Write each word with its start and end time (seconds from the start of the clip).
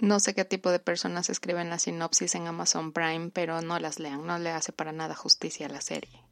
No 0.00 0.18
sé 0.18 0.34
qué 0.34 0.46
tipo 0.46 0.70
de 0.70 0.78
personas 0.78 1.28
escriben 1.28 1.68
la 1.68 1.78
sinopsis 1.78 2.34
en 2.34 2.46
Amazon 2.46 2.92
Prime, 2.92 3.30
pero 3.34 3.60
no 3.60 3.78
las 3.78 3.98
lean, 3.98 4.26
no 4.26 4.38
le 4.38 4.50
hace 4.50 4.72
para 4.72 4.92
nada 4.92 5.14
justicia 5.14 5.66
a 5.66 5.68
la 5.68 5.82
serie. 5.82 6.24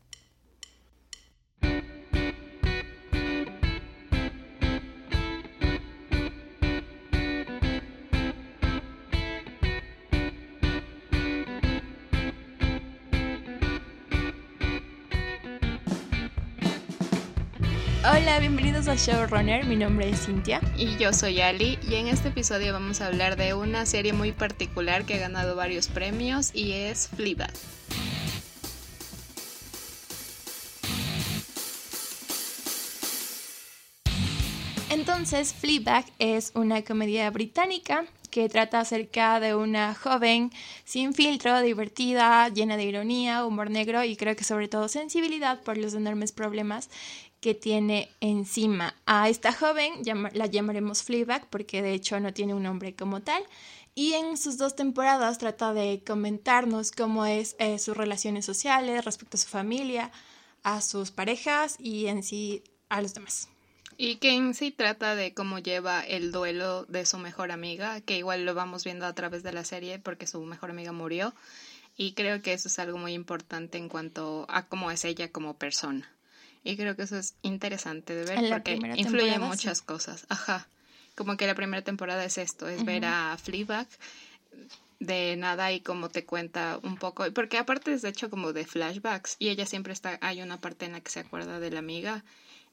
Bienvenidos 18.89 19.09
a 19.09 19.27
Showrunner, 19.27 19.67
mi 19.67 19.77
nombre 19.77 20.09
es 20.09 20.25
Cintia. 20.25 20.63
Y 20.77 20.97
yo 20.97 21.13
soy 21.13 21.43
Ali, 21.43 21.79
y 21.87 21.97
en 21.97 22.07
este 22.07 22.29
episodio 22.29 22.73
vamos 22.73 23.03
a 23.03 23.09
hablar 23.09 23.37
de 23.37 23.53
una 23.53 23.85
serie 23.85 24.15
muy 24.15 24.33
particular 24.33 25.05
que 25.05 25.15
ha 25.15 25.19
ganado 25.19 25.57
varios 25.57 25.89
premios 25.89 26.55
y 26.55 26.73
es 26.73 27.09
Fleabag. 27.09 27.53
Entonces, 34.91 35.53
Fleabag 35.53 36.07
es 36.19 36.53
una 36.55 36.83
comedia 36.83 37.31
británica 37.31 38.07
que 38.31 38.49
trata 38.49 38.81
acerca 38.81 39.41
de 39.41 39.55
una 39.55 39.95
joven 39.95 40.51
sin 40.85 41.15
filtro, 41.15 41.61
divertida, 41.61 42.49
llena 42.49 42.77
de 42.77 42.85
ironía, 42.85 43.45
humor 43.45 43.71
negro 43.71 44.05
y 44.05 44.17
creo 44.17 44.37
que 44.37 44.45
sobre 44.45 44.69
todo 44.69 44.89
sensibilidad 44.89 45.61
por 45.63 45.77
los 45.77 45.95
enormes 45.95 46.33
problemas 46.33 46.91
que 47.41 47.55
tiene 47.55 48.11
encima. 48.21 48.95
A 49.07 49.29
esta 49.29 49.53
joven 49.53 49.93
la 50.33 50.47
llamaremos 50.47 51.03
Fleabag 51.03 51.49
porque 51.49 51.83
de 51.83 51.93
hecho 51.93 52.19
no 52.21 52.33
tiene 52.33 52.55
un 52.55 52.63
nombre 52.63 52.95
como 52.95 53.21
tal. 53.21 53.43
Y 53.95 54.13
en 54.13 54.37
sus 54.37 54.59
dos 54.59 54.77
temporadas 54.77 55.39
trata 55.39 55.73
de 55.73 56.03
comentarnos 56.07 56.93
cómo 56.93 57.27
es 57.27 57.57
eh, 57.59 57.79
sus 57.79 57.97
relaciones 57.97 58.45
sociales 58.45 59.05
respecto 59.05 59.37
a 59.37 59.41
su 59.41 59.49
familia, 59.49 60.13
a 60.63 60.81
sus 60.81 61.11
parejas 61.11 61.77
y 61.81 62.07
en 62.07 62.23
sí 62.23 62.63
a 62.89 63.03
los 63.03 63.15
demás. 63.15 63.49
Y 63.97 64.17
que 64.17 64.35
en 64.35 64.55
sí 64.55 64.71
trata 64.71 65.17
de 65.17 65.35
cómo 65.35 65.59
lleva 65.59 66.01
el 66.03 66.31
duelo 66.31 66.85
de 66.85 67.05
su 67.07 67.19
mejor 67.19 67.51
amiga, 67.51 68.01
que 68.01 68.17
igual 68.19 68.47
lo 68.47 68.55
vamos 68.55 68.85
viendo 68.85 69.07
a 69.07 69.15
través 69.15 69.43
de 69.43 69.53
la 69.53 69.65
serie 69.65 69.99
porque 69.99 70.29
su 70.29 70.41
mejor 70.45 70.71
amiga 70.71 70.93
murió. 70.93 71.35
Y 71.97 72.13
creo 72.13 72.41
que 72.41 72.53
eso 72.53 72.69
es 72.69 72.79
algo 72.79 72.97
muy 72.99 73.15
importante 73.15 73.77
en 73.79 73.89
cuanto 73.89 74.47
a 74.49 74.69
cómo 74.69 74.93
es 74.93 75.05
ella 75.05 75.33
como 75.33 75.59
persona. 75.59 76.09
Y 76.65 76.77
creo 76.77 76.97
que 76.97 77.03
eso 77.03 77.17
es 77.17 77.35
interesante 77.43 78.15
de 78.15 78.25
ver 78.25 78.51
porque 78.51 78.79
influye 78.97 79.35
en 79.35 79.43
muchas 79.43 79.83
cosas. 79.83 80.27
Ajá. 80.29 80.69
Como 81.15 81.37
que 81.37 81.47
la 81.47 81.55
primera 81.55 81.83
temporada 81.83 82.25
es 82.25 82.39
esto, 82.39 82.69
es 82.69 82.85
ver 82.85 83.05
a 83.05 83.37
Fleabag 83.39 83.89
de 85.01 85.37
nada 85.37 85.73
y 85.73 85.81
como 85.81 86.09
te 86.09 86.25
cuenta 86.25 86.81
un 86.83 86.97
poco, 86.97 87.25
porque 87.33 87.59
aparte 87.59 87.93
es 87.93 88.03
de 88.03 88.09
hecho 88.09 88.31
como 88.31 88.53
de 88.53 88.67
flashbacks 88.67 89.37
y 89.39 89.49
ella 89.49 89.65
siempre 89.67 89.93
está, 89.93 90.19
hay 90.21 90.43
una 90.43 90.61
parte 90.61 90.87
en 90.87 90.93
la 90.93 91.01
que 91.01 91.11
se 91.11 91.21
acuerda 91.21 91.61
de 91.61 91.71
la 91.71 91.79
amiga 91.79 92.25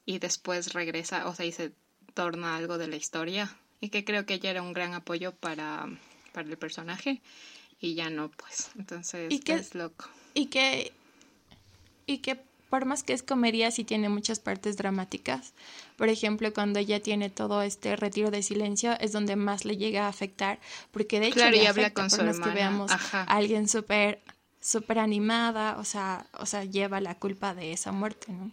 y 0.04 0.18
después 0.18 0.72
regresa, 0.72 1.28
o 1.28 1.34
sea, 1.34 1.46
y 1.46 1.52
se 1.52 1.72
torna 2.14 2.56
algo 2.56 2.78
de 2.78 2.88
la 2.88 2.96
historia 2.96 3.56
y 3.80 3.90
que 3.90 4.04
creo 4.04 4.26
que 4.26 4.34
ella 4.34 4.50
era 4.50 4.62
un 4.62 4.72
gran 4.72 4.94
apoyo 4.94 5.32
para, 5.32 5.88
para 6.32 6.48
el 6.48 6.56
personaje 6.56 7.22
y 7.80 7.94
ya 7.94 8.10
no, 8.10 8.30
pues, 8.30 8.70
entonces 8.76 9.32
¿Y 9.32 9.52
es 9.52 9.74
loco. 9.74 10.08
Y 10.34 10.46
que, 10.46 10.92
y 12.06 12.18
que 12.18 12.36
por 12.68 12.84
más 12.84 13.02
que 13.02 13.12
es 13.12 13.22
comedia, 13.22 13.70
sí 13.70 13.84
tiene 13.84 14.08
muchas 14.08 14.40
partes 14.40 14.76
dramáticas. 14.76 15.54
Por 15.96 16.08
ejemplo, 16.08 16.52
cuando 16.52 16.78
ella 16.78 17.00
tiene 17.00 17.30
todo 17.30 17.62
este 17.62 17.96
retiro 17.96 18.30
de 18.30 18.42
silencio, 18.42 18.98
es 19.00 19.12
donde 19.12 19.36
más 19.36 19.64
le 19.64 19.76
llega 19.76 20.06
a 20.06 20.08
afectar, 20.08 20.58
porque 20.90 21.20
de 21.20 21.28
hecho 21.28 21.36
claro, 21.36 21.56
le 21.56 21.68
habla 21.68 21.92
con 21.92 22.10
su 22.10 22.18
que 22.18 22.50
veamos 22.50 22.90
a 22.90 23.22
alguien 23.24 23.68
súper 23.68 24.22
súper 24.60 24.98
animada, 24.98 25.78
o 25.78 25.84
sea, 25.84 26.26
o 26.32 26.44
sea, 26.44 26.64
lleva 26.64 27.00
la 27.00 27.14
culpa 27.14 27.54
de 27.54 27.72
esa 27.72 27.92
muerte, 27.92 28.32
¿no? 28.32 28.50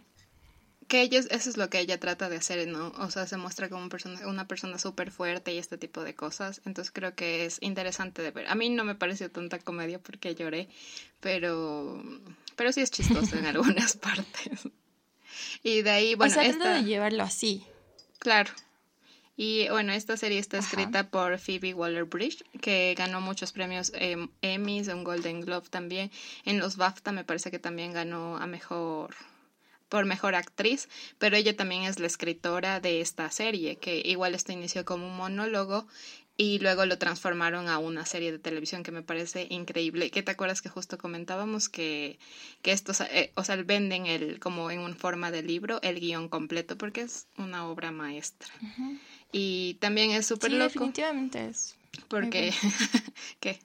Que 0.88 1.02
ella, 1.02 1.18
eso 1.18 1.50
es 1.50 1.56
lo 1.56 1.70
que 1.70 1.80
ella 1.80 1.98
trata 1.98 2.28
de 2.28 2.36
hacer, 2.36 2.66
¿no? 2.68 2.92
O 2.98 3.10
sea, 3.10 3.26
se 3.26 3.36
muestra 3.36 3.68
como 3.68 3.88
persona, 3.88 4.26
una 4.26 4.46
persona 4.46 4.78
súper 4.78 5.10
fuerte 5.10 5.52
y 5.52 5.58
este 5.58 5.78
tipo 5.78 6.02
de 6.02 6.14
cosas. 6.14 6.60
Entonces 6.64 6.92
creo 6.92 7.14
que 7.14 7.44
es 7.44 7.58
interesante 7.60 8.22
de 8.22 8.30
ver. 8.30 8.46
A 8.48 8.54
mí 8.54 8.68
no 8.70 8.84
me 8.84 8.94
pareció 8.94 9.30
tanta 9.30 9.58
comedia 9.58 9.98
porque 9.98 10.34
lloré, 10.34 10.68
pero, 11.20 12.02
pero 12.56 12.72
sí 12.72 12.80
es 12.80 12.90
chistoso 12.90 13.36
en 13.36 13.46
algunas 13.46 13.96
partes. 13.96 14.68
Y 15.62 15.82
de 15.82 15.90
ahí, 15.90 16.14
bueno, 16.14 16.32
o 16.32 16.34
sea, 16.34 16.44
esta... 16.46 16.74
de 16.74 16.84
llevarlo 16.84 17.22
así. 17.22 17.64
Claro. 18.18 18.50
Y 19.36 19.68
bueno, 19.68 19.92
esta 19.92 20.16
serie 20.16 20.38
está 20.38 20.58
escrita 20.58 21.10
por 21.10 21.38
Phoebe 21.40 21.74
Waller-Bridge, 21.74 22.44
que 22.60 22.94
ganó 22.96 23.20
muchos 23.20 23.50
premios 23.50 23.90
eh, 23.96 24.28
Emmys, 24.42 24.86
un 24.86 25.02
Golden 25.02 25.40
Globe 25.40 25.66
también. 25.68 26.12
En 26.44 26.60
los 26.60 26.76
BAFTA 26.76 27.10
me 27.10 27.24
parece 27.24 27.50
que 27.50 27.58
también 27.58 27.92
ganó 27.92 28.36
a 28.36 28.46
mejor 28.46 29.16
por 29.88 30.04
mejor 30.04 30.34
actriz, 30.34 30.88
pero 31.18 31.36
ella 31.36 31.56
también 31.56 31.82
es 31.82 31.98
la 31.98 32.06
escritora 32.06 32.80
de 32.80 33.00
esta 33.00 33.30
serie, 33.30 33.76
que 33.76 34.02
igual 34.04 34.34
esto 34.34 34.52
inició 34.52 34.84
como 34.84 35.06
un 35.06 35.16
monólogo 35.16 35.86
y 36.36 36.58
luego 36.58 36.84
lo 36.84 36.98
transformaron 36.98 37.68
a 37.68 37.78
una 37.78 38.04
serie 38.06 38.32
de 38.32 38.38
televisión 38.38 38.82
que 38.82 38.90
me 38.90 39.02
parece 39.02 39.46
increíble. 39.50 40.10
¿Qué 40.10 40.22
te 40.22 40.32
acuerdas 40.32 40.62
que 40.62 40.68
justo 40.68 40.98
comentábamos 40.98 41.68
que, 41.68 42.18
que 42.62 42.72
estos, 42.72 43.00
eh, 43.02 43.32
o 43.36 43.44
sea, 43.44 43.56
venden 43.56 44.06
el, 44.06 44.40
como 44.40 44.70
en 44.70 44.80
una 44.80 44.96
forma 44.96 45.30
de 45.30 45.42
libro 45.42 45.80
el 45.82 46.00
guion 46.00 46.28
completo 46.28 46.76
porque 46.76 47.02
es 47.02 47.28
una 47.38 47.68
obra 47.68 47.92
maestra. 47.92 48.52
Y 49.30 49.74
también 49.74 50.10
es 50.10 50.26
súper 50.26 50.50
sí, 50.50 50.56
loco. 50.56 50.72
definitivamente 50.72 51.46
es. 51.46 51.76
Porque, 52.08 52.52
¿qué? 53.40 53.60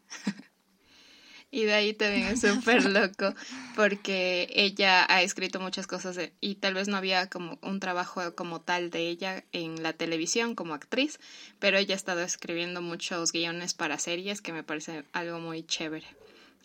Y 1.51 1.63
de 1.63 1.73
ahí 1.73 1.93
también 1.93 2.27
es 2.27 2.41
súper 2.41 2.85
loco 2.85 3.33
porque 3.75 4.47
ella 4.53 5.05
ha 5.09 5.23
escrito 5.23 5.59
muchas 5.59 5.87
cosas 5.87 6.19
y 6.39 6.55
tal 6.55 6.75
vez 6.75 6.87
no 6.87 6.97
había 6.97 7.27
como 7.27 7.57
un 7.61 7.79
trabajo 7.79 8.35
como 8.35 8.61
tal 8.61 8.91
de 8.91 9.07
ella 9.09 9.43
en 9.51 9.81
la 9.81 9.93
televisión 9.93 10.53
como 10.53 10.75
actriz, 10.75 11.19
pero 11.57 11.77
ella 11.77 11.95
ha 11.95 11.97
estado 11.97 12.21
escribiendo 12.21 12.81
muchos 12.81 13.31
guiones 13.31 13.73
para 13.73 13.97
series 13.97 14.41
que 14.41 14.53
me 14.53 14.63
parece 14.63 15.03
algo 15.11 15.39
muy 15.39 15.63
chévere. 15.63 16.05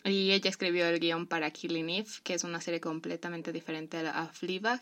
Y 0.03 0.31
ella 0.33 0.51
escribió 0.51 0.85
el 0.85 0.99
guion 0.99 1.25
para 1.25 1.49
Killing 1.49 1.89
Eve, 1.89 2.09
que 2.23 2.35
es 2.35 2.43
una 2.43 2.61
serie 2.61 2.79
completamente 2.79 3.51
diferente 3.51 3.97
a, 3.97 4.27
Fleabag 4.27 4.79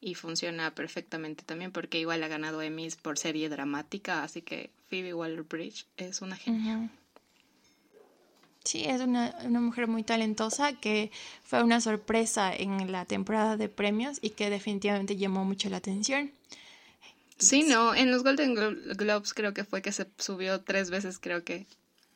y 0.00 0.14
funciona 0.14 0.74
perfectamente 0.74 1.44
también 1.44 1.72
porque 1.72 1.98
igual 1.98 2.22
ha 2.22 2.28
ganado 2.28 2.62
Emmys 2.62 2.96
por 2.96 3.18
serie 3.18 3.50
dramática, 3.50 4.22
así 4.22 4.40
que 4.40 4.70
Phoebe 4.88 5.12
Waller-Bridge 5.12 5.84
es 5.98 6.22
una 6.22 6.36
genia. 6.36 6.90
Sí, 8.64 8.84
es 8.84 9.00
una, 9.00 9.34
una, 9.44 9.60
mujer 9.60 9.88
muy 9.88 10.04
talentosa 10.04 10.72
que 10.72 11.10
fue 11.42 11.62
una 11.62 11.80
sorpresa 11.80 12.54
en 12.54 12.92
la 12.92 13.04
temporada 13.04 13.56
de 13.56 13.68
premios 13.68 14.18
y 14.20 14.30
que 14.30 14.50
definitivamente 14.50 15.16
llamó 15.16 15.44
mucho 15.44 15.68
la 15.68 15.78
atención. 15.78 16.30
Sí, 17.42 17.64
no, 17.64 17.92
en 17.94 18.12
los 18.12 18.22
Golden 18.22 18.54
Globes 18.54 19.34
creo 19.34 19.52
que 19.52 19.64
fue 19.64 19.82
que 19.82 19.90
se 19.90 20.06
subió 20.16 20.60
tres 20.60 20.90
veces, 20.90 21.18
creo 21.18 21.42
que, 21.42 21.66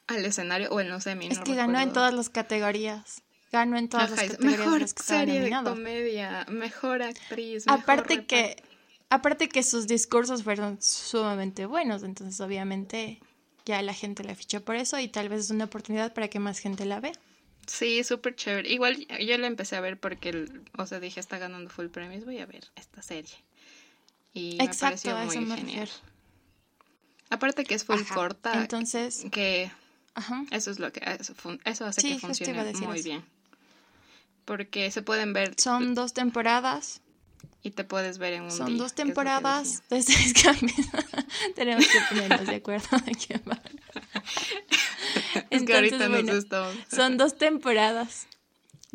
al 0.06 0.24
escenario 0.24 0.70
o 0.70 0.80
en 0.80 0.88
los 0.88 1.06
Emmy. 1.06 1.26
Es 1.26 1.40
que 1.40 1.56
ganó 1.56 1.80
en 1.80 1.92
todas 1.92 2.14
las 2.14 2.28
categorías. 2.28 3.22
Ganó 3.50 3.76
en 3.76 3.88
todas 3.88 4.10
las 4.10 4.20
categorías. 4.20 4.58
Mejor 4.58 4.78
que 4.80 5.02
serie 5.02 5.40
de 5.40 5.50
comedia, 5.64 6.46
mejor 6.48 7.02
actriz. 7.02 7.64
aparte 7.66 8.24
que, 8.24 8.62
aparte 9.10 9.48
que 9.48 9.64
sus 9.64 9.88
discursos 9.88 10.44
fueron 10.44 10.80
sumamente 10.80 11.66
buenos, 11.66 12.04
entonces 12.04 12.40
obviamente 12.40 13.20
ya 13.66 13.82
la 13.82 13.93
gente 13.93 14.25
la 14.25 14.34
fichó 14.34 14.65
por 14.65 14.77
eso 14.77 14.99
y 14.99 15.09
tal 15.09 15.28
vez 15.28 15.41
es 15.41 15.50
una 15.50 15.65
oportunidad 15.65 16.15
para 16.15 16.28
que 16.28 16.38
más 16.38 16.59
gente 16.59 16.87
la 16.87 17.00
vea. 17.00 17.12
Sí, 17.66 18.03
súper 18.04 18.37
chévere. 18.37 18.72
Igual 18.72 19.06
yo 19.09 19.37
la 19.38 19.49
empecé 19.49 19.77
a 19.77 19.81
ver 19.81 19.99
porque, 19.99 20.49
o 20.78 20.87
sea, 20.87 21.00
dije, 21.00 21.21
está 21.21 21.37
ganando 21.38 21.69
full 21.69 21.88
premios, 21.88 22.25
voy 22.25 22.38
a 22.38 22.47
ver 22.47 22.65
esta 22.77 23.03
serie. 23.03 23.34
Y 24.32 24.56
me 24.56 24.69
pareció 24.69 25.16
muy 25.16 25.34
genial. 25.34 25.91
Aparte 27.28 27.65
que 27.65 27.75
es 27.75 27.84
full 27.84 28.03
corta. 28.15 28.60
Entonces. 28.60 29.27
Que 29.32 29.71
eso 30.53 30.71
es 30.71 30.78
lo 30.78 30.92
que. 30.92 31.01
Eso, 31.65 31.84
hace 31.84 32.03
que 32.03 32.19
funcione 32.19 32.72
muy 32.74 33.03
bien. 33.03 33.24
Porque 34.45 34.91
se 34.92 35.03
pueden 35.03 35.33
ver. 35.33 35.54
Son 35.59 35.95
dos 35.95 36.15
temporadas. 36.15 37.01
Y 37.63 37.71
te 37.71 37.84
puedes 37.84 38.19
ver 38.19 38.34
en 38.34 38.43
un 38.45 38.51
Son 38.51 38.78
dos 38.78 38.95
temporadas 38.95 39.83
de 39.91 40.03
seis 40.03 40.34
capítulos. 40.34 41.03
Tenemos 41.54 41.87
que 41.87 41.98
ponernos 42.09 42.47
de 42.47 42.54
acuerdo 42.57 42.89
de 42.98 43.41
va. 43.48 43.60
es 45.51 45.63
que 45.63 45.75
ahorita 45.75 46.09
nos 46.09 46.47
Son 46.91 47.16
dos 47.16 47.37
temporadas. 47.37 48.27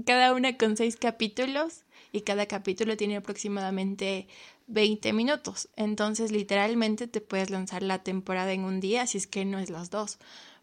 Cada 0.06 0.33
una 0.33 0.57
con 0.57 0.77
seis 0.77 0.95
capítulos. 0.95 1.83
Y 2.13 2.21
cada 2.21 2.45
capítulo 2.45 2.98
tiene 2.98 3.18
aproximadamente 3.18 4.27
20 4.68 5.13
minutos. 5.13 5.69
Entonces, 5.75 6.31
literalmente 6.31 7.07
te 7.07 7.21
puedes 7.21 7.50
lanzar 7.50 7.83
la 7.83 8.03
temporada 8.03 8.51
en 8.51 8.63
un 8.63 8.80
día 8.80 9.07
si 9.07 9.18
es 9.18 9.27
que 9.27 9.45
no 9.45 9.59
es 9.59 9.69
las 9.69 9.89
dos. 9.89 10.18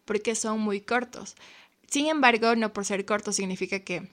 Porque 0.05 0.35
son 0.35 0.59
muy 0.59 0.81
cortos. 0.81 1.35
Sin 1.87 2.07
embargo, 2.07 2.55
no 2.55 2.71
por 2.71 2.85
ser 2.85 3.05
cortos 3.05 3.35
significa 3.35 3.79
que, 3.79 4.09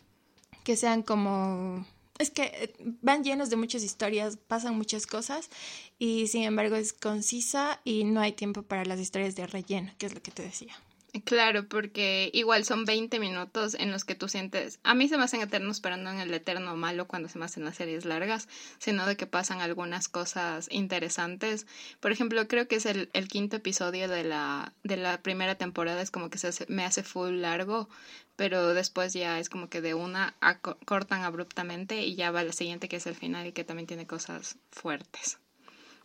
que 0.64 0.76
sean 0.76 1.02
como 1.02 1.86
es 2.18 2.30
que 2.30 2.44
eh, 2.44 2.74
van 3.02 3.24
llenos 3.24 3.50
de 3.50 3.56
muchas 3.56 3.82
historias, 3.82 4.36
pasan 4.36 4.76
muchas 4.76 5.06
cosas 5.06 5.50
y 5.98 6.26
sin 6.28 6.42
embargo 6.42 6.76
es 6.76 6.92
concisa 6.92 7.80
y 7.84 8.04
no 8.04 8.20
hay 8.20 8.32
tiempo 8.32 8.62
para 8.62 8.84
las 8.84 9.00
historias 9.00 9.36
de 9.36 9.46
relleno, 9.46 9.92
que 9.98 10.06
es 10.06 10.14
lo 10.14 10.22
que 10.22 10.30
te 10.30 10.42
decía. 10.42 10.76
Claro, 11.24 11.66
porque 11.68 12.30
igual 12.34 12.64
son 12.64 12.84
20 12.84 13.18
minutos 13.20 13.74
en 13.74 13.90
los 13.90 14.04
que 14.04 14.14
tú 14.14 14.28
sientes, 14.28 14.80
a 14.82 14.94
mí 14.94 15.08
se 15.08 15.16
me 15.16 15.24
hacen 15.24 15.40
eternos, 15.40 15.80
pero 15.80 15.96
no 15.96 16.10
en 16.10 16.18
el 16.18 16.32
eterno 16.34 16.76
malo 16.76 17.06
cuando 17.06 17.28
se 17.28 17.38
me 17.38 17.46
hacen 17.46 17.64
las 17.64 17.76
series 17.76 18.04
largas, 18.04 18.48
sino 18.78 19.06
de 19.06 19.16
que 19.16 19.26
pasan 19.26 19.60
algunas 19.60 20.08
cosas 20.08 20.68
interesantes. 20.70 21.66
Por 22.00 22.12
ejemplo, 22.12 22.46
creo 22.48 22.68
que 22.68 22.76
es 22.76 22.86
el, 22.86 23.08
el 23.14 23.28
quinto 23.28 23.56
episodio 23.56 24.08
de 24.08 24.24
la, 24.24 24.74
de 24.82 24.96
la 24.96 25.22
primera 25.22 25.54
temporada, 25.54 26.02
es 26.02 26.10
como 26.10 26.28
que 26.28 26.38
se 26.38 26.50
me 26.68 26.84
hace 26.84 27.02
full 27.02 27.40
largo, 27.40 27.88
pero 28.36 28.74
después 28.74 29.14
ya 29.14 29.38
es 29.40 29.48
como 29.48 29.68
que 29.68 29.80
de 29.80 29.94
una 29.94 30.36
cortan 30.84 31.24
abruptamente 31.24 32.02
y 32.02 32.14
ya 32.14 32.30
va 32.30 32.44
la 32.44 32.52
siguiente 32.52 32.88
que 32.88 32.96
es 32.96 33.06
el 33.06 33.14
final 33.14 33.46
y 33.46 33.52
que 33.52 33.64
también 33.64 33.86
tiene 33.86 34.06
cosas 34.06 34.56
fuertes. 34.70 35.38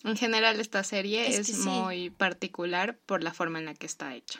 En 0.04 0.18
general 0.18 0.60
esta 0.60 0.84
serie 0.84 1.28
es, 1.28 1.58
muy 1.60 2.10
particular 2.10 2.98
por 3.06 3.22
la 3.22 3.34
forma 3.34 3.60
en 3.60 3.66
la 3.66 3.76
que 3.76 3.86
está 3.86 4.16
hecha. 4.16 4.40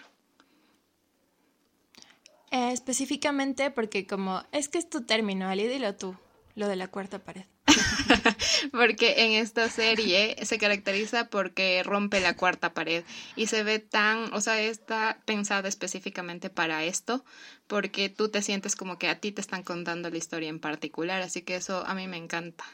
Eh, 2.50 2.72
específicamente 2.72 3.70
porque 3.70 4.08
como 4.08 4.44
es 4.52 4.70
que 4.70 4.80
es 4.80 4.90
tu 4.90 5.02
término, 5.02 5.48
Ali, 5.48 5.68
dilo 5.68 5.96
tú, 5.96 6.16
lo 6.56 6.68
de 6.68 6.76
la 6.76 6.88
cuarta 6.88 7.20
pared. 7.20 7.46
porque 8.72 9.26
en 9.26 9.32
esta 9.34 9.70
serie 9.70 10.36
se 10.44 10.58
caracteriza 10.58 11.30
porque 11.30 11.82
rompe 11.84 12.20
la 12.20 12.36
cuarta 12.36 12.74
pared 12.74 13.04
y 13.36 13.48
se 13.48 13.64
ve 13.64 13.80
tan, 13.80 14.34
o 14.34 14.42
sea, 14.42 14.62
está 14.62 15.20
pensada 15.26 15.68
específicamente 15.70 16.50
para 16.50 16.84
esto, 16.84 17.24
porque 17.68 18.10
tú 18.10 18.30
te 18.30 18.42
sientes 18.42 18.76
como 18.76 18.98
que 18.98 19.10
a 19.10 19.20
ti 19.20 19.32
te 19.32 19.42
están 19.42 19.64
contando 19.64 20.10
la 20.10 20.18
historia 20.18 20.50
en 20.50 20.60
particular, 20.60 21.22
así 21.22 21.42
que 21.42 21.56
eso 21.56 21.86
a 21.86 21.94
mí 21.94 22.08
me 22.08 22.18
encanta. 22.18 22.66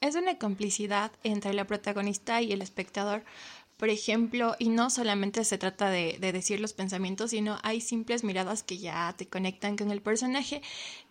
Es 0.00 0.14
una 0.14 0.38
complicidad 0.38 1.10
entre 1.24 1.54
la 1.54 1.66
protagonista 1.66 2.40
y 2.40 2.52
el 2.52 2.62
espectador, 2.62 3.24
por 3.78 3.90
ejemplo, 3.90 4.56
y 4.58 4.70
no 4.70 4.90
solamente 4.90 5.44
se 5.44 5.56
trata 5.56 5.88
de, 5.88 6.18
decir 6.20 6.58
los 6.58 6.72
pensamientos, 6.72 7.30
sino 7.30 7.58
hay 7.62 7.80
simples 7.80 8.24
miradas 8.24 8.64
que 8.64 8.78
ya 8.78 9.14
te 9.16 9.28
conectan 9.28 9.76
con 9.76 9.92
el 9.92 10.02
personaje, 10.02 10.62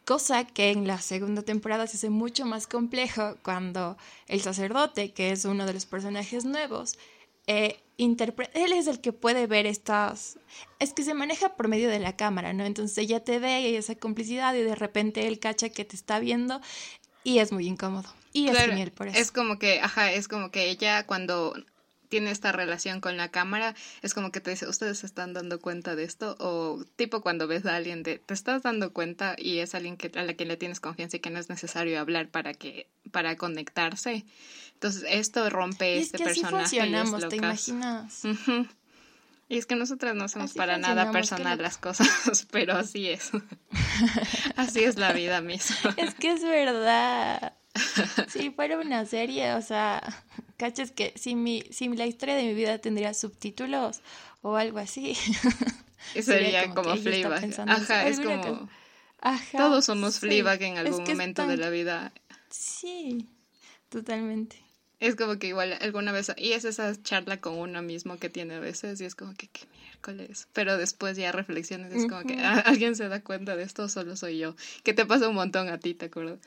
cosa 0.06 0.46
que 0.46 0.72
en 0.72 0.86
la 0.86 1.00
segunda 1.00 1.44
temporada 1.44 1.88
se 1.88 1.96
hace 1.96 2.10
mucho 2.10 2.46
más 2.46 2.68
complejo 2.68 3.38
cuando 3.42 3.98
el 4.28 4.42
sacerdote, 4.42 5.14
que 5.14 5.31
es 5.31 5.46
uno 5.46 5.66
de 5.66 5.74
los 5.74 5.86
personajes 5.86 6.44
nuevos, 6.44 7.00
eh, 7.48 7.80
él 7.98 8.74
es 8.74 8.88
el 8.88 9.00
que 9.00 9.13
puede 9.13 9.48
ver 9.48 9.66
estas, 9.66 10.38
es 10.80 10.92
que 10.92 11.04
se 11.04 11.13
maneja 11.13 11.56
por 11.56 11.70
medio 11.70 11.90
de 11.90 12.00
la 12.00 12.18
cámara, 12.18 12.52
¿no? 12.52 12.66
Entonces 12.66 12.98
ella 12.98 13.24
te 13.24 13.40
ve 13.40 13.62
y 13.62 13.66
hay 13.66 13.75
esa 13.78 13.96
complicidad 13.96 14.54
y 14.56 14.62
de 14.62 14.75
repente 14.75 15.25
él 15.25 15.40
cacha 15.40 15.70
que 15.70 15.86
te 15.86 15.96
está 15.96 16.20
viendo 16.20 16.60
y 17.24 17.40
es 17.40 17.54
muy 17.54 17.66
incómodo. 17.66 18.13
Y 18.34 18.50
es 18.50 18.58
genial 18.58 18.92
por 18.92 19.08
eso. 19.08 19.18
Es 19.18 19.31
como 19.31 19.58
que, 19.58 19.80
ajá, 19.80 20.12
es 20.12 20.28
como 20.28 20.52
que 20.52 20.70
ella 20.70 21.08
cuando 21.08 21.54
tiene 22.09 22.31
esta 22.31 22.51
relación 22.51 23.01
con 23.01 23.18
la 23.18 23.30
cámara, 23.30 23.75
es 24.01 24.13
como 24.13 24.31
que 24.31 24.42
te 24.42 24.51
dice, 24.51 24.68
¿ustedes 24.68 25.00
se 25.00 25.06
están 25.06 25.33
dando 25.33 25.59
cuenta 25.59 25.95
de 25.95 26.04
esto? 26.04 26.36
O 26.39 26.83
tipo 26.95 27.21
cuando 27.21 27.48
ves 27.48 27.65
a 27.65 27.75
alguien 27.75 28.04
de, 28.04 28.19
te 28.19 28.33
estás 28.33 28.63
dando 28.63 28.94
cuenta 28.94 29.36
y 29.38 29.59
es 29.59 29.75
alguien 29.75 29.98
que, 29.98 30.12
a 30.18 30.24
la 30.24 30.33
que 30.33 30.45
le 30.45 30.57
tienes 30.57 30.80
confianza 30.80 31.18
y 31.18 31.19
que 31.19 31.30
no 31.30 31.39
es 31.39 31.50
necesario 31.50 32.00
hablar 32.00 32.30
para 32.30 32.54
que, 32.54 32.88
para 33.12 33.36
conectarse. 33.36 34.25
Entonces 34.74 35.06
esto 35.09 35.50
rompe 35.50 35.98
este 35.98 36.19
personaje. 36.19 36.80
¿te 37.30 37.36
imaginas? 37.36 38.24
Y 39.50 39.57
es 39.57 39.65
que 39.65 39.75
nosotras 39.75 40.13
no 40.13 40.25
hacemos 40.25 40.53
para 40.53 40.77
nada 40.77 41.12
personal 41.12 41.62
las 41.62 41.77
cosas, 41.77 42.48
pero 42.51 42.74
así 42.74 43.07
es. 43.07 43.31
así 44.57 44.83
es 44.83 44.98
la 44.98 45.13
vida 45.13 45.42
misma. 45.42 45.95
Es 45.95 46.15
que 46.15 46.31
es 46.31 46.44
verdad. 46.44 47.53
Si 48.29 48.51
fuera 48.51 48.77
una 48.77 49.06
serie, 49.06 49.53
o 49.53 49.62
sea, 49.62 50.01
¿Cachas 50.57 50.91
que 50.91 51.13
si, 51.15 51.35
mi, 51.35 51.63
si 51.69 51.88
la 51.89 52.07
historia 52.07 52.35
de 52.35 52.44
mi 52.44 52.56
vida 52.56 52.79
tendría 52.79 53.13
subtítulos 53.13 54.01
o 54.41 54.56
algo 54.56 54.79
así? 54.79 55.15
sería, 56.21 56.74
como, 56.74 56.95
Fleabag. 56.97 57.53
Ajá, 57.68 58.07
es 58.07 58.19
como... 58.19 58.68
Ajá, 59.19 59.57
todos 59.57 59.85
somos 59.85 60.15
sí. 60.15 60.21
Fleabag 60.21 60.62
en 60.63 60.77
algún 60.77 61.03
momento 61.03 61.45
de 61.47 61.57
la 61.57 61.69
vida. 61.69 62.12
Sí, 62.50 63.29
totalmente. 63.89 64.57
Es 65.00 65.15
como 65.15 65.38
que 65.38 65.47
igual 65.47 65.77
alguna 65.79 66.12
vez, 66.12 66.31
y 66.38 66.53
es 66.53 66.65
esa 66.65 67.00
charla 67.03 67.38
con 67.38 67.53
uno 67.53 67.83
mismo 67.83 68.18
que 68.18 68.29
tiene 68.29 68.56
a 68.56 68.59
veces, 68.59 69.00
y 69.00 69.06
es 69.06 69.13
como 69.13 69.35
que, 69.35 69.47
¿qué 69.47 69.68
miércoles? 69.79 70.47
Pero 70.53 70.75
después 70.75 71.18
ya 71.18 71.31
reflexiones, 71.31 71.94
es 71.94 72.07
como 72.07 72.24
que, 72.24 72.39
¿alguien 72.39 72.95
se 72.95 73.07
da 73.07 73.21
cuenta 73.21 73.56
de 73.56 73.62
esto 73.62 73.89
solo 73.89 74.15
soy 74.15 74.39
yo? 74.39 74.56
Que 74.83 74.95
te 74.95 75.06
pasa 75.06 75.29
un 75.29 75.35
montón 75.35 75.69
a 75.69 75.77
ti, 75.77 75.94
¿te 75.94 76.06
acuerdas? 76.06 76.39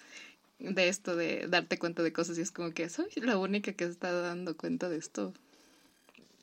De 0.60 0.88
esto 0.88 1.16
de 1.16 1.46
darte 1.48 1.78
cuenta 1.78 2.02
de 2.02 2.12
cosas 2.12 2.38
y 2.38 2.42
es 2.42 2.50
como 2.50 2.70
que 2.72 2.88
soy 2.88 3.08
la 3.16 3.38
única 3.38 3.72
que 3.72 3.84
está 3.84 4.12
dando 4.12 4.56
cuenta 4.56 4.88
de 4.88 4.98
esto. 4.98 5.32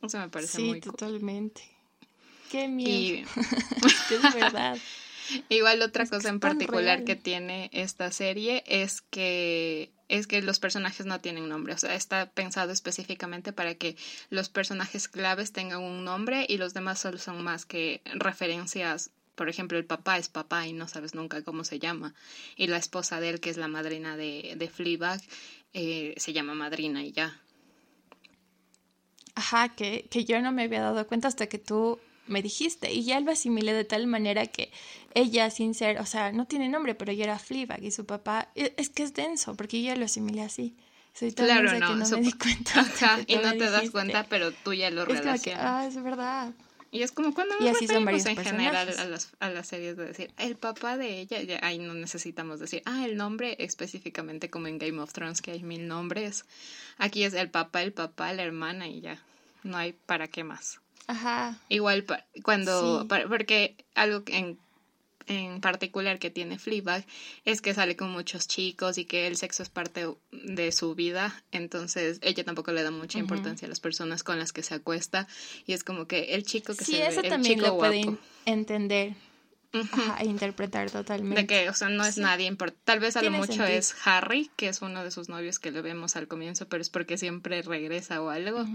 O 0.01 0.09
sea, 0.09 0.21
me 0.21 0.29
parece 0.29 0.59
muy 0.59 0.75
Sí, 0.75 0.81
totalmente. 0.81 1.61
Qué 2.51 2.67
miedo. 2.67 3.27
es 4.11 4.33
verdad. 4.33 4.77
Igual 5.49 5.81
otra 5.81 6.05
cosa 6.07 6.29
en 6.29 6.39
particular 6.39 7.03
que 7.03 7.15
tiene 7.15 7.69
esta 7.73 8.11
serie 8.11 8.63
es 8.65 9.01
que 9.01 9.91
es 10.09 10.25
que 10.25 10.41
los 10.41 10.59
personajes 10.59 11.05
no 11.05 11.19
tienen 11.19 11.49
nombre, 11.49 11.73
o 11.73 11.77
sea, 11.77 11.93
está 11.93 12.29
pensado 12.29 12.71
específicamente 12.71 13.51
para 13.51 13.75
que 13.75 13.97
los 14.29 14.47
personajes 14.47 15.09
claves 15.09 15.51
tengan 15.51 15.81
un 15.81 16.05
nombre 16.05 16.45
y 16.47 16.57
los 16.57 16.73
demás 16.73 16.99
solo 16.99 17.17
son 17.17 17.43
más 17.43 17.65
que 17.65 17.99
referencias 18.05 19.11
por 19.37 19.49
ejemplo, 19.49 19.77
el 19.77 19.85
papá 19.85 20.17
es 20.17 20.29
papá 20.29 20.67
y 20.67 20.73
no 20.73 20.87
sabes 20.87 21.13
nunca 21.13 21.43
cómo 21.43 21.63
se 21.63 21.77
llama. 21.77 22.15
Y 22.55 22.67
la 22.67 22.77
esposa 22.77 23.21
de 23.21 23.29
él, 23.29 23.39
que 23.39 23.51
es 23.51 23.57
la 23.57 23.67
madrina 23.67 24.17
de, 24.17 24.55
de 24.57 24.67
Fleabag, 24.67 25.21
eh, 25.73 26.15
se 26.17 26.33
llama 26.33 26.55
madrina 26.55 27.03
y 27.03 27.11
ya. 27.11 27.39
Ajá, 29.35 29.69
que, 29.69 30.07
que 30.09 30.25
yo 30.25 30.41
no 30.41 30.51
me 30.51 30.63
había 30.63 30.81
dado 30.81 31.05
cuenta 31.05 31.27
hasta 31.27 31.45
que 31.45 31.59
tú 31.59 31.99
me 32.25 32.41
dijiste. 32.41 32.91
Y 32.91 33.03
ya 33.03 33.19
lo 33.19 33.31
asimilé 33.31 33.73
de 33.73 33.85
tal 33.85 34.07
manera 34.07 34.47
que 34.47 34.71
ella, 35.13 35.51
sin 35.51 35.75
ser, 35.75 35.99
o 35.99 36.07
sea, 36.07 36.31
no 36.31 36.47
tiene 36.47 36.67
nombre, 36.67 36.95
pero 36.95 37.11
ella 37.11 37.25
era 37.25 37.39
Fleabag 37.39 37.83
y 37.83 37.91
su 37.91 38.07
papá, 38.07 38.49
e, 38.55 38.73
es 38.77 38.89
que 38.89 39.03
es 39.03 39.13
denso, 39.13 39.55
porque 39.55 39.79
yo 39.79 39.89
ya 39.89 39.95
lo 39.95 40.05
asimilé 40.05 40.41
así. 40.41 40.75
Soy 41.13 41.31
tan 41.31 41.45
claro, 41.45 41.79
no, 41.79 41.87
que 41.87 41.95
no 41.95 42.09
me 42.09 42.21
di 42.21 42.33
cuenta. 42.33 42.79
Ajá, 42.79 43.19
y 43.27 43.35
no 43.35 43.51
te 43.51 43.69
das 43.69 43.91
cuenta, 43.91 44.25
pero 44.27 44.51
tú 44.51 44.73
ya 44.73 44.89
lo 44.89 45.05
relacionas. 45.05 45.63
ah, 45.63 45.85
es 45.87 46.01
verdad. 46.01 46.53
Y 46.91 47.03
es 47.03 47.11
como 47.11 47.33
cuando 47.33 47.55
nos 47.59 47.79
referimos 47.79 48.25
en 48.25 48.37
general 48.37 48.89
a 48.97 49.05
las, 49.05 49.31
a 49.39 49.49
las 49.49 49.67
series 49.67 49.97
de 49.97 50.05
decir, 50.05 50.31
el 50.37 50.55
papá 50.55 50.97
de 50.97 51.19
ella, 51.19 51.41
ya, 51.41 51.59
ahí 51.61 51.79
no 51.79 51.93
necesitamos 51.93 52.59
decir, 52.59 52.81
ah, 52.85 53.05
el 53.05 53.17
nombre 53.17 53.55
específicamente 53.59 54.49
como 54.49 54.67
en 54.67 54.77
Game 54.77 54.99
of 54.99 55.11
Thrones, 55.11 55.41
que 55.41 55.51
hay 55.51 55.63
mil 55.63 55.87
nombres. 55.87 56.45
Aquí 56.97 57.23
es 57.23 57.33
el 57.33 57.49
papá, 57.49 57.83
el 57.83 57.93
papá, 57.93 58.31
la 58.33 58.43
hermana 58.43 58.87
y 58.87 59.01
ya. 59.01 59.21
No 59.63 59.77
hay 59.77 59.93
para 59.93 60.27
qué 60.27 60.43
más. 60.43 60.79
Ajá. 61.07 61.57
Igual 61.69 62.05
cuando, 62.43 63.07
porque 63.07 63.75
algo 63.95 64.23
en 64.27 64.57
en 65.27 65.61
particular 65.61 66.19
que 66.19 66.29
tiene 66.29 66.57
Fleabag 66.57 67.05
es 67.45 67.61
que 67.61 67.73
sale 67.73 67.95
con 67.95 68.11
muchos 68.11 68.47
chicos 68.47 68.97
y 68.97 69.05
que 69.05 69.27
el 69.27 69.37
sexo 69.37 69.63
es 69.63 69.69
parte 69.69 70.07
de 70.31 70.71
su 70.71 70.95
vida, 70.95 71.43
entonces 71.51 72.19
ella 72.21 72.43
tampoco 72.43 72.71
le 72.71 72.83
da 72.83 72.91
mucha 72.91 73.19
importancia 73.19 73.65
a 73.65 73.69
las 73.69 73.79
personas 73.79 74.23
con 74.23 74.39
las 74.39 74.53
que 74.53 74.63
se 74.63 74.73
acuesta. 74.73 75.27
Y 75.65 75.73
es 75.73 75.83
como 75.83 76.07
que 76.07 76.35
el 76.35 76.43
chico 76.43 76.75
que 76.75 76.85
sí, 76.85 76.93
se 76.93 77.07
eso 77.07 77.21
ve, 77.21 77.29
también 77.29 77.59
el 77.59 77.65
chico 77.65 77.73
lo 77.73 77.77
pueden 77.77 78.19
entender. 78.45 79.15
E 80.19 80.25
interpretar 80.25 80.89
totalmente. 80.89 81.41
De 81.41 81.47
que, 81.47 81.69
o 81.69 81.73
sea, 81.73 81.89
no 81.89 82.05
es 82.05 82.17
nadie 82.17 82.47
importante. 82.47 82.81
Tal 82.85 82.99
vez 82.99 83.17
a 83.17 83.21
lo 83.21 83.31
mucho 83.31 83.63
es 83.65 83.95
Harry, 84.05 84.49
que 84.55 84.69
es 84.69 84.81
uno 84.81 85.03
de 85.03 85.11
sus 85.11 85.29
novios 85.29 85.59
que 85.59 85.71
lo 85.71 85.83
vemos 85.83 86.15
al 86.15 86.27
comienzo, 86.27 86.67
pero 86.67 86.81
es 86.81 86.89
porque 86.89 87.17
siempre 87.17 87.61
regresa 87.61 88.21
o 88.21 88.29
algo, 88.29 88.65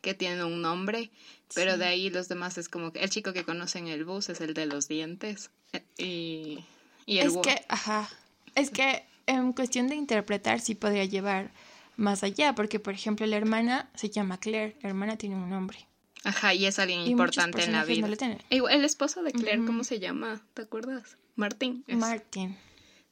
que 0.00 0.14
tiene 0.14 0.44
un 0.44 0.62
nombre. 0.62 1.10
Pero 1.54 1.76
de 1.76 1.86
ahí 1.86 2.10
los 2.10 2.28
demás 2.28 2.58
es 2.58 2.68
como 2.68 2.92
que 2.92 3.00
el 3.00 3.10
chico 3.10 3.32
que 3.32 3.44
conoce 3.44 3.78
en 3.78 3.88
el 3.88 4.04
bus 4.04 4.28
es 4.28 4.40
el 4.40 4.54
de 4.54 4.66
los 4.66 4.88
dientes. 4.88 5.50
Y, 5.98 6.64
y 7.06 7.18
el 7.18 7.28
es 7.28 7.36
que, 7.38 7.64
ajá, 7.68 8.08
es 8.54 8.70
que 8.70 9.04
en 9.26 9.52
cuestión 9.52 9.88
de 9.88 9.94
interpretar 9.94 10.60
sí 10.60 10.74
podría 10.74 11.04
llevar 11.04 11.50
más 11.96 12.22
allá, 12.22 12.54
porque 12.54 12.78
por 12.80 12.94
ejemplo 12.94 13.26
la 13.26 13.36
hermana 13.36 13.90
se 13.94 14.10
llama 14.10 14.38
Claire, 14.38 14.76
la 14.82 14.90
hermana 14.90 15.16
tiene 15.16 15.36
un 15.36 15.50
nombre. 15.50 15.86
Ajá, 16.24 16.54
y 16.54 16.66
es 16.66 16.78
alguien 16.78 17.00
importante 17.00 17.64
en 17.64 17.72
la 17.72 17.84
vida. 17.84 18.08
el 18.50 18.84
esposo 18.84 19.22
de 19.22 19.32
Claire, 19.32 19.64
¿cómo 19.64 19.84
se 19.84 19.98
llama? 19.98 20.40
¿Te 20.54 20.62
acuerdas? 20.62 21.16
Martín. 21.34 21.84
Martín. 21.88 22.56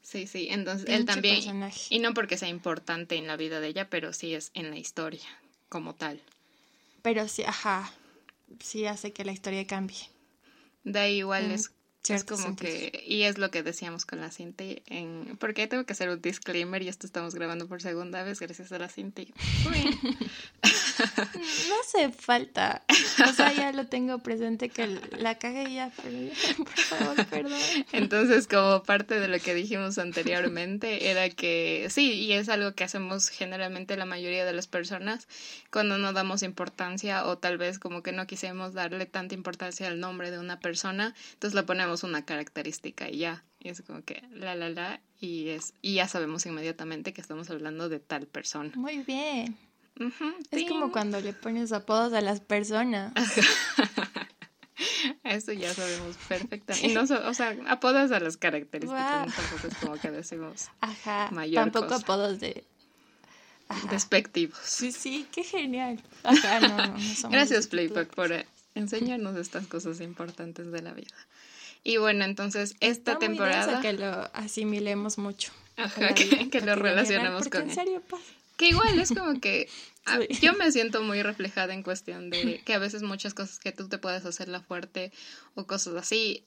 Sí, 0.03 0.27
sí, 0.27 0.49
entonces 0.51 0.89
él 0.89 1.05
también. 1.05 1.43
Y 1.91 1.99
no 1.99 2.15
porque 2.15 2.39
sea 2.39 2.49
importante 2.49 3.17
en 3.17 3.27
la 3.27 3.37
vida 3.37 3.61
de 3.61 3.69
ella, 3.69 3.91
pero 3.91 4.13
sí 4.13 4.35
es 4.35 4.51
en 4.55 4.71
la 4.71 4.79
historia, 4.79 5.27
como 5.69 5.95
tal. 5.95 6.21
Pero 7.03 7.29
sí, 7.29 7.43
ajá, 7.45 7.93
sí 8.61 8.87
hace 8.87 9.13
que 9.13 9.25
la 9.25 9.33
historia 9.33 9.67
cambie. 9.67 9.99
Da 10.85 11.09
igual 11.09 11.51
es 11.51 11.73
es 12.09 12.25
como 12.25 12.57
que, 12.57 13.05
y 13.07 13.23
es 13.23 13.39
lo 13.39 13.51
que 13.51 13.63
decíamos 13.63 14.07
con 14.07 14.21
la 14.21 14.31
cinta, 14.31 14.65
en, 14.87 15.37
porque 15.39 15.67
tengo 15.67 15.85
que 15.85 15.93
hacer 15.93 16.09
un 16.09 16.21
disclaimer 16.21 16.83
y 16.83 16.89
esto 16.89 17.07
estamos 17.07 17.35
grabando 17.35 17.69
por 17.69 17.83
segunda 17.83 18.23
vez 18.23 18.41
gracias 18.41 18.73
a 18.73 18.79
la 18.79 18.89
cinta. 18.89 19.23
no 21.69 21.75
hace 21.81 22.11
falta, 22.13 22.83
o 23.29 23.33
sea, 23.33 23.53
ya 23.53 23.71
solo 23.81 23.87
tengo 23.87 24.19
presente 24.19 24.69
que 24.69 24.87
la 25.19 25.39
cagué 25.39 25.73
ya, 25.73 25.93
pero 26.03 26.19
por 26.59 26.69
favor, 26.69 27.27
perdón. 27.27 27.61
Entonces, 27.93 28.47
como 28.47 28.83
parte 28.83 29.21
de 29.21 29.29
lo 29.29 29.39
que 29.39 29.55
dijimos 29.55 29.99
anteriormente, 29.99 31.11
era 31.11 31.29
que 31.31 31.87
sí, 31.91 32.13
y 32.13 32.33
es 32.33 32.49
algo 32.49 32.75
que 32.75 32.85
hacemos 32.85 33.29
generalmente 33.29 33.97
la 33.97 34.07
mayoría 34.07 34.45
de 34.45 34.53
las 34.53 34.67
personas 34.67 35.29
cuando 35.71 35.99
no 35.99 36.13
damos 36.13 36.43
importancia 36.43 37.27
o 37.27 37.39
tal 37.39 37.59
vez 37.59 37.79
como 37.79 38.03
que 38.03 38.13
no 38.13 38.27
quisimos 38.27 38.75
darle 38.75 39.07
tanta 39.07 39.35
importancia 39.35 39.89
al 39.89 40.01
nombre 40.01 40.31
de 40.31 40.39
una 40.39 40.61
persona, 40.61 41.15
entonces 41.35 41.55
le 41.55 41.63
ponemos 41.63 42.03
una 42.03 42.25
característica 42.25 43.09
y 43.09 43.19
ya. 43.19 43.45
Y 43.63 43.69
es 43.69 43.83
como 43.83 44.03
que 44.03 44.23
la 44.33 44.55
la 44.55 44.71
la 44.71 45.01
y 45.21 45.51
es 45.51 45.75
y 45.83 45.95
ya 45.95 46.09
sabemos 46.09 46.47
inmediatamente 46.47 47.13
que 47.13 47.21
estamos 47.21 47.51
hablando 47.51 47.89
de 47.91 48.01
tal 48.01 48.27
persona. 48.27 48.73
Muy 48.75 49.03
bien 49.03 49.70
es 50.51 50.69
como 50.69 50.93
cuando 50.93 51.21
le 51.21 51.33
pones 51.33 51.73
apodos 51.73 52.13
a 52.13 52.21
las 52.21 52.41
personas. 52.41 53.13
Eso 55.25 55.53
ya 55.53 55.73
sabemos 55.75 56.17
perfectamente. 56.29 56.95
No, 56.95 57.03
o 57.03 57.35
sea, 57.35 57.57
apodos 57.69 58.11
a 58.13 58.21
las 58.21 58.37
características. 58.37 59.35
Tampoco 59.35 59.69
es 59.69 59.75
como 59.77 59.97
que 59.97 60.11
decimos 60.11 60.69
Ajá, 60.81 61.31
Tampoco 61.55 61.95
apodos 61.95 62.41
de... 62.41 62.65
Despectivos. 63.89 64.59
Sí, 64.65 64.91
sí, 64.91 65.29
qué 65.31 65.45
genial. 65.45 66.03
Ajá, 66.25 66.61
no, 66.61 66.77
no, 66.77 66.87
no 66.89 67.31
Gracias, 67.31 67.69
Playpack, 67.69 68.13
por 68.15 68.33
enseñarnos 68.75 69.37
estas 69.37 69.67
cosas 69.69 70.01
importantes 70.01 70.73
de 70.73 70.83
la 70.83 70.93
vida. 70.93 71.15
Y 71.85 71.99
bueno, 71.99 72.25
entonces 72.25 72.75
esta 72.81 73.19
temporada... 73.19 73.81
que 73.81 73.93
lo 73.93 74.29
asimilemos 74.35 75.19
mucho. 75.19 75.53
Ajá, 75.77 76.15
que, 76.15 76.61
lo 76.61 76.75
relacionemos 76.75 77.49
con... 77.49 77.63
En 77.63 77.75
serio 77.75 78.03
Que 78.57 78.69
igual 78.69 78.99
es 78.99 79.11
como 79.11 79.41
que 79.41 79.69
yo 80.41 80.55
me 80.55 80.73
siento 80.73 81.03
muy 81.03 81.23
reflejada 81.23 81.75
en 81.75 81.83
cuestión 81.83 82.31
de 82.31 82.61
que 82.65 82.75
a 82.75 82.79
veces 82.79 83.03
muchas 83.03 83.35
cosas 83.35 83.59
que 83.59 83.73
tú 83.73 83.89
te 83.89 83.99
puedes 83.99 84.25
hacer 84.25 84.49
la 84.49 84.61
fuerte 84.61 85.13
o 85.55 85.67
cosas 85.67 85.95
así, 85.95 86.45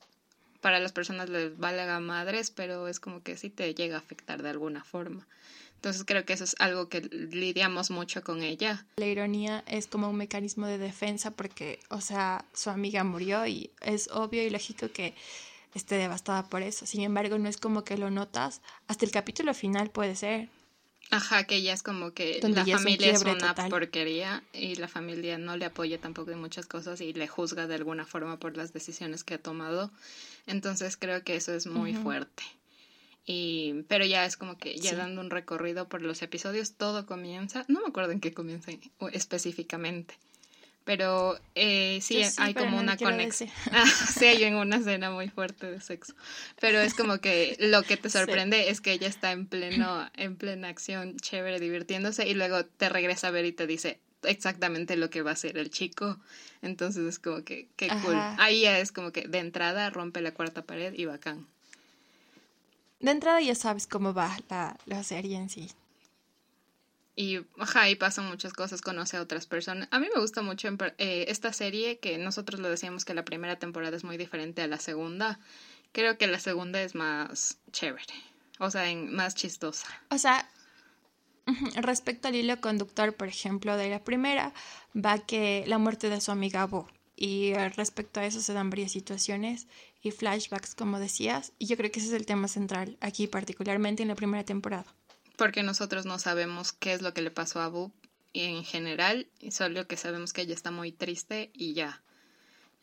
para 0.61 0.79
las 0.79 0.93
personas 0.93 1.29
les 1.29 1.57
valga 1.57 1.99
madres, 1.99 2.49
pero 2.49 2.87
es 2.87 2.99
como 2.99 3.21
que 3.21 3.37
sí 3.37 3.49
te 3.49 3.75
llega 3.75 3.97
a 3.97 3.99
afectar 3.99 4.41
de 4.41 4.49
alguna 4.49 4.83
forma. 4.83 5.27
Entonces 5.75 6.05
creo 6.05 6.23
que 6.23 6.31
eso 6.31 6.45
es 6.45 6.55
algo 6.59 6.87
que 6.87 7.01
lidiamos 7.01 7.91
mucho 7.91 8.23
con 8.23 8.41
ella. 8.41 8.85
La 8.95 9.05
ironía 9.05 9.65
es 9.67 9.87
como 9.87 10.09
un 10.09 10.15
mecanismo 10.15 10.65
de 10.65 10.77
defensa 10.77 11.31
porque, 11.31 11.79
o 11.89 11.99
sea, 11.99 12.45
su 12.53 12.69
amiga 12.69 13.03
murió 13.03 13.45
y 13.45 13.71
es 13.81 14.07
obvio 14.09 14.41
y 14.43 14.49
lógico 14.49 14.89
que 14.93 15.13
esté 15.75 15.95
devastada 15.95 16.47
por 16.47 16.61
eso. 16.61 16.85
Sin 16.85 17.01
embargo, 17.01 17.37
no 17.37 17.49
es 17.49 17.57
como 17.57 17.83
que 17.83 17.97
lo 17.97 18.09
notas. 18.09 18.61
Hasta 18.87 19.03
el 19.03 19.11
capítulo 19.11 19.53
final 19.53 19.89
puede 19.89 20.15
ser. 20.15 20.47
Ajá, 21.13 21.43
que 21.43 21.61
ya 21.61 21.73
es 21.73 21.83
como 21.83 22.11
que 22.11 22.39
la 22.41 22.65
familia 22.65 23.11
es 23.11 23.21
una 23.21 23.53
porquería 23.69 24.43
y 24.51 24.75
la 24.75 24.87
familia 24.87 25.37
no 25.37 25.55
le 25.57 25.65
apoya 25.65 25.99
tampoco 25.99 26.31
en 26.31 26.39
muchas 26.39 26.65
cosas 26.65 27.01
y 27.01 27.13
le 27.13 27.27
juzga 27.27 27.67
de 27.67 27.75
alguna 27.75 28.05
forma 28.05 28.39
por 28.39 28.57
las 28.57 28.73
decisiones 28.73 29.23
que 29.23 29.35
ha 29.35 29.37
tomado. 29.37 29.91
Entonces 30.47 30.97
creo 30.97 31.23
que 31.23 31.35
eso 31.35 31.53
es 31.53 31.67
muy 31.67 31.93
fuerte. 31.93 32.43
Y, 33.25 33.83
pero 33.87 34.05
ya 34.05 34.25
es 34.25 34.35
como 34.37 34.57
que 34.57 34.75
ya 34.77 34.95
dando 34.95 35.21
un 35.21 35.29
recorrido 35.29 35.87
por 35.87 36.01
los 36.01 36.21
episodios, 36.23 36.73
todo 36.73 37.05
comienza, 37.05 37.63
no 37.67 37.81
me 37.81 37.87
acuerdo 37.87 38.11
en 38.11 38.19
qué 38.19 38.33
comienza 38.33 38.71
específicamente, 39.11 40.15
pero 40.85 41.39
eh, 41.55 41.99
sí, 42.01 42.21
hay 42.37 42.53
como 42.53 42.77
una 42.77 42.97
conexión. 42.97 43.49
Ah, 43.71 43.85
sí, 43.85 44.25
hay 44.25 44.53
una 44.53 44.77
escena 44.77 45.11
muy 45.11 45.29
fuerte 45.29 45.71
de 45.71 45.81
sexo. 45.81 46.13
Pero 46.59 46.79
es 46.79 46.93
como 46.93 47.19
que 47.19 47.55
lo 47.59 47.83
que 47.83 47.97
te 47.97 48.09
sorprende 48.09 48.69
es 48.69 48.81
que 48.81 48.91
ella 48.91 49.07
está 49.07 49.31
en 49.31 49.45
pleno, 49.47 50.09
en 50.15 50.35
plena 50.35 50.67
acción, 50.67 51.17
chévere, 51.17 51.59
divirtiéndose, 51.59 52.27
y 52.27 52.33
luego 52.33 52.65
te 52.65 52.89
regresa 52.89 53.29
a 53.29 53.31
ver 53.31 53.45
y 53.45 53.51
te 53.51 53.67
dice 53.67 53.99
exactamente 54.23 54.95
lo 54.95 55.09
que 55.09 55.21
va 55.21 55.31
a 55.31 55.33
hacer 55.33 55.57
el 55.57 55.69
chico. 55.69 56.17
Entonces 56.61 57.05
es 57.05 57.19
como 57.19 57.43
que, 57.43 57.67
qué 57.75 57.87
cool. 58.03 58.15
Ahí 58.37 58.61
ya 58.61 58.79
es 58.79 58.91
como 58.91 59.11
que 59.11 59.27
de 59.27 59.39
entrada 59.39 59.89
rompe 59.89 60.21
la 60.21 60.33
cuarta 60.33 60.63
pared 60.63 60.93
y 60.93 61.05
bacán. 61.05 61.47
De 62.99 63.11
entrada 63.11 63.41
ya 63.41 63.55
sabes 63.55 63.85
cómo 63.85 64.13
va 64.13 64.37
la, 64.49 64.77
la 64.85 65.03
serie 65.03 65.37
en 65.37 65.49
sí. 65.49 65.69
Y, 67.15 67.41
ajá, 67.59 67.89
y 67.89 67.95
pasan 67.95 68.27
muchas 68.27 68.53
cosas, 68.53 68.81
conoce 68.81 69.17
a 69.17 69.21
otras 69.21 69.45
personas. 69.45 69.87
A 69.91 69.99
mí 69.99 70.07
me 70.13 70.19
gusta 70.19 70.41
mucho 70.41 70.67
eh, 70.97 71.25
esta 71.27 71.53
serie, 71.53 71.99
que 71.99 72.17
nosotros 72.17 72.59
lo 72.59 72.69
decíamos 72.69 73.05
que 73.05 73.13
la 73.13 73.23
primera 73.23 73.59
temporada 73.59 73.95
es 73.95 74.03
muy 74.03 74.17
diferente 74.17 74.63
a 74.63 74.67
la 74.67 74.79
segunda. 74.79 75.39
Creo 75.91 76.17
que 76.17 76.25
la 76.25 76.39
segunda 76.39 76.81
es 76.81 76.95
más 76.95 77.59
chévere, 77.71 78.13
o 78.59 78.71
sea, 78.71 78.91
más 78.95 79.35
chistosa. 79.35 79.87
O 80.09 80.17
sea, 80.17 80.49
respecto 81.75 82.29
al 82.29 82.35
hilo 82.35 82.59
conductor, 82.59 83.13
por 83.13 83.27
ejemplo, 83.27 83.77
de 83.77 83.89
la 83.89 84.03
primera, 84.03 84.51
va 84.95 85.19
que 85.19 85.65
la 85.67 85.77
muerte 85.77 86.09
de 86.09 86.19
su 86.19 86.31
amiga 86.31 86.65
Bo. 86.65 86.87
Y 87.15 87.49
eh, 87.49 87.69
respecto 87.69 88.21
a 88.21 88.25
eso 88.25 88.41
se 88.41 88.53
dan 88.53 88.71
varias 88.71 88.91
situaciones 88.91 89.67
y 90.01 90.09
flashbacks, 90.09 90.73
como 90.73 90.97
decías. 90.97 91.53
Y 91.59 91.67
yo 91.67 91.77
creo 91.77 91.91
que 91.91 91.99
ese 91.99 92.09
es 92.09 92.15
el 92.15 92.25
tema 92.25 92.47
central 92.47 92.97
aquí, 93.01 93.27
particularmente 93.27 94.01
en 94.01 94.09
la 94.09 94.15
primera 94.15 94.43
temporada 94.43 94.87
porque 95.37 95.63
nosotros 95.63 96.05
no 96.05 96.19
sabemos 96.19 96.71
qué 96.73 96.93
es 96.93 97.01
lo 97.01 97.13
que 97.13 97.21
le 97.21 97.31
pasó 97.31 97.61
a 97.61 97.67
Boo 97.67 97.91
en 98.33 98.63
general, 98.63 99.27
solo 99.51 99.87
que 99.87 99.97
sabemos 99.97 100.33
que 100.33 100.41
ella 100.41 100.55
está 100.55 100.71
muy 100.71 100.91
triste 100.91 101.51
y 101.53 101.73
ya. 101.73 102.01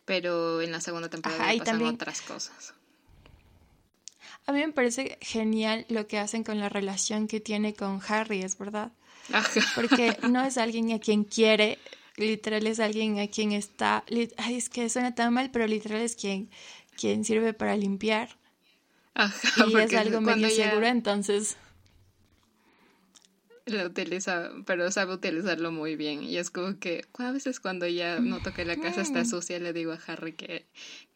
Pero 0.04 0.60
en 0.60 0.72
la 0.72 0.80
segunda 0.80 1.08
temporada 1.08 1.52
pasan 1.58 1.82
otras 1.82 2.22
cosas. 2.22 2.74
A 4.46 4.52
mí 4.52 4.60
me 4.60 4.72
parece 4.72 5.18
genial 5.20 5.86
lo 5.88 6.06
que 6.06 6.18
hacen 6.18 6.44
con 6.44 6.58
la 6.58 6.68
relación 6.68 7.28
que 7.28 7.40
tiene 7.40 7.74
con 7.74 8.00
Harry, 8.08 8.42
es 8.42 8.58
verdad. 8.58 8.92
Porque 9.74 10.16
no 10.28 10.44
es 10.44 10.56
alguien 10.56 10.92
a 10.92 10.98
quien 10.98 11.24
quiere, 11.24 11.78
literal 12.16 12.66
es 12.66 12.80
alguien 12.80 13.18
a 13.18 13.28
quien 13.28 13.52
está, 13.52 14.04
ay, 14.36 14.56
es 14.56 14.68
que 14.68 14.88
suena 14.88 15.14
tan 15.14 15.34
mal, 15.34 15.50
pero 15.50 15.66
literal 15.66 16.00
es 16.00 16.16
quien, 16.16 16.50
quien 16.96 17.24
sirve 17.24 17.52
para 17.52 17.76
limpiar. 17.76 18.36
y 19.68 19.76
es 19.76 19.94
algo 19.94 20.20
medio 20.20 20.48
seguro, 20.50 20.86
entonces 20.86 21.56
lo 23.66 23.84
utiliza, 23.84 24.50
pero 24.66 24.90
sabe 24.90 25.14
utilizarlo 25.14 25.72
muy 25.72 25.96
bien. 25.96 26.22
Y 26.22 26.36
es 26.36 26.50
como 26.50 26.78
que 26.78 27.04
a 27.18 27.30
veces 27.30 27.60
cuando 27.60 27.86
ya 27.86 28.20
noto 28.20 28.52
que 28.52 28.64
la 28.64 28.76
casa 28.76 29.00
está 29.00 29.24
sucia, 29.24 29.58
le 29.58 29.72
digo 29.72 29.92
a 29.92 29.98
Harry 30.06 30.32
que 30.32 30.66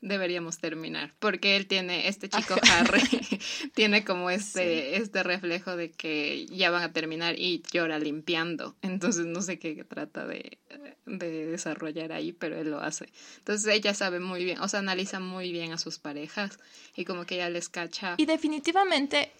deberíamos 0.00 0.58
terminar. 0.58 1.14
Porque 1.18 1.56
él 1.56 1.66
tiene, 1.66 2.08
este 2.08 2.28
chico 2.30 2.54
Harry, 2.70 3.02
tiene 3.74 4.04
como 4.04 4.30
este, 4.30 4.96
este 4.96 5.22
reflejo 5.22 5.76
de 5.76 5.90
que 5.90 6.46
ya 6.46 6.70
van 6.70 6.82
a 6.82 6.92
terminar 6.92 7.38
y 7.38 7.62
llora 7.72 7.98
limpiando. 7.98 8.76
Entonces 8.82 9.26
no 9.26 9.42
sé 9.42 9.58
qué 9.58 9.84
trata 9.84 10.26
de, 10.26 10.58
de 11.06 11.46
desarrollar 11.46 12.12
ahí, 12.12 12.32
pero 12.32 12.58
él 12.58 12.70
lo 12.70 12.80
hace. 12.80 13.08
Entonces 13.38 13.72
ella 13.74 13.94
sabe 13.94 14.20
muy 14.20 14.44
bien, 14.44 14.60
o 14.60 14.68
sea, 14.68 14.80
analiza 14.80 15.20
muy 15.20 15.52
bien 15.52 15.72
a 15.72 15.78
sus 15.78 15.98
parejas 15.98 16.58
y 16.94 17.04
como 17.04 17.24
que 17.24 17.36
ya 17.36 17.50
les 17.50 17.68
cacha. 17.68 18.14
Y 18.18 18.26
definitivamente 18.26 19.32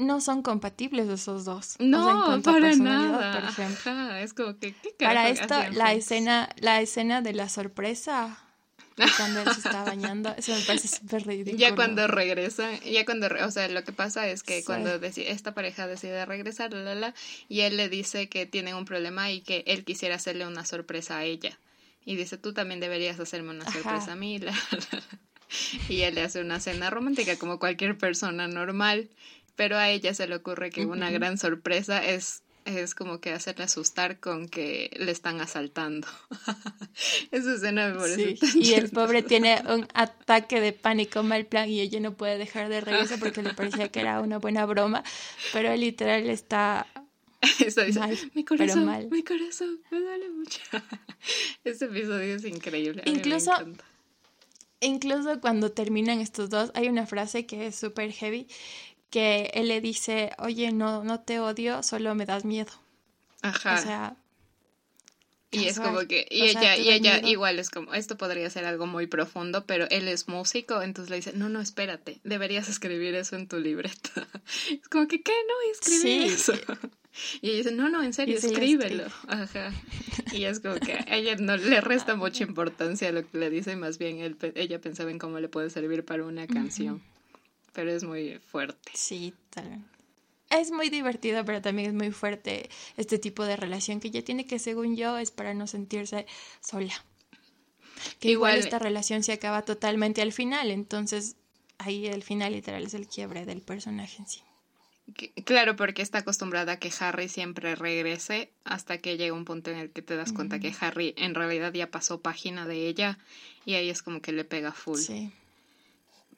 no 0.00 0.20
son 0.20 0.42
compatibles 0.42 1.08
esos 1.08 1.44
dos. 1.44 1.76
No, 1.78 2.40
para 2.42 2.74
nada. 2.74 3.40
Por 3.40 3.50
ejemplo. 3.50 4.14
es 4.16 4.34
como 4.34 4.58
que 4.58 4.74
para 4.98 5.28
esto 5.28 5.54
la 5.72 5.92
escena, 5.92 6.48
la 6.58 6.80
escena 6.80 7.22
de 7.22 7.32
la 7.32 7.48
sorpresa 7.48 8.38
cuando 9.16 9.40
él 9.40 9.48
se 9.52 9.60
está 9.60 9.84
bañando, 9.84 10.34
eso 10.36 10.54
me 10.54 10.60
parece 10.62 10.88
súper 10.88 11.26
ridículo. 11.26 11.56
Ya 11.56 11.74
cuando 11.74 12.06
regresa, 12.06 12.78
ya 12.80 13.04
cuando, 13.04 13.28
o 13.44 13.50
sea, 13.50 13.68
lo 13.68 13.84
que 13.84 13.92
pasa 13.92 14.28
es 14.28 14.42
que 14.42 14.64
cuando 14.64 14.94
esta 14.94 15.54
pareja 15.54 15.86
decide 15.86 16.24
regresar, 16.26 16.72
la, 16.72 16.94
la, 16.94 17.14
y 17.48 17.60
él 17.60 17.76
le 17.76 17.88
dice 17.88 18.28
que 18.28 18.46
tienen 18.46 18.74
un 18.74 18.84
problema 18.84 19.30
y 19.30 19.40
que 19.40 19.64
él 19.66 19.84
quisiera 19.84 20.16
hacerle 20.16 20.46
una 20.46 20.64
sorpresa 20.64 21.18
a 21.18 21.24
ella. 21.24 21.58
Y 22.04 22.16
dice, 22.16 22.38
tú 22.38 22.52
también 22.52 22.80
deberías 22.80 23.20
hacerme 23.20 23.50
una 23.50 23.70
sorpresa 23.70 24.12
a 24.12 24.16
mí. 24.16 24.38
La, 24.38 24.54
y 25.88 26.02
él 26.02 26.14
le 26.14 26.22
hace 26.22 26.40
una 26.40 26.60
cena 26.60 26.90
romántica 26.90 27.36
como 27.36 27.58
cualquier 27.58 27.98
persona 27.98 28.48
normal 28.48 29.10
pero 29.60 29.76
a 29.76 29.90
ella 29.90 30.14
se 30.14 30.26
le 30.26 30.36
ocurre 30.36 30.70
que 30.70 30.86
una 30.86 31.10
gran 31.10 31.36
sorpresa 31.36 32.02
es 32.02 32.44
es 32.64 32.94
como 32.94 33.20
que 33.20 33.30
hacerle 33.30 33.64
asustar 33.64 34.18
con 34.18 34.48
que 34.48 34.90
le 34.98 35.12
están 35.12 35.38
asaltando. 35.42 36.08
Esa 37.30 37.54
escena 37.56 37.88
me 37.88 37.98
parece 37.98 38.38
Y 38.54 38.72
el 38.72 38.88
pobre 38.88 39.22
tiene 39.22 39.62
un 39.68 39.86
ataque 39.92 40.62
de 40.62 40.72
pánico 40.72 41.22
mal 41.22 41.44
plan 41.44 41.68
y 41.68 41.82
ella 41.82 42.00
no 42.00 42.14
puede 42.14 42.38
dejar 42.38 42.70
de 42.70 42.80
reírse 42.80 43.18
porque 43.18 43.42
le 43.42 43.52
parecía 43.52 43.90
que 43.90 44.00
era 44.00 44.22
una 44.22 44.38
buena 44.38 44.64
broma, 44.64 45.04
pero 45.52 45.76
literal 45.76 46.30
está 46.30 46.86
Eso 47.58 47.82
dice, 47.82 48.30
mi 48.32 48.46
corazón, 48.46 48.86
mal. 48.86 49.10
mi 49.10 49.22
corazón, 49.22 49.78
me 49.90 50.00
duele 50.00 50.30
mucho. 50.30 50.62
Ese 51.64 51.84
episodio 51.84 52.34
es 52.34 52.46
increíble. 52.46 53.02
Incluso, 53.04 53.52
incluso 54.80 55.38
cuando 55.42 55.70
terminan 55.70 56.20
estos 56.20 56.48
dos, 56.48 56.70
hay 56.72 56.88
una 56.88 57.06
frase 57.06 57.44
que 57.44 57.66
es 57.66 57.76
súper 57.76 58.10
heavy 58.12 58.48
que 59.10 59.50
él 59.54 59.68
le 59.68 59.80
dice, 59.80 60.32
oye, 60.38 60.72
no, 60.72 61.04
no 61.04 61.20
te 61.20 61.40
odio, 61.40 61.82
solo 61.82 62.14
me 62.14 62.26
das 62.26 62.44
miedo. 62.44 62.70
Ajá. 63.42 63.74
O 63.74 63.82
sea, 63.82 64.16
Y 65.52 65.64
es 65.64 65.80
como 65.80 66.06
que, 66.06 66.28
y 66.30 66.42
ella, 66.42 66.76
y 66.76 66.90
ella 66.90 67.18
igual 67.26 67.58
es 67.58 67.70
como, 67.70 67.92
esto 67.92 68.16
podría 68.16 68.48
ser 68.50 68.64
algo 68.66 68.86
muy 68.86 69.08
profundo, 69.08 69.66
pero 69.66 69.86
él 69.90 70.06
es 70.06 70.28
músico, 70.28 70.80
entonces 70.80 71.10
le 71.10 71.16
dice, 71.16 71.32
no, 71.34 71.48
no, 71.48 71.60
espérate, 71.60 72.20
deberías 72.22 72.68
escribir 72.68 73.16
eso 73.16 73.34
en 73.36 73.48
tu 73.48 73.58
libreta. 73.58 74.10
Es 74.70 74.88
como 74.88 75.08
que, 75.08 75.22
¿qué? 75.22 75.32
No, 75.48 75.72
escribir 75.72 76.22
eso. 76.32 76.52
Y 77.42 77.48
ella 77.48 77.58
dice, 77.58 77.72
no, 77.72 77.88
no, 77.88 78.04
en 78.04 78.12
serio, 78.12 78.38
escríbelo. 78.38 79.04
Ajá. 79.26 79.72
Y 80.32 80.44
es 80.44 80.60
como 80.60 80.76
que 80.76 80.92
a 80.92 81.16
ella 81.16 81.34
no 81.34 81.56
le 81.56 81.80
resta 81.80 82.14
mucha 82.14 82.44
importancia 82.44 83.08
a 83.08 83.12
lo 83.12 83.28
que 83.28 83.36
le 83.36 83.50
dice, 83.50 83.74
más 83.74 83.98
bien 83.98 84.20
él, 84.20 84.36
ella 84.54 84.80
pensaba 84.80 85.10
en 85.10 85.18
cómo 85.18 85.40
le 85.40 85.48
puede 85.48 85.70
servir 85.70 86.04
para 86.04 86.24
una 86.24 86.46
canción. 86.46 87.02
Pero 87.72 87.90
es 87.90 88.04
muy 88.04 88.38
fuerte. 88.38 88.90
Sí, 88.94 89.34
tal 89.50 89.84
es 90.50 90.72
muy 90.72 90.90
divertido, 90.90 91.44
pero 91.44 91.62
también 91.62 91.88
es 91.88 91.94
muy 91.94 92.10
fuerte 92.10 92.68
este 92.96 93.18
tipo 93.18 93.44
de 93.44 93.56
relación 93.56 94.00
que 94.00 94.08
ella 94.08 94.24
tiene 94.24 94.46
que, 94.46 94.58
según 94.58 94.96
yo, 94.96 95.16
es 95.16 95.30
para 95.30 95.54
no 95.54 95.66
sentirse 95.66 96.26
sola. 96.60 96.92
Que 98.18 98.30
igual, 98.30 98.58
esta 98.58 98.78
relación 98.78 99.22
se 99.22 99.32
acaba 99.32 99.62
totalmente 99.62 100.22
al 100.22 100.32
final, 100.32 100.70
entonces 100.70 101.36
ahí 101.78 102.06
el 102.06 102.22
final 102.22 102.52
literal 102.52 102.84
es 102.84 102.94
el 102.94 103.06
quiebre 103.06 103.46
del 103.46 103.62
personaje 103.62 104.16
en 104.18 104.26
sí. 104.26 104.42
Claro, 105.44 105.74
porque 105.74 106.02
está 106.02 106.18
acostumbrada 106.18 106.72
a 106.72 106.78
que 106.78 106.92
Harry 107.00 107.28
siempre 107.28 107.74
regrese 107.74 108.52
hasta 108.64 108.98
que 108.98 109.16
llega 109.16 109.34
un 109.34 109.44
punto 109.44 109.70
en 109.70 109.78
el 109.78 109.90
que 109.90 110.02
te 110.02 110.14
das 110.14 110.32
cuenta 110.32 110.60
que 110.60 110.72
Harry 110.80 111.14
en 111.16 111.34
realidad 111.34 111.72
ya 111.72 111.90
pasó 111.90 112.20
página 112.20 112.64
de 112.64 112.86
ella 112.86 113.18
y 113.64 113.74
ahí 113.74 113.90
es 113.90 114.02
como 114.02 114.22
que 114.22 114.30
le 114.30 114.44
pega 114.44 114.72
full. 114.72 114.98
Sí. 114.98 115.32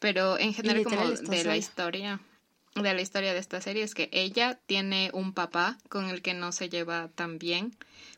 Pero 0.02 0.36
en 0.36 0.52
general 0.52 0.82
como 0.82 1.08
de 1.10 1.44
la 1.44 1.56
historia, 1.56 2.20
de 2.74 2.92
la 2.92 3.00
historia 3.00 3.32
de 3.32 3.38
esta 3.38 3.60
serie 3.60 3.84
es 3.84 3.94
que 3.94 4.10
ella 4.12 4.58
tiene 4.66 5.10
un 5.14 5.32
papá 5.32 5.78
con 5.88 6.08
el 6.08 6.22
que 6.22 6.34
no 6.34 6.50
se 6.50 6.68
lleva 6.68 7.08
tan 7.14 7.38
bien 7.38 7.76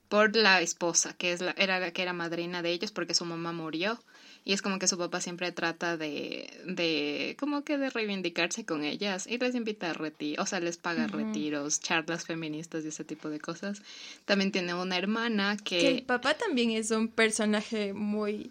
por 0.08 0.34
la 0.34 0.62
esposa, 0.62 1.12
que 1.12 1.32
es 1.32 1.42
la, 1.42 1.54
era 1.58 1.78
la 1.80 1.90
que 1.90 2.00
era 2.00 2.14
madrina 2.14 2.62
de 2.62 2.70
ellos 2.70 2.90
porque 2.90 3.12
su 3.12 3.26
mamá 3.26 3.52
murió. 3.52 4.02
Y 4.46 4.54
es 4.54 4.62
como 4.62 4.78
que 4.78 4.88
su 4.88 4.96
papá 4.96 5.20
siempre 5.20 5.52
trata 5.52 5.98
de, 5.98 6.50
de 6.64 7.36
como 7.38 7.64
que 7.64 7.76
de 7.76 7.90
reivindicarse 7.90 8.64
con 8.64 8.82
ellas 8.82 9.26
y 9.26 9.36
les 9.36 9.54
invita 9.54 9.90
a 9.90 9.92
retiros, 9.92 10.42
o 10.42 10.46
sea, 10.46 10.60
les 10.60 10.78
paga 10.78 11.06
retiros, 11.06 11.80
charlas 11.80 12.24
feministas 12.24 12.84
y 12.84 12.88
ese 12.88 13.04
tipo 13.04 13.28
de 13.28 13.40
cosas. 13.40 13.82
También 14.24 14.52
tiene 14.52 14.72
una 14.72 14.96
hermana 14.96 15.58
que... 15.58 15.80
Que 15.80 15.88
el 15.88 16.02
papá 16.02 16.32
también 16.32 16.70
es 16.70 16.90
un 16.90 17.08
personaje 17.08 17.92
muy 17.92 18.50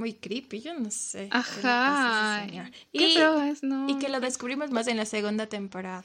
muy 0.00 0.14
creepy, 0.14 0.62
yo 0.62 0.74
no 0.74 0.90
sé. 0.90 1.28
Ajá. 1.30 2.46
y, 2.90 3.02
y 3.02 3.98
que 3.98 4.08
lo 4.08 4.20
descubrimos 4.20 4.70
más 4.70 4.88
en 4.88 4.96
la 4.96 5.04
segunda 5.04 5.46
temporada. 5.46 6.04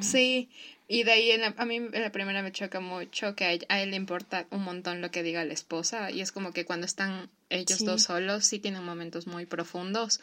Sí, 0.00 0.48
y 0.88 1.04
de 1.04 1.12
ahí 1.12 1.30
a 1.32 1.64
mí 1.64 1.76
en 1.76 2.02
la 2.02 2.10
primera 2.10 2.42
me 2.42 2.50
choca 2.50 2.80
mucho 2.80 3.36
que 3.36 3.60
a, 3.68 3.82
él 3.82 3.90
le 3.90 3.96
importa 3.96 4.46
un 4.50 4.62
montón 4.62 5.00
lo 5.00 5.12
que 5.12 5.22
diga 5.22 5.44
la 5.44 5.52
esposa 5.52 6.10
y 6.10 6.20
es 6.20 6.32
como 6.32 6.52
que 6.52 6.64
cuando 6.64 6.86
están 6.86 7.30
ellos 7.50 7.84
dos 7.84 8.04
solos 8.04 8.44
sí 8.44 8.58
tienen 8.58 8.84
momentos 8.84 9.28
muy 9.28 9.46
profundos, 9.46 10.20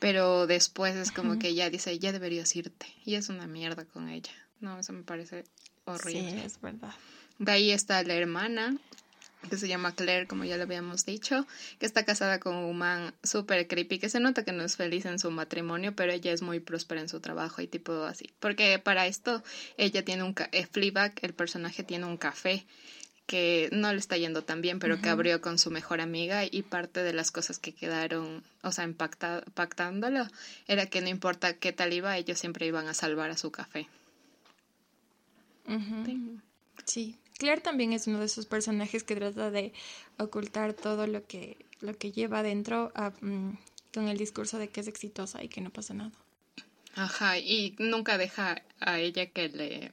pero 0.00 0.46
después 0.46 0.96
es 0.96 1.12
como 1.12 1.38
que 1.38 1.48
ella 1.48 1.70
dice, 1.70 1.98
ya 1.98 2.12
deberías 2.12 2.54
irte 2.56 2.86
y 3.06 3.14
es 3.14 3.30
una 3.30 3.46
mierda 3.46 3.86
con 3.86 4.10
ella. 4.10 4.32
No, 4.60 4.78
eso 4.78 4.92
me 4.92 5.02
parece 5.02 5.44
horrible. 5.86 6.30
Sí, 6.32 6.38
es 6.44 6.60
verdad. 6.60 6.94
De 7.38 7.52
ahí 7.52 7.70
está 7.70 8.02
la 8.02 8.14
hermana, 8.14 8.76
que 9.48 9.56
se 9.56 9.68
llama 9.68 9.94
Claire, 9.94 10.26
como 10.26 10.44
ya 10.44 10.56
le 10.56 10.62
habíamos 10.62 11.04
dicho, 11.04 11.46
que 11.78 11.86
está 11.86 12.04
casada 12.04 12.40
con 12.40 12.56
un 12.56 12.76
man 12.76 13.14
súper 13.22 13.66
creepy, 13.66 13.98
que 13.98 14.08
se 14.08 14.20
nota 14.20 14.44
que 14.44 14.52
no 14.52 14.64
es 14.64 14.76
feliz 14.76 15.06
en 15.06 15.18
su 15.18 15.30
matrimonio, 15.30 15.94
pero 15.94 16.12
ella 16.12 16.32
es 16.32 16.42
muy 16.42 16.60
próspera 16.60 17.00
en 17.00 17.08
su 17.08 17.20
trabajo 17.20 17.62
y 17.62 17.66
tipo 17.66 18.04
así. 18.04 18.30
Porque 18.40 18.78
para 18.78 19.06
esto 19.06 19.42
ella 19.76 20.04
tiene 20.04 20.22
un... 20.22 20.34
Eh, 20.52 20.66
Fleabag, 20.66 21.14
el 21.22 21.34
personaje 21.34 21.82
tiene 21.84 22.06
un 22.06 22.16
café 22.16 22.66
que 23.26 23.68
no 23.72 23.92
le 23.92 23.98
está 23.98 24.16
yendo 24.16 24.44
tan 24.44 24.62
bien, 24.62 24.78
pero 24.78 25.00
que 25.00 25.08
abrió 25.08 25.40
con 25.40 25.58
su 25.58 25.70
mejor 25.70 26.00
amiga 26.00 26.44
y 26.44 26.62
parte 26.62 27.02
de 27.02 27.12
las 27.12 27.32
cosas 27.32 27.58
que 27.58 27.72
quedaron, 27.72 28.44
o 28.62 28.70
sea, 28.70 28.88
pactándolo, 29.54 30.28
era 30.68 30.86
que 30.86 31.00
no 31.00 31.08
importa 31.08 31.54
qué 31.54 31.72
tal 31.72 31.92
iba, 31.92 32.16
ellos 32.16 32.38
siempre 32.38 32.66
iban 32.66 32.86
a 32.86 32.94
salvar 32.94 33.30
a 33.30 33.36
su 33.36 33.50
café. 33.50 33.88
Sí. 36.84 37.18
Claire 37.38 37.60
también 37.60 37.92
es 37.92 38.06
uno 38.06 38.20
de 38.20 38.26
esos 38.26 38.46
personajes 38.46 39.04
que 39.04 39.14
trata 39.14 39.50
de 39.50 39.72
ocultar 40.18 40.72
todo 40.72 41.06
lo 41.06 41.26
que, 41.26 41.56
lo 41.80 41.96
que 41.96 42.12
lleva 42.12 42.38
adentro 42.38 42.92
mm, 43.20 43.50
con 43.92 44.08
el 44.08 44.16
discurso 44.16 44.58
de 44.58 44.68
que 44.68 44.80
es 44.80 44.88
exitosa 44.88 45.42
y 45.42 45.48
que 45.48 45.60
no 45.60 45.70
pasa 45.70 45.94
nada. 45.94 46.12
Ajá, 46.94 47.38
y 47.38 47.76
nunca 47.78 48.16
deja 48.16 48.62
a 48.80 48.98
ella 48.98 49.26
que 49.26 49.48
le 49.48 49.92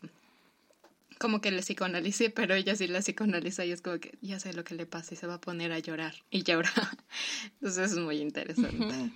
como 1.20 1.40
que 1.42 1.52
le 1.52 1.62
psicoanalice, 1.62 2.30
pero 2.36 2.56
ella 2.56 2.76
sí 2.76 2.88
la 2.88 3.00
psicoanaliza 3.00 3.66
y 3.66 3.72
es 3.72 3.82
como 3.82 4.00
que 4.00 4.18
ya 4.22 4.40
sé 4.40 4.54
lo 4.54 4.64
que 4.64 4.76
le 4.76 4.86
pasa 4.86 5.14
y 5.14 5.18
se 5.18 5.28
va 5.28 5.36
a 5.36 5.42
poner 5.42 5.72
a 5.72 5.80
llorar 5.80 6.16
y 6.32 6.44
llora. 6.44 6.72
Entonces 7.62 7.92
es 7.92 7.98
muy 7.98 8.18
interesante. 8.18 9.12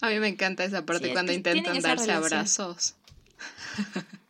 A 0.00 0.08
mí 0.08 0.18
me 0.18 0.28
encanta 0.28 0.64
esa 0.64 0.84
parte 0.84 1.12
cuando 1.12 1.32
intentan 1.32 1.80
darse 1.80 2.10
abrazos. 2.10 2.96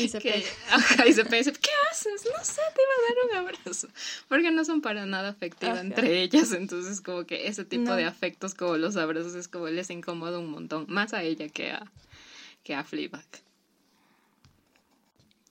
Y 0.00 0.08
se 0.08 0.18
que, 0.18 0.44
ajá, 0.70 1.06
y 1.06 1.12
se 1.12 1.24
dice, 1.24 1.52
¿qué 1.52 1.70
haces? 1.90 2.24
No 2.24 2.44
sé, 2.44 2.60
te 2.74 2.82
iba 2.82 2.92
a 2.94 3.08
dar 3.08 3.42
un 3.42 3.48
abrazo. 3.48 3.88
Porque 4.28 4.50
no 4.50 4.64
son 4.64 4.80
para 4.80 5.06
nada 5.06 5.30
afectivas 5.30 5.80
entre 5.80 6.22
ellas. 6.22 6.52
Entonces, 6.52 7.00
como 7.00 7.24
que 7.24 7.48
ese 7.48 7.64
tipo 7.64 7.94
de 7.94 8.04
afectos 8.04 8.54
como 8.54 8.76
los 8.76 8.96
abrazos 8.96 9.34
es 9.34 9.48
como 9.48 9.68
les 9.68 9.90
incomoda 9.90 10.38
un 10.38 10.50
montón. 10.50 10.86
Más 10.88 11.14
a 11.14 11.22
ella 11.22 11.48
que 11.48 11.70
a, 11.70 11.90
que 12.62 12.74
a 12.74 12.84
Fleabag. 12.84 13.24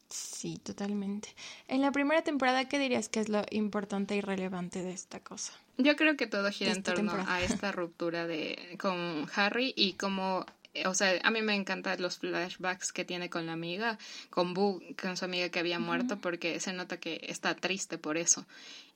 Sí, 0.09 0.59
totalmente. 0.61 1.33
En 1.67 1.81
la 1.81 1.91
primera 1.91 2.21
temporada, 2.21 2.67
¿qué 2.69 2.77
dirías 2.77 3.09
que 3.09 3.19
es 3.19 3.29
lo 3.29 3.43
importante 3.49 4.15
y 4.15 4.21
relevante 4.21 4.83
de 4.83 4.91
esta 4.91 5.19
cosa? 5.19 5.53
Yo 5.77 5.95
creo 5.95 6.17
que 6.17 6.27
todo 6.27 6.51
gira 6.51 6.71
en 6.71 6.83
torno 6.83 7.13
a 7.27 7.41
esta 7.41 7.71
ruptura 7.71 8.27
de 8.27 8.77
con 8.79 9.27
Harry 9.35 9.73
y 9.75 9.93
cómo 9.93 10.45
o 10.85 10.93
sea, 10.93 11.19
a 11.23 11.31
mí 11.31 11.41
me 11.41 11.55
encantan 11.55 12.01
los 12.01 12.17
flashbacks 12.17 12.91
que 12.91 13.05
tiene 13.05 13.29
con 13.29 13.45
la 13.45 13.53
amiga, 13.53 13.97
con 14.29 14.53
Boo, 14.53 14.81
con 14.99 15.17
su 15.17 15.25
amiga 15.25 15.49
que 15.49 15.59
había 15.59 15.79
muerto, 15.79 16.19
porque 16.19 16.59
se 16.59 16.73
nota 16.73 16.99
que 16.99 17.21
está 17.23 17.55
triste 17.55 17.97
por 17.97 18.17
eso. 18.17 18.45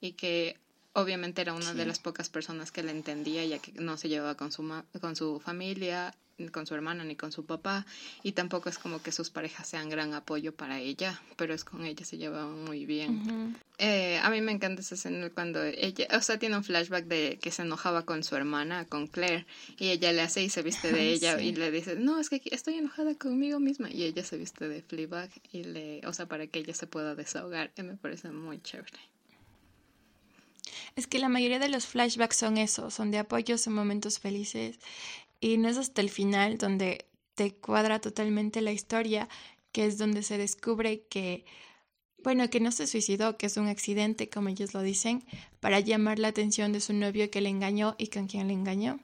Y 0.02 0.14
que 0.14 0.58
obviamente 0.98 1.42
era 1.42 1.54
una 1.54 1.76
de 1.76 1.86
las 1.86 2.00
pocas 2.00 2.28
personas 2.28 2.72
que 2.72 2.82
la 2.82 2.92
entendía 2.92 3.46
ya 3.46 3.60
que 3.60 3.72
no 3.74 3.98
se 3.98 4.10
llevaba 4.10 4.36
con 4.36 4.52
su, 4.52 4.64
con 5.00 5.16
su 5.16 5.40
familia 5.40 6.16
con 6.52 6.68
su 6.68 6.76
hermana 6.76 7.04
ni 7.04 7.16
con 7.16 7.32
su 7.32 7.46
papá 7.46 7.86
y 8.24 8.34
tampoco 8.34 8.70
es 8.70 8.78
como 8.78 9.02
que 9.02 9.12
sus 9.12 9.30
parejas 9.30 9.68
sean 9.68 9.90
gran 9.90 10.14
apoyo 10.14 10.56
para 10.56 10.80
ella, 10.80 11.20
pero 11.36 11.54
es 11.54 11.64
con 11.64 11.84
ella 11.84 12.06
se 12.06 12.18
lleva 12.18 12.46
muy 12.46 12.86
bien. 12.86 13.56
eh, 13.80 14.20
a 14.22 14.30
mí 14.30 14.42
me 14.42 14.52
encanta 14.52 14.82
esa 14.82 14.96
escena 14.96 15.30
cuando 15.32 15.64
ella, 15.64 16.08
o 16.14 16.22
sea, 16.22 16.38
tiene 16.38 16.58
un 16.58 16.64
flashback 16.64 17.06
de 17.06 17.40
que 17.42 17.52
se 17.52 17.64
enojaba 17.64 18.06
con 18.06 18.24
su 18.24 18.36
hermana, 18.36 18.86
con 18.86 19.08
Claire, 19.08 19.46
y 19.80 19.90
ella 19.90 20.12
le 20.14 20.22
hace 20.22 20.44
y 20.44 20.50
se 20.50 20.62
viste 20.62 20.92
de 20.92 21.10
ella 21.12 21.42
y 21.42 21.54
le 21.54 21.72
dice, 21.72 21.96
no, 21.96 22.20
es 22.20 22.30
que 22.30 22.42
estoy 22.46 22.76
enojada 22.76 23.16
conmigo 23.16 23.60
misma 23.60 23.90
y 23.90 24.04
ella 24.04 24.24
se 24.24 24.38
viste 24.38 24.68
de 24.68 24.84
Fleabag 24.84 25.30
y 25.52 25.64
le, 25.64 26.02
o 26.06 26.14
sea, 26.14 26.28
para 26.28 26.46
que 26.48 26.60
ella 26.60 26.74
se 26.74 26.86
pueda 26.86 27.16
desahogar, 27.16 27.72
y 27.76 27.82
me 27.82 27.98
parece 27.98 28.30
muy 28.32 28.62
chévere. 28.62 29.00
Es 30.98 31.08
que 31.08 31.20
la 31.20 31.30
mayoría 31.30 31.60
de 31.60 31.70
los 31.70 31.86
flashbacks 31.86 32.36
son 32.36 32.58
eso, 32.58 32.92
son 32.92 33.12
de 33.12 33.20
apoyo, 33.20 33.58
son 33.58 33.74
momentos 33.74 34.20
felices 34.20 34.80
y 35.40 35.58
no 35.58 35.70
es 35.70 35.78
hasta 35.78 36.02
el 36.02 36.10
final 36.10 36.58
donde 36.58 37.06
te 37.36 37.54
cuadra 37.54 38.02
totalmente 38.02 38.62
la 38.62 38.72
historia, 38.72 39.30
que 39.72 39.86
es 39.86 40.00
donde 40.00 40.24
se 40.24 40.40
descubre 40.40 41.04
que, 41.08 41.46
bueno, 42.24 42.50
que 42.50 42.60
no 42.60 42.72
se 42.72 42.88
suicidó, 42.88 43.38
que 43.38 43.46
es 43.46 43.58
un 43.58 43.68
accidente, 43.68 44.28
como 44.28 44.50
ellos 44.50 44.74
lo 44.74 44.82
dicen, 44.82 45.24
para 45.60 45.80
llamar 45.80 46.18
la 46.18 46.30
atención 46.30 46.74
de 46.74 46.82
su 46.82 46.94
novio 46.94 47.30
que 47.30 47.42
le 47.42 47.50
engañó 47.50 47.94
y 48.00 48.08
con 48.08 48.26
quien 48.26 48.48
le 48.48 48.54
engañó. 48.54 49.00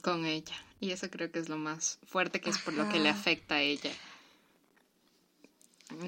Con 0.00 0.24
ella. 0.24 0.56
Y 0.80 0.92
eso 0.92 1.10
creo 1.10 1.30
que 1.30 1.38
es 1.38 1.50
lo 1.50 1.58
más 1.58 1.98
fuerte, 2.06 2.40
que 2.40 2.48
es 2.48 2.56
por 2.56 2.72
lo 2.72 2.88
que 2.88 2.98
le 2.98 3.10
afecta 3.10 3.56
a 3.56 3.60
ella. 3.62 3.90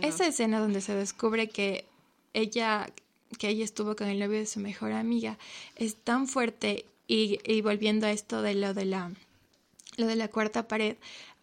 Esa 0.00 0.26
escena 0.26 0.58
donde 0.58 0.80
se 0.80 0.94
descubre 0.94 1.50
que 1.50 1.84
ella, 2.32 2.90
que 3.38 3.48
ella 3.48 3.64
estuvo 3.64 3.96
con 3.96 4.08
el 4.08 4.18
novio 4.18 4.38
de 4.38 4.46
su 4.46 4.60
mejor 4.60 4.92
amiga, 4.92 5.38
es 5.76 5.96
tan 5.96 6.26
fuerte 6.26 6.84
y, 7.06 7.60
volviendo 7.62 8.06
a 8.06 8.12
esto 8.12 8.42
de 8.42 8.54
lo 8.54 8.74
de 8.74 8.84
la 8.84 9.10
lo 9.96 10.06
de 10.06 10.16
la 10.16 10.28
cuarta 10.28 10.68
pared, 10.68 10.96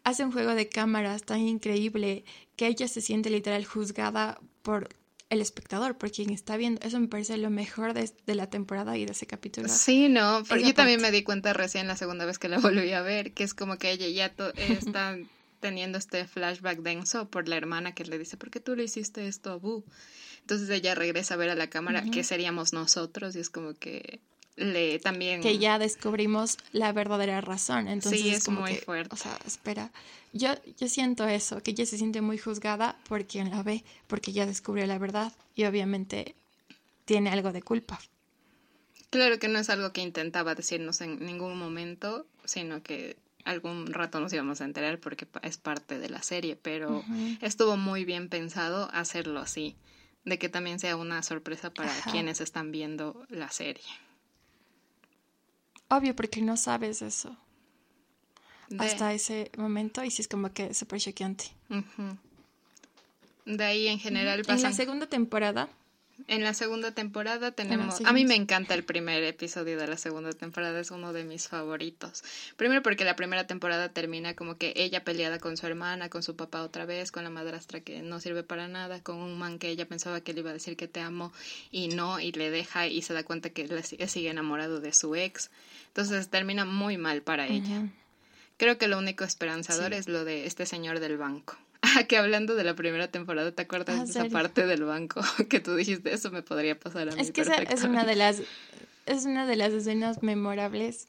hace 0.04 0.24
un 0.24 0.32
juego 0.32 0.56
de 0.56 0.70
cámaras 0.70 1.24
tan 1.24 1.42
increíble 1.42 2.24
que 2.56 2.68
ella 2.68 2.88
se 2.88 3.02
siente 3.02 3.30
literal 3.30 3.66
juzgada 3.66 4.40
por 4.64 4.90
el 5.30 5.42
espectador, 5.42 5.98
por 5.98 6.12
quien 6.12 6.32
está 6.32 6.56
viendo. 6.56 6.80
Eso 6.82 7.00
me 7.00 7.08
parece 7.08 7.38
lo 7.38 7.50
mejor 7.50 7.94
de, 7.94 8.10
la 8.34 8.50
temporada 8.50 8.98
y 8.98 9.06
de 9.06 9.12
ese 9.12 9.28
capítulo. 9.28 9.68
Sí, 9.68 10.08
no, 10.08 10.44
porque 10.48 10.64
yo 10.64 10.74
también 10.74 11.02
me 11.02 11.12
di 11.12 11.24
cuenta 11.24 11.54
recién 11.54 11.88
la 11.88 11.98
segunda 11.98 12.26
vez 12.26 12.40
que 12.40 12.48
la 12.48 12.60
volví 12.60 12.94
a 12.94 13.02
ver, 13.02 13.34
que 13.34 13.44
es 13.44 13.54
como 13.54 13.78
que 13.78 13.92
ella 13.92 14.08
ya 14.08 14.34
está 14.56 15.18
teniendo 15.60 15.98
este 15.98 16.26
flashback 16.26 16.80
denso 16.80 17.30
por 17.30 17.50
la 17.50 17.58
hermana 17.58 17.94
que 17.94 18.06
le 18.06 18.18
dice, 18.18 18.38
¿por 18.38 18.50
qué 18.50 18.60
tú 18.60 18.76
le 18.76 18.86
hiciste 18.86 19.28
esto 19.28 19.52
a 19.52 19.56
Boo? 19.58 19.84
Entonces 20.48 20.70
ella 20.70 20.96
regresa 20.96 21.34
a 21.34 21.38
ver 21.38 21.50
a 21.50 21.56
la 21.56 21.70
cámara, 21.70 22.06
que 22.10 22.24
seríamos 22.24 22.72
nosotros, 22.72 23.36
y 23.36 23.40
es 23.40 23.50
como 23.50 23.74
que 23.74 24.22
le 24.56 24.98
también 24.98 25.42
que 25.42 25.58
ya 25.58 25.78
descubrimos 25.78 26.58
la 26.72 26.94
verdadera 26.94 27.42
razón. 27.42 27.90
Entonces 27.90 28.22
sí, 28.22 28.30
es, 28.30 28.48
muy 28.48 28.76
fuerte. 28.76 29.14
o 29.14 29.18
sea 29.18 29.38
espera. 29.46 29.92
Yo 30.32 30.56
yo 30.80 30.88
siento 30.88 31.28
eso 31.28 31.62
que 31.62 31.72
ella 31.72 31.86
se 31.86 31.98
siente 31.98 32.22
muy 32.22 32.38
juzgada 32.38 32.98
por 33.10 33.26
quien 33.26 33.50
la 33.50 33.62
ve 33.62 33.84
porque 34.08 34.32
ya 34.32 34.46
descubrió 34.46 34.86
la 34.86 34.98
verdad 34.98 35.34
y 35.54 35.66
obviamente 35.66 36.34
tiene 37.04 37.30
algo 37.30 37.52
de 37.52 37.62
culpa. 37.62 38.00
Claro 39.10 39.40
que 39.40 39.50
no 39.50 39.60
es 39.60 39.70
algo 39.70 39.92
que 39.92 40.00
intentaba 40.00 40.56
decirnos 40.56 41.02
en 41.02 41.20
ningún 41.26 41.58
momento, 41.58 42.26
sino 42.46 42.82
que 42.84 43.18
algún 43.44 43.88
rato 43.88 44.22
nos 44.22 44.32
íbamos 44.32 44.62
a 44.62 44.64
enterar 44.64 45.00
porque 45.00 45.28
es 45.42 45.58
parte 45.58 46.00
de 46.00 46.10
la 46.10 46.24
serie, 46.24 46.56
pero 46.56 47.04
estuvo 47.42 47.76
muy 47.76 48.06
bien 48.06 48.30
pensado 48.30 48.90
hacerlo 48.94 49.42
así, 49.42 49.76
de 50.28 50.38
que 50.38 50.50
también 50.50 50.80
sea 50.80 50.96
una 50.96 51.24
sorpresa 51.24 51.74
para 51.74 51.92
quienes 52.12 52.42
están 52.42 52.72
viendo 52.72 53.26
la 53.30 53.50
serie. 53.50 53.86
Obvio, 55.90 56.16
porque 56.16 56.42
no 56.42 56.58
sabes 56.58 57.02
eso 57.02 57.38
hasta 58.78 59.14
ese 59.14 59.52
momento 59.58 60.04
y 60.04 60.12
sí 60.12 60.22
es 60.22 60.28
como 60.28 60.52
que 60.52 60.74
súper 60.74 61.00
choqueante. 61.00 61.46
De 63.46 63.64
ahí 63.64 63.88
en 63.88 64.00
general 64.00 64.44
En 64.48 64.62
la 64.62 64.74
segunda 64.74 65.08
temporada. 65.08 65.70
En 66.26 66.44
la 66.44 66.54
segunda 66.56 66.92
temporada 66.92 67.52
tenemos... 67.52 68.02
A 68.04 68.12
mí 68.12 68.26
me 68.26 68.36
encanta 68.36 68.74
el 68.74 68.84
primer 68.84 69.24
episodio 69.24 69.78
de 69.78 69.88
la 69.88 69.98
segunda 69.98 70.34
temporada, 70.34 70.80
es 70.80 70.90
uno 70.90 71.14
de 71.14 71.24
mis 71.24 71.48
favoritos. 71.48 72.24
Primero 72.56 72.82
porque 72.82 73.06
la 73.06 73.16
primera 73.16 73.46
temporada 73.46 73.90
termina 73.90 74.34
como 74.36 74.58
que 74.58 74.74
ella 74.76 75.04
peleada 75.04 75.38
con 75.38 75.58
su 75.58 75.68
hermana, 75.68 76.10
con 76.10 76.24
su 76.24 76.36
papá 76.36 76.64
otra 76.64 76.86
vez, 76.86 77.12
con 77.12 77.24
la 77.24 77.30
madrastra 77.30 77.82
que 77.82 78.02
no 78.02 78.20
sirve 78.20 78.42
para 78.42 78.68
nada, 78.68 79.02
con 79.04 79.18
un 79.18 79.38
man 79.38 79.60
que 79.60 79.70
ella 79.70 79.88
pensaba 79.88 80.22
que 80.22 80.34
le 80.34 80.40
iba 80.40 80.50
a 80.50 80.54
decir 80.54 80.76
que 80.76 80.88
te 80.88 81.02
amo 81.02 81.32
y 81.70 81.90
no, 81.90 82.20
y 82.20 82.32
le 82.32 82.50
deja 82.50 82.88
y 82.88 83.04
se 83.04 83.14
da 83.14 83.24
cuenta 83.24 83.52
que 83.52 83.68
sigue 84.08 84.30
enamorado 84.30 84.82
de 84.82 84.94
su 84.94 85.16
ex. 85.16 85.52
Entonces 85.90 86.30
termina 86.30 86.66
muy 86.66 86.98
mal 86.98 87.22
para 87.22 87.48
ella. 87.48 87.88
Creo 88.58 88.80
que 88.80 88.88
lo 88.88 88.98
único 88.98 89.24
esperanzador 89.24 89.94
es 89.94 90.10
lo 90.10 90.26
de 90.26 90.48
este 90.48 90.66
señor 90.66 91.00
del 91.00 91.18
banco. 91.18 91.58
Ah, 91.98 92.04
que 92.08 92.18
hablando 92.18 92.56
de 92.56 92.64
la 92.64 92.76
primera 92.76 93.08
temporada, 93.10 93.52
¿te 93.52 93.62
acuerdas 93.62 94.00
ah, 94.00 94.06
de 94.06 94.12
esa 94.12 94.30
parte 94.30 94.66
del 94.66 94.84
banco 94.84 95.22
que 95.50 95.60
tú 95.60 95.76
dijiste 95.76 96.14
eso 96.14 96.32
me 96.32 96.42
podría 96.42 96.80
pasar 96.80 97.10
a 97.10 97.16
mí? 97.16 97.22
Es 97.22 97.32
que 97.32 97.42
esa 97.42 97.56
es 97.56 97.84
una 97.84 98.06
de 98.06 98.16
las 98.24 98.42
es 99.06 99.26
una 99.26 99.46
de 99.46 99.56
las 99.56 99.72
escenas 99.72 100.22
memorables. 100.22 101.08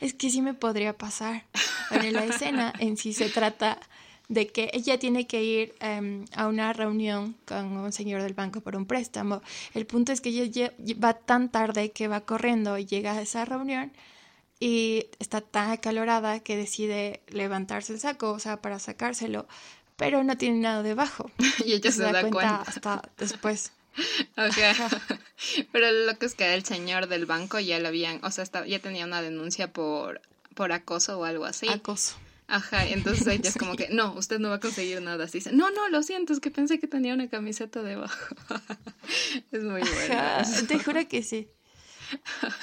Es 0.00 0.12
que 0.12 0.28
sí 0.28 0.42
me 0.42 0.52
podría 0.52 0.92
pasar. 0.92 1.44
Bueno, 1.88 2.10
la 2.10 2.26
escena 2.26 2.70
en 2.78 2.98
sí 2.98 3.14
se 3.14 3.30
trata 3.30 3.80
de 4.28 4.46
que 4.48 4.70
ella 4.74 4.98
tiene 4.98 5.26
que 5.26 5.42
ir 5.42 5.74
em, 5.80 6.26
a 6.34 6.48
una 6.48 6.74
reunión 6.74 7.34
con 7.46 7.78
un 7.78 7.92
señor 7.92 8.22
del 8.22 8.34
banco 8.34 8.60
por 8.60 8.76
un 8.76 8.84
préstamo. 8.84 9.40
El 9.72 9.86
punto 9.86 10.12
es 10.12 10.20
que 10.20 10.28
ella 10.28 10.74
va 11.02 11.14
tan 11.14 11.48
tarde 11.48 11.92
que 11.92 12.08
va 12.08 12.20
corriendo 12.20 12.76
y 12.76 12.84
llega 12.84 13.12
a 13.12 13.22
esa 13.22 13.46
reunión 13.46 13.90
y 14.60 15.06
está 15.18 15.40
tan 15.40 15.70
acalorada 15.70 16.40
que 16.40 16.56
decide 16.56 17.22
levantarse 17.28 17.92
el 17.92 18.00
saco, 18.00 18.32
o 18.32 18.38
sea, 18.38 18.60
para 18.60 18.78
sacárselo, 18.78 19.46
pero 19.98 20.24
no 20.24 20.38
tiene 20.38 20.60
nada 20.60 20.82
debajo. 20.82 21.30
y 21.66 21.74
ella 21.74 21.92
se, 21.92 22.02
da, 22.02 22.22
cuenta, 22.22 22.62
hasta 22.62 23.02
después. 23.18 23.72
Okay. 24.36 24.72
Pero 25.72 25.90
lo 25.90 26.16
que 26.16 26.26
es 26.26 26.36
que 26.36 26.54
el 26.54 26.64
señor 26.64 27.08
del 27.08 27.26
banco 27.26 27.58
ya 27.58 27.80
lo 27.80 27.88
habían, 27.88 28.24
o 28.24 28.30
sea, 28.30 28.44
ya 28.64 28.78
tenía 28.78 29.04
una 29.04 29.22
denuncia 29.22 29.72
por, 29.72 30.20
por 30.54 30.70
acoso 30.70 31.18
o 31.18 31.24
algo 31.24 31.46
así. 31.46 31.68
Acoso. 31.68 32.14
Ajá, 32.46 32.86
entonces 32.86 33.26
ella 33.26 33.48
es 33.48 33.56
como 33.56 33.74
que, 33.74 33.88
no, 33.88 34.12
usted 34.12 34.38
no 34.38 34.50
va 34.50 34.54
a 34.54 34.60
conseguir 34.60 35.02
nada. 35.02 35.24
Así 35.24 35.38
dice, 35.38 35.50
no, 35.50 35.72
no, 35.72 35.88
lo 35.88 36.04
siento, 36.04 36.32
es 36.32 36.38
que 36.38 36.52
pensé 36.52 36.78
que 36.78 36.86
tenía 36.86 37.12
una 37.12 37.28
camiseta 37.28 37.82
debajo. 37.82 38.36
es 39.50 39.64
muy 39.64 39.82
bueno. 39.82 40.66
Te 40.68 40.78
juro 40.78 41.08
que 41.08 41.24
sí. 41.24 41.48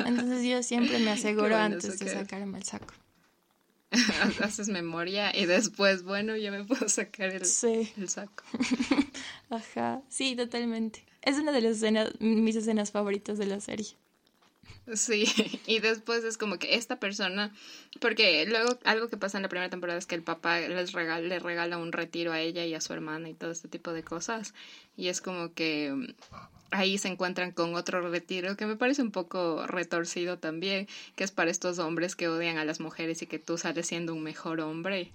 Entonces 0.05 0.41
yo 0.45 0.63
siempre 0.63 0.99
me 0.99 1.11
aseguro 1.11 1.57
antes 1.57 1.99
de 1.99 2.13
sacarme 2.13 2.59
el 2.59 2.63
saco. 2.63 2.93
Haces 4.43 4.67
memoria 4.67 5.35
y 5.35 5.45
después, 5.45 6.03
bueno, 6.03 6.35
ya 6.35 6.51
me 6.51 6.63
puedo 6.65 6.89
sacar 6.89 7.29
el, 7.29 7.41
el 7.41 8.09
saco. 8.09 8.43
Ajá, 9.49 10.01
sí, 10.09 10.35
totalmente. 10.35 11.05
Es 11.21 11.37
una 11.37 11.51
de 11.51 11.61
las 11.61 11.77
escenas, 11.77 12.11
mis 12.19 12.55
escenas 12.55 12.91
favoritas 12.91 13.37
de 13.37 13.45
la 13.45 13.59
serie. 13.59 13.97
Sí, 14.93 15.25
y 15.65 15.79
después 15.79 16.23
es 16.23 16.37
como 16.37 16.59
que 16.59 16.75
esta 16.75 16.99
persona, 16.99 17.53
porque 17.99 18.45
luego 18.45 18.77
algo 18.83 19.07
que 19.07 19.17
pasa 19.17 19.37
en 19.37 19.43
la 19.43 19.49
primera 19.49 19.69
temporada 19.69 19.97
es 19.97 20.05
que 20.05 20.15
el 20.15 20.23
papá 20.23 20.59
les 20.59 20.91
regala, 20.91 21.21
le 21.21 21.39
regala 21.39 21.77
un 21.77 21.91
retiro 21.91 22.31
a 22.31 22.39
ella 22.39 22.65
y 22.65 22.73
a 22.73 22.81
su 22.81 22.93
hermana 22.93 23.29
y 23.29 23.33
todo 23.33 23.51
este 23.51 23.67
tipo 23.67 23.93
de 23.93 24.03
cosas, 24.03 24.53
y 24.95 25.07
es 25.07 25.21
como 25.21 25.53
que 25.53 26.13
ahí 26.71 26.97
se 26.97 27.07
encuentran 27.07 27.51
con 27.51 27.75
otro 27.75 28.07
retiro 28.09 28.55
que 28.55 28.65
me 28.65 28.75
parece 28.75 29.01
un 29.01 29.11
poco 29.11 29.65
retorcido 29.67 30.37
también, 30.37 30.87
que 31.15 31.23
es 31.23 31.31
para 31.31 31.51
estos 31.51 31.79
hombres 31.79 32.15
que 32.15 32.27
odian 32.27 32.57
a 32.57 32.65
las 32.65 32.79
mujeres 32.79 33.21
y 33.21 33.27
que 33.27 33.39
tú 33.39 33.57
sales 33.57 33.87
siendo 33.87 34.13
un 34.13 34.23
mejor 34.23 34.59
hombre. 34.59 35.11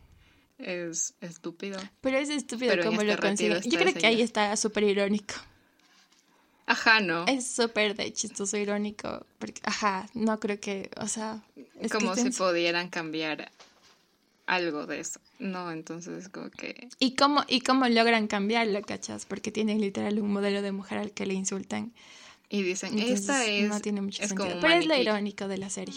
Es 0.58 1.14
estúpido. 1.22 1.80
Pero 2.02 2.18
es 2.18 2.28
estúpido 2.28 2.76
como 2.82 3.02
lo 3.02 3.16
consigue. 3.16 3.60
Yo 3.64 3.78
creo 3.78 3.94
que 3.94 4.06
ahí 4.06 4.20
está 4.20 4.54
súper 4.56 4.84
irónico. 4.84 5.34
Ajá, 6.70 7.00
¿no? 7.00 7.26
Es 7.26 7.48
súper 7.48 7.96
de 7.96 8.12
chistoso, 8.12 8.56
irónico. 8.56 9.26
Porque, 9.40 9.60
ajá, 9.64 10.08
no 10.14 10.38
creo 10.38 10.60
que, 10.60 10.88
o 10.98 11.08
sea... 11.08 11.42
como 11.90 12.14
si 12.14 12.30
pudieran 12.30 12.88
cambiar 12.88 13.50
algo 14.46 14.86
de 14.86 15.00
eso. 15.00 15.18
No, 15.40 15.72
entonces 15.72 16.28
como 16.28 16.48
que... 16.48 16.88
¿Y 17.00 17.16
cómo, 17.16 17.44
¿Y 17.48 17.62
cómo 17.62 17.88
logran 17.88 18.28
cambiarlo, 18.28 18.82
cachas? 18.82 19.26
Porque 19.26 19.50
tienen 19.50 19.80
literal 19.80 20.20
un 20.20 20.32
modelo 20.32 20.62
de 20.62 20.70
mujer 20.70 20.98
al 20.98 21.10
que 21.10 21.26
le 21.26 21.34
insultan. 21.34 21.92
Y 22.52 22.62
dicen, 22.62 22.98
esta 22.98 23.46
es... 23.46 23.68
No 23.68 23.80
tiene 23.80 24.00
mucho 24.00 24.26
sentido. 24.26 24.58
Pero 24.60 24.74
es 24.74 24.86
lo 24.86 24.96
irónico 24.96 25.46
de 25.46 25.56
la 25.56 25.70
serie. 25.70 25.94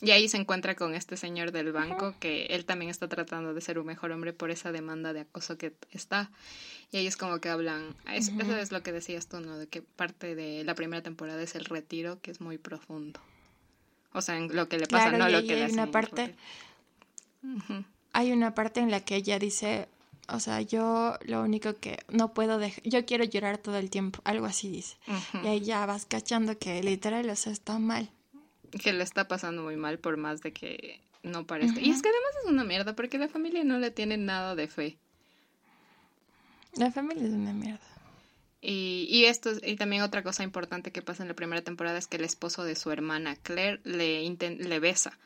Y 0.00 0.10
ahí 0.10 0.28
se 0.28 0.36
encuentra 0.36 0.74
con 0.74 0.94
este 0.94 1.16
señor 1.16 1.52
del 1.52 1.72
banco, 1.72 2.14
que 2.18 2.46
él 2.46 2.64
también 2.64 2.90
está 2.90 3.08
tratando 3.08 3.54
de 3.54 3.60
ser 3.60 3.78
un 3.78 3.86
mejor 3.86 4.10
hombre 4.10 4.32
por 4.32 4.50
esa 4.50 4.72
demanda 4.72 5.12
de 5.12 5.20
acoso 5.20 5.56
que 5.56 5.74
está. 5.92 6.32
Y 6.90 6.96
ahí 6.96 7.06
es 7.06 7.16
como 7.16 7.38
que 7.40 7.48
hablan... 7.50 7.94
Eso, 8.12 8.32
es 8.60 8.72
lo 8.72 8.82
que 8.82 8.90
decías 8.90 9.28
tú, 9.28 9.38
¿no? 9.40 9.56
De 9.58 9.68
que 9.68 9.80
parte 9.80 10.34
de 10.34 10.64
la 10.64 10.74
primera 10.74 11.02
temporada 11.04 11.40
es 11.40 11.54
el 11.54 11.64
retiro, 11.64 12.20
que 12.20 12.32
es 12.32 12.40
muy 12.40 12.58
profundo. 12.58 13.20
O 14.12 14.22
sea, 14.22 14.36
en 14.36 14.54
lo 14.56 14.68
que 14.68 14.78
le 14.78 14.88
pasa, 14.88 15.12
no 15.12 15.28
lo 15.28 15.40
que 15.42 15.54
le 15.54 15.64
hay 15.66 15.72
una 15.72 15.90
parte 15.92 16.34
hay 18.12 18.32
una 18.32 18.54
parte 18.54 18.80
en 18.80 18.90
la 18.90 19.00
que 19.00 19.16
ella 19.16 19.38
dice, 19.38 19.88
o 20.28 20.40
sea, 20.40 20.60
yo 20.60 21.16
lo 21.24 21.42
único 21.42 21.74
que 21.74 21.98
no 22.08 22.34
puedo 22.34 22.58
dejar, 22.58 22.82
yo 22.84 23.04
quiero 23.06 23.24
llorar 23.24 23.58
todo 23.58 23.76
el 23.78 23.90
tiempo, 23.90 24.20
algo 24.24 24.46
así 24.46 24.68
dice. 24.68 24.96
Y 25.42 25.46
ahí 25.46 25.60
ya 25.60 25.86
vas 25.86 26.06
cachando 26.06 26.58
que 26.58 26.82
literal, 26.82 27.28
o 27.28 27.36
sea, 27.36 27.52
está 27.52 27.78
mal. 27.78 28.10
Que 28.82 28.92
le 28.92 29.04
está 29.04 29.28
pasando 29.28 29.62
muy 29.62 29.76
mal 29.76 29.98
por 29.98 30.16
más 30.16 30.42
de 30.42 30.52
que 30.52 31.00
no 31.22 31.46
parezca. 31.46 31.80
Y 31.80 31.90
es 31.90 32.02
que 32.02 32.08
además 32.08 32.30
es 32.42 32.50
una 32.50 32.64
mierda 32.64 32.94
porque 32.96 33.18
la 33.18 33.28
familia 33.28 33.64
no 33.64 33.78
le 33.78 33.90
tiene 33.90 34.16
nada 34.16 34.54
de 34.54 34.68
fe. 34.68 34.96
La 36.74 36.90
familia 36.90 37.24
es 37.24 37.32
una 37.32 37.52
mierda. 37.52 37.80
Y, 38.60 39.06
y 39.08 39.26
esto 39.26 39.52
y 39.62 39.76
también 39.76 40.02
otra 40.02 40.22
cosa 40.22 40.42
importante 40.42 40.90
que 40.90 41.02
pasa 41.02 41.22
en 41.22 41.28
la 41.28 41.34
primera 41.34 41.62
temporada 41.62 41.98
es 41.98 42.06
que 42.08 42.16
el 42.16 42.24
esposo 42.24 42.64
de 42.64 42.74
su 42.74 42.90
hermana 42.90 43.36
Claire 43.36 43.80
le, 43.84 44.28
le 44.28 44.80
besa 44.80 45.16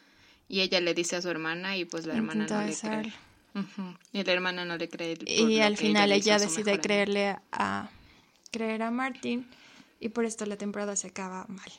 y 0.48 0.60
ella 0.60 0.80
le 0.80 0.94
dice 0.94 1.16
a 1.16 1.22
su 1.22 1.30
hermana 1.30 1.76
y 1.76 1.84
pues 1.84 2.06
la 2.06 2.14
hermana 2.14 2.46
no 2.46 2.66
le 2.66 2.76
cree. 2.76 3.12
Y 4.12 4.22
la 4.22 4.32
hermana 4.32 4.64
no 4.64 4.76
le 4.76 4.88
cree. 4.88 5.18
Y 5.26 5.60
al 5.60 5.76
final 5.76 6.12
ella, 6.12 6.38
decide 6.38 6.80
creerle 6.80 7.36
a 7.52 7.90
creer 8.50 8.82
a 8.82 8.90
Martin 8.90 9.46
y 10.00 10.08
por 10.08 10.24
esto 10.24 10.46
la 10.46 10.56
temporada 10.56 10.96
se 10.96 11.08
acaba 11.08 11.46
mal. 11.48 11.70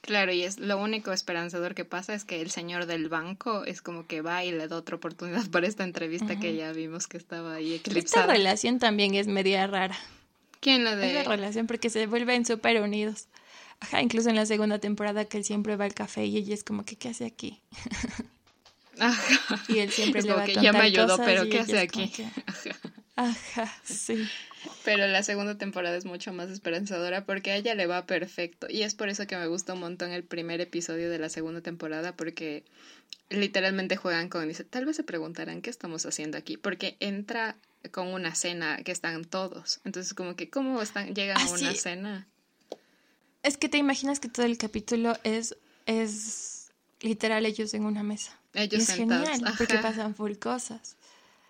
Claro, 0.00 0.32
y 0.32 0.42
es 0.42 0.58
lo 0.58 0.78
único 0.78 1.12
esperanzador 1.12 1.74
que 1.74 1.84
pasa 1.84 2.14
es 2.14 2.24
que 2.24 2.40
el 2.40 2.50
señor 2.50 2.86
del 2.86 3.08
banco 3.08 3.64
es 3.64 3.82
como 3.82 4.06
que 4.06 4.22
va 4.22 4.44
y 4.44 4.52
le 4.52 4.66
da 4.66 4.76
otra 4.76 4.96
oportunidad 4.96 5.46
para 5.50 5.66
esta 5.66 5.84
entrevista 5.84 6.38
que 6.38 6.54
ya 6.54 6.72
vimos 6.72 7.06
que 7.06 7.16
estaba 7.16 7.54
ahí 7.54 7.74
eclipsada. 7.74 8.22
Esta 8.22 8.32
relación 8.32 8.78
también 8.78 9.14
es 9.14 9.26
media 9.26 9.66
rara. 9.66 9.98
¿Quién 10.60 10.84
la 10.84 10.96
de? 10.96 11.20
Esa 11.20 11.28
relación 11.28 11.66
porque 11.66 11.90
se 11.90 12.06
vuelven 12.06 12.44
súper 12.44 12.80
unidos. 12.80 13.28
Ajá, 13.80 14.02
incluso 14.02 14.28
en 14.28 14.36
la 14.36 14.46
segunda 14.46 14.78
temporada 14.78 15.24
que 15.24 15.38
él 15.38 15.44
siempre 15.44 15.76
va 15.76 15.84
al 15.84 15.94
café 15.94 16.24
y 16.24 16.36
ella 16.36 16.54
es 16.54 16.64
como 16.64 16.84
que, 16.84 16.96
¿qué 16.96 17.10
hace 17.10 17.26
aquí? 17.26 17.60
Ajá. 19.00 19.62
Y 19.68 19.78
él 19.78 19.90
siempre 19.90 20.22
le 20.22 20.32
va 20.32 20.44
que 20.44 20.54
ya 20.54 20.72
me 20.72 20.80
ayudó, 20.80 21.16
pero 21.18 21.48
¿qué 21.48 21.60
hace 21.60 21.78
aquí? 21.78 22.12
Ajá. 23.16 23.72
sí. 23.84 24.28
Pero 24.84 25.06
la 25.06 25.22
segunda 25.22 25.56
temporada 25.56 25.96
es 25.96 26.04
mucho 26.04 26.32
más 26.32 26.50
esperanzadora 26.50 27.24
porque 27.24 27.50
a 27.50 27.56
ella 27.56 27.74
le 27.74 27.86
va 27.86 28.06
perfecto. 28.06 28.66
Y 28.68 28.82
es 28.82 28.94
por 28.94 29.08
eso 29.08 29.26
que 29.26 29.36
me 29.36 29.46
gusta 29.46 29.74
un 29.74 29.80
montón 29.80 30.10
el 30.12 30.24
primer 30.24 30.60
episodio 30.60 31.10
de 31.10 31.18
la 31.18 31.28
segunda 31.28 31.60
temporada 31.60 32.16
porque 32.16 32.64
literalmente 33.28 33.96
juegan 33.96 34.28
con... 34.28 34.46
Dice, 34.48 34.64
tal 34.64 34.86
vez 34.86 34.96
se 34.96 35.04
preguntarán 35.04 35.62
qué 35.62 35.70
estamos 35.70 36.06
haciendo 36.06 36.38
aquí. 36.38 36.56
Porque 36.56 36.96
entra 37.00 37.56
con 37.90 38.08
una 38.08 38.34
cena 38.34 38.82
que 38.82 38.92
están 38.92 39.24
todos. 39.24 39.80
Entonces 39.84 40.14
como 40.14 40.36
que, 40.36 40.50
¿cómo 40.50 40.80
están, 40.82 41.14
llegan 41.14 41.38
a 41.38 41.44
ah, 41.44 41.50
una 41.50 41.74
cena? 41.74 42.26
Es 43.42 43.56
que 43.56 43.68
te 43.68 43.78
imaginas 43.78 44.20
que 44.20 44.28
todo 44.28 44.46
el 44.46 44.58
capítulo 44.58 45.16
es, 45.24 45.56
es 45.86 46.72
literal 47.00 47.46
ellos 47.46 47.74
en 47.74 47.84
una 47.84 48.02
mesa. 48.02 48.37
Ellos 48.54 48.88
es 48.88 48.94
genial 48.94 49.40
porque 49.56 49.78
pasan 49.78 50.14
full 50.14 50.34
cosas. 50.34 50.96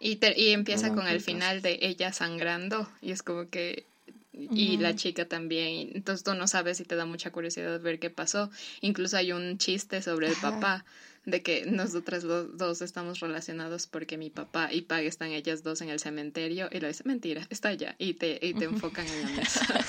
Y, 0.01 0.19
y 0.37 0.51
empieza 0.51 0.95
con 0.95 1.09
el 1.09 1.21
final 1.21 1.61
de 1.61 1.79
ella 1.83 2.13
sangrando 2.13 2.89
y 3.03 3.11
es 3.11 3.23
como 3.23 3.49
que 3.49 3.87
y 4.33 4.77
la 4.77 4.95
chica 4.95 5.27
también. 5.27 5.91
Entonces 5.95 6.23
tú 6.23 6.35
no 6.35 6.47
sabes 6.47 6.77
si 6.77 6.85
te 6.85 6.95
da 6.95 7.05
mucha 7.07 7.31
curiosidad 7.33 7.81
ver 7.81 7.99
qué 7.99 8.11
pasó. 8.11 8.51
Incluso 8.81 9.17
hay 9.17 9.33
un 9.33 9.59
chiste 9.59 10.01
sobre 10.03 10.29
el 10.29 10.37
papá 10.37 10.85
de 11.25 11.43
que 11.43 11.67
nosotras 11.67 12.23
dos 12.23 12.81
estamos 12.81 13.21
relacionados 13.21 13.87
porque 13.87 14.17
mi 14.17 14.31
papá 14.31 14.73
y 14.73 14.83
Pag 14.83 15.05
están 15.05 15.31
ellas 15.31 15.63
dos 15.63 15.81
en 15.83 15.91
el 15.91 15.99
cementerio 15.99 16.69
y 16.71 16.81
lo 16.81 16.89
dice, 16.89 17.03
mentira, 17.05 17.47
está 17.51 17.71
allá 17.71 17.97
y 17.99 18.15
te, 18.15 18.39
y 18.41 18.55
te 18.55 18.65
enfocan 18.65 19.07
en 19.07 19.23
la 19.23 19.29
mesa. 19.37 19.85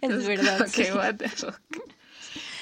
es 0.00 0.26
verdad. 0.26 0.66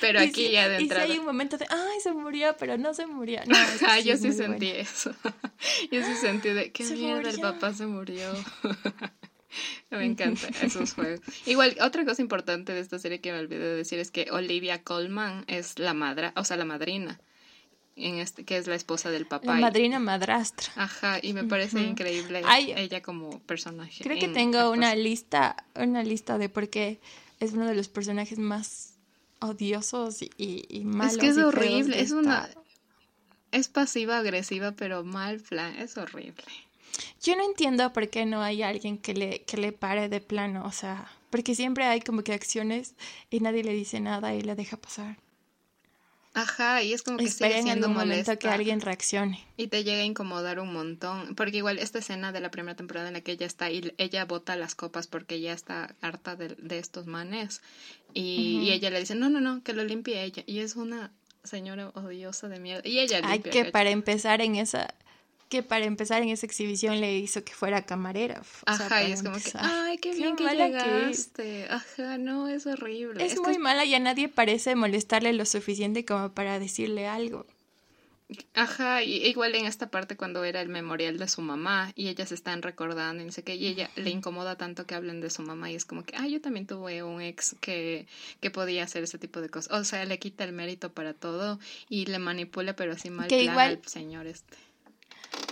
Pero 0.00 0.20
aquí 0.20 0.50
ya 0.50 0.68
de 0.68 0.78
entrada. 0.78 1.04
Y 1.04 1.08
si 1.08 1.12
hay 1.12 1.18
un 1.18 1.26
momento 1.26 1.56
de, 1.56 1.66
ay, 1.68 2.00
se 2.00 2.12
murió, 2.12 2.56
pero 2.58 2.76
no 2.76 2.94
se 2.94 3.06
murió. 3.06 3.40
No, 3.46 3.56
yo 4.04 4.16
sí 4.16 4.32
sentí 4.32 4.70
eso. 4.70 5.14
yo 5.90 6.02
sí 6.02 6.14
sentí 6.14 6.50
de, 6.50 6.72
qué 6.72 6.84
mierda, 6.84 7.30
el 7.30 7.40
papá 7.40 7.72
se 7.72 7.86
murió. 7.86 8.32
me 9.90 10.04
encanta 10.04 10.48
esos 10.62 10.94
juegos. 10.94 11.20
Igual, 11.46 11.76
otra 11.80 12.04
cosa 12.04 12.22
importante 12.22 12.72
de 12.72 12.80
esta 12.80 12.98
serie 12.98 13.20
que 13.20 13.32
me 13.32 13.38
olvidé 13.38 13.64
de 13.64 13.76
decir 13.76 13.98
es 13.98 14.10
que 14.10 14.28
Olivia 14.30 14.82
Colman 14.82 15.44
es 15.46 15.78
la 15.78 15.94
madra, 15.94 16.32
o 16.36 16.44
sea, 16.44 16.56
la 16.56 16.64
madrina. 16.64 17.20
En 17.98 18.18
este, 18.18 18.44
que 18.44 18.58
es 18.58 18.66
la 18.66 18.74
esposa 18.74 19.08
del 19.08 19.24
papá. 19.24 19.54
La 19.54 19.60
madrina 19.60 19.98
madrastra. 19.98 20.70
Ajá, 20.76 21.18
y 21.22 21.32
me 21.32 21.44
parece 21.44 21.80
increíble 21.80 22.42
ella 22.76 23.00
como 23.00 23.40
personaje. 23.40 24.04
Creo 24.04 24.18
que 24.18 24.28
tengo 24.28 24.70
una 24.70 24.94
lista, 24.94 25.64
una 25.74 26.04
lista 26.04 26.36
de 26.36 26.50
por 26.50 26.68
qué 26.68 27.00
es 27.40 27.54
uno 27.54 27.66
de 27.66 27.74
los 27.74 27.88
personajes 27.88 28.38
más 28.38 28.85
odiosos 29.40 30.22
y, 30.22 30.30
y 30.68 30.84
malos. 30.84 31.14
Es 31.14 31.18
que 31.18 31.28
es 31.28 31.38
horrible, 31.38 32.00
es 32.00 32.12
una... 32.12 32.48
Es 33.52 33.68
pasiva 33.68 34.18
agresiva, 34.18 34.72
pero 34.72 35.04
mal 35.04 35.40
plan, 35.40 35.76
es 35.76 35.96
horrible. 35.96 36.44
Yo 37.22 37.36
no 37.36 37.44
entiendo 37.44 37.92
por 37.92 38.08
qué 38.08 38.26
no 38.26 38.42
hay 38.42 38.62
alguien 38.62 38.98
que 38.98 39.14
le, 39.14 39.42
que 39.42 39.56
le 39.56 39.72
pare 39.72 40.08
de 40.08 40.20
plano, 40.20 40.64
o 40.64 40.72
sea, 40.72 41.10
porque 41.30 41.54
siempre 41.54 41.84
hay 41.84 42.00
como 42.00 42.22
que 42.22 42.32
acciones 42.32 42.94
y 43.30 43.40
nadie 43.40 43.64
le 43.64 43.72
dice 43.72 44.00
nada 44.00 44.34
y 44.34 44.42
le 44.42 44.54
deja 44.54 44.76
pasar. 44.76 45.18
Ajá, 46.36 46.82
y 46.82 46.92
es 46.92 47.02
como 47.02 47.16
que 47.16 47.30
sigue 47.30 47.62
siendo 47.62 47.86
en 47.86 47.94
momento 47.94 48.38
que 48.38 48.48
alguien 48.48 48.82
reaccione. 48.82 49.42
Y 49.56 49.68
te 49.68 49.84
llega 49.84 50.02
a 50.02 50.04
incomodar 50.04 50.60
un 50.60 50.70
montón, 50.70 51.34
porque 51.34 51.56
igual 51.56 51.78
esta 51.78 52.00
escena 52.00 52.30
de 52.30 52.40
la 52.40 52.50
primera 52.50 52.76
temporada 52.76 53.08
en 53.08 53.14
la 53.14 53.22
que 53.22 53.32
ella 53.32 53.46
está 53.46 53.70
y 53.70 53.94
ella 53.96 54.26
bota 54.26 54.54
las 54.54 54.74
copas 54.74 55.06
porque 55.06 55.40
ya 55.40 55.54
está 55.54 55.96
harta 56.02 56.36
de, 56.36 56.48
de 56.48 56.78
estos 56.78 57.06
manes 57.06 57.62
y, 58.12 58.60
y, 58.64 58.70
ella 58.72 58.90
le 58.90 59.00
dice, 59.00 59.14
no, 59.14 59.30
no, 59.30 59.40
no, 59.40 59.62
que 59.62 59.72
lo 59.72 59.82
limpie 59.82 60.22
ella. 60.24 60.42
Y 60.44 60.58
es 60.58 60.76
una 60.76 61.10
señora 61.42 61.88
odiosa 61.94 62.48
de 62.48 62.60
mierda. 62.60 62.86
Y 62.86 62.98
ella 62.98 63.20
limpia. 63.20 63.30
Ay, 63.30 63.64
que 63.64 63.70
para 63.70 63.88
empezar 63.88 64.42
en 64.42 64.56
esa 64.56 64.94
que 65.48 65.62
para 65.62 65.84
empezar 65.84 66.22
en 66.22 66.30
esa 66.30 66.46
exhibición 66.46 67.00
le 67.00 67.16
hizo 67.18 67.44
que 67.44 67.52
fuera 67.52 67.82
camarera. 67.82 68.42
Ajá, 68.66 69.04
y 69.04 69.12
es 69.12 69.22
como 69.22 69.36
que, 69.36 69.52
ay, 69.54 69.98
qué, 69.98 70.12
bien 70.14 70.36
que 70.36 70.44
llegaste. 70.44 71.68
Ajá, 71.70 72.18
no, 72.18 72.48
es 72.48 72.66
horrible. 72.66 73.24
Es, 73.24 73.38
muy 73.40 73.58
mala 73.58 73.84
y 73.84 73.94
a 73.94 74.00
nadie 74.00 74.28
parece 74.28 74.74
molestarle 74.74 75.32
lo 75.32 75.44
suficiente 75.44 76.04
como 76.04 76.32
para 76.32 76.58
decirle 76.58 77.06
algo. 77.06 77.46
Ajá, 78.54 79.04
y 79.04 79.24
igual 79.24 79.54
en 79.54 79.66
esta 79.66 79.88
parte 79.88 80.16
cuando 80.16 80.42
era 80.42 80.60
el 80.60 80.68
memorial 80.68 81.16
de 81.16 81.28
su 81.28 81.42
mamá 81.42 81.92
y 81.94 82.08
ellas 82.08 82.32
están 82.32 82.60
recordando 82.60 83.22
y 83.22 83.26
no 83.26 83.30
sé 83.30 83.44
qué, 83.44 83.54
y 83.54 83.68
ella 83.68 83.88
le 83.94 84.10
incomoda 84.10 84.56
tanto 84.56 84.84
que 84.84 84.96
hablen 84.96 85.20
de 85.20 85.30
su 85.30 85.42
mamá 85.42 85.70
y 85.70 85.76
es 85.76 85.84
como 85.84 86.04
que, 86.04 86.16
ay, 86.16 86.32
yo 86.32 86.40
también 86.40 86.66
tuve 86.66 87.04
un 87.04 87.20
ex 87.20 87.54
que, 87.60 88.08
que 88.40 88.50
podía 88.50 88.82
hacer 88.82 89.04
ese 89.04 89.18
tipo 89.18 89.40
de 89.40 89.48
cosas. 89.48 89.78
O 89.78 89.84
sea, 89.84 90.04
le 90.06 90.18
quita 90.18 90.42
el 90.42 90.52
mérito 90.52 90.90
para 90.90 91.14
todo 91.14 91.60
y 91.88 92.06
le 92.06 92.18
manipula, 92.18 92.74
pero 92.74 92.94
así 92.94 93.10
mal 93.10 93.28
que 93.28 93.44
igual... 93.44 93.80
al 93.80 93.88
señor 93.88 94.26
este 94.26 94.56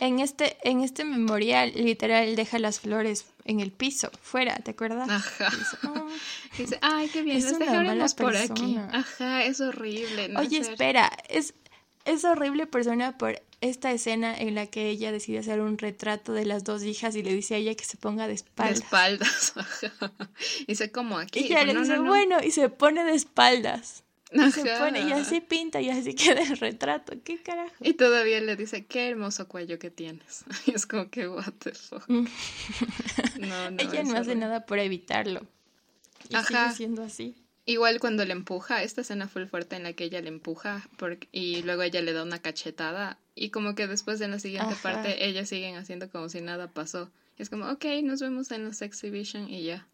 en 0.01 0.21
este, 0.21 0.57
en 0.63 0.83
este 0.83 1.05
memorial, 1.05 1.73
literal, 1.75 2.37
deja 2.37 2.59
las 2.59 2.81
flores 2.81 3.27
en 3.45 3.61
el 3.61 3.73
piso, 3.73 4.11
fuera, 4.21 4.57
¿te 4.57 4.73
acuerdas? 4.73 5.09
Ajá. 5.09 5.53
Dice, 6.59 6.79
ay, 6.83 7.09
qué 7.09 7.23
bien, 7.23 7.39
es 7.39 7.53
una 7.53 8.07
por 8.17 8.37
aquí. 8.37 8.79
Ajá, 8.93 9.45
es 9.45 9.61
horrible. 9.61 10.35
Oye, 10.37 10.59
espera, 10.59 11.11
es, 11.29 11.55
es 12.05 12.25
horrible 12.25 12.67
persona 12.67 13.17
por 13.19 13.43
esta 13.61 13.93
escena 13.93 14.37
en 14.37 14.55
la 14.55 14.67
que 14.67 14.89
ella 14.89 15.11
decide 15.11 15.39
hacer 15.39 15.61
un 15.61 15.79
retrato 15.79 16.33
de 16.33 16.45
las 16.45 16.65
dos 16.65 16.83
hijas 16.83 17.17
y 17.17 17.23
le 17.23 17.33
dice 17.33 17.55
a 17.55 17.59
ella 17.59 17.75
que 17.75 17.85
se 17.85 17.97
ponga 17.97 18.29
de 18.29 18.35
espaldas. 18.35 18.79
De 18.79 18.85
espaldas, 18.85 19.53
ajá. 19.57 20.13
Dice, 20.67 20.91
como 20.91 21.19
aquí? 21.19 21.41
Y 21.41 21.45
ella 21.47 21.65
le 21.65 21.75
dice, 21.75 21.99
bueno, 21.99 22.39
y 22.43 22.51
se 22.51 22.69
pone 22.69 23.05
de 23.05 23.15
espaldas. 23.15 24.04
Y 24.49 24.51
se 24.51 24.65
pone 24.79 25.01
y 25.03 25.13
así 25.13 25.41
pinta 25.41 25.81
y 25.81 25.91
así 25.91 26.15
queda 26.15 26.43
el 26.43 26.57
retrato. 26.59 27.15
¿Qué 27.23 27.41
carajo? 27.41 27.75
Y 27.81 27.95
todavía 27.95 28.41
le 28.41 28.57
dice, 28.57 28.85
qué 28.85 29.09
hermoso 29.09 29.49
cuello 29.49 29.79
que 29.79 29.91
tienes. 29.91 30.45
Y 30.67 30.73
es 30.73 30.87
como 30.87 31.09
que, 31.09 31.29
what 31.29 31.53
the 31.61 31.73
fuck. 31.73 32.05
Mm. 32.09 32.27
no, 33.39 33.71
no, 33.71 33.83
Ella 33.83 34.03
no 34.03 34.17
hace 34.17 34.35
nada 34.35 34.67
por 34.67 34.79
evitarlo. 34.79 35.47
Y 36.29 36.35
Ajá. 36.35 36.47
sigue 36.47 36.77
siendo 36.77 37.03
así. 37.03 37.37
Igual 37.67 37.99
cuando 38.01 38.25
le 38.25 38.33
empuja, 38.33 38.83
esta 38.83 39.01
escena 39.01 39.29
fue 39.29 39.47
fuerte 39.47 39.77
en 39.77 39.85
la 39.85 39.95
que 39.95 40.05
ella 40.05 40.21
le 40.21 40.29
empuja 40.29 40.87
porque, 40.99 41.29
y 41.33 41.63
luego 41.63 41.83
ella 41.83 42.03
le 42.03 42.13
da 42.13 42.23
una 42.23 42.41
cachetada 42.41 43.19
y 43.35 43.51
como 43.51 43.75
que 43.75 43.87
después 43.87 44.21
en 44.21 44.33
la 44.33 44.39
siguiente 44.39 44.75
parte 44.83 45.27
ellas 45.27 45.49
siguen 45.49 45.77
haciendo 45.77 46.11
como 46.11 46.29
si 46.29 46.43
nada 46.43 46.69
pasó. 46.69 47.11
Y 47.39 47.43
es 47.43 47.49
como, 47.49 47.71
ok, 47.71 47.85
nos 48.03 48.21
vemos 48.21 48.51
en 48.51 48.65
los 48.65 48.83
exhibition 48.83 49.49
y 49.49 49.65
ya. 49.65 49.87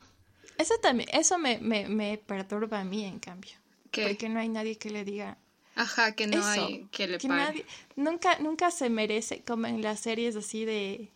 Eso 0.58 0.74
también, 0.82 1.08
eso 1.12 1.38
me, 1.38 1.58
me, 1.58 1.88
me 1.88 2.18
perturba 2.18 2.80
a 2.80 2.84
mí 2.84 3.04
en 3.04 3.20
cambio. 3.20 3.52
Porque 3.92 4.28
no 4.28 4.40
hay 4.40 4.48
nadie 4.48 4.76
que 4.76 4.90
le 4.90 5.04
diga. 5.04 5.38
Ajá, 5.74 6.12
que 6.12 6.26
no 6.26 6.44
hay 6.44 6.86
que 6.90 7.06
le 7.06 7.18
pare. 7.18 7.64
nunca, 7.96 8.38
nunca 8.38 8.70
se 8.70 8.90
merece, 8.90 9.42
como 9.46 9.66
en 9.66 9.82
las 9.82 10.00
series 10.00 10.36
así 10.36 10.64
de, 10.64 11.08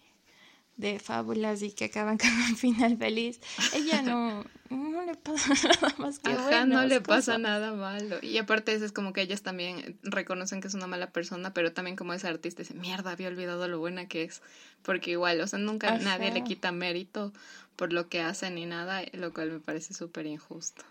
de 0.76 0.98
fábulas 0.98 1.62
y 1.62 1.72
que 1.72 1.87
acaban 1.87 2.18
con 2.18 2.30
un 2.30 2.56
final 2.56 2.96
feliz. 2.96 3.40
Ella 3.74 4.02
no, 4.02 4.44
no 4.70 5.02
le 5.02 5.14
pasa 5.16 5.52
nada 5.80 5.94
más 5.98 6.18
que 6.18 6.30
Ajá, 6.30 6.66
no 6.66 6.84
le 6.87 7.00
pasa 7.00 7.38
nada 7.38 7.74
malo. 7.74 8.16
Y 8.22 8.38
aparte 8.38 8.72
eso 8.72 8.84
es 8.84 8.92
como 8.92 9.12
que 9.12 9.22
ellas 9.22 9.42
también 9.42 9.98
reconocen 10.02 10.60
que 10.60 10.68
es 10.68 10.74
una 10.74 10.87
mala 10.87 11.10
persona, 11.10 11.52
pero 11.52 11.72
también 11.72 11.96
como 11.96 12.12
es 12.12 12.24
artista 12.24 12.62
dice, 12.62 12.74
mierda, 12.74 13.10
había 13.10 13.28
olvidado 13.28 13.68
lo 13.68 13.78
buena 13.78 14.08
que 14.08 14.22
es. 14.22 14.40
Porque 14.82 15.12
igual, 15.12 15.40
o 15.40 15.46
sea, 15.46 15.58
nunca 15.58 15.98
nadie 15.98 16.32
le 16.32 16.44
quita 16.44 16.72
mérito 16.72 17.32
por 17.76 17.92
lo 17.92 18.08
que 18.08 18.20
hace 18.20 18.50
ni 18.50 18.66
nada, 18.66 19.02
lo 19.12 19.32
cual 19.32 19.50
me 19.50 19.60
parece 19.60 19.94
súper 19.94 20.26
injusto. 20.26 20.84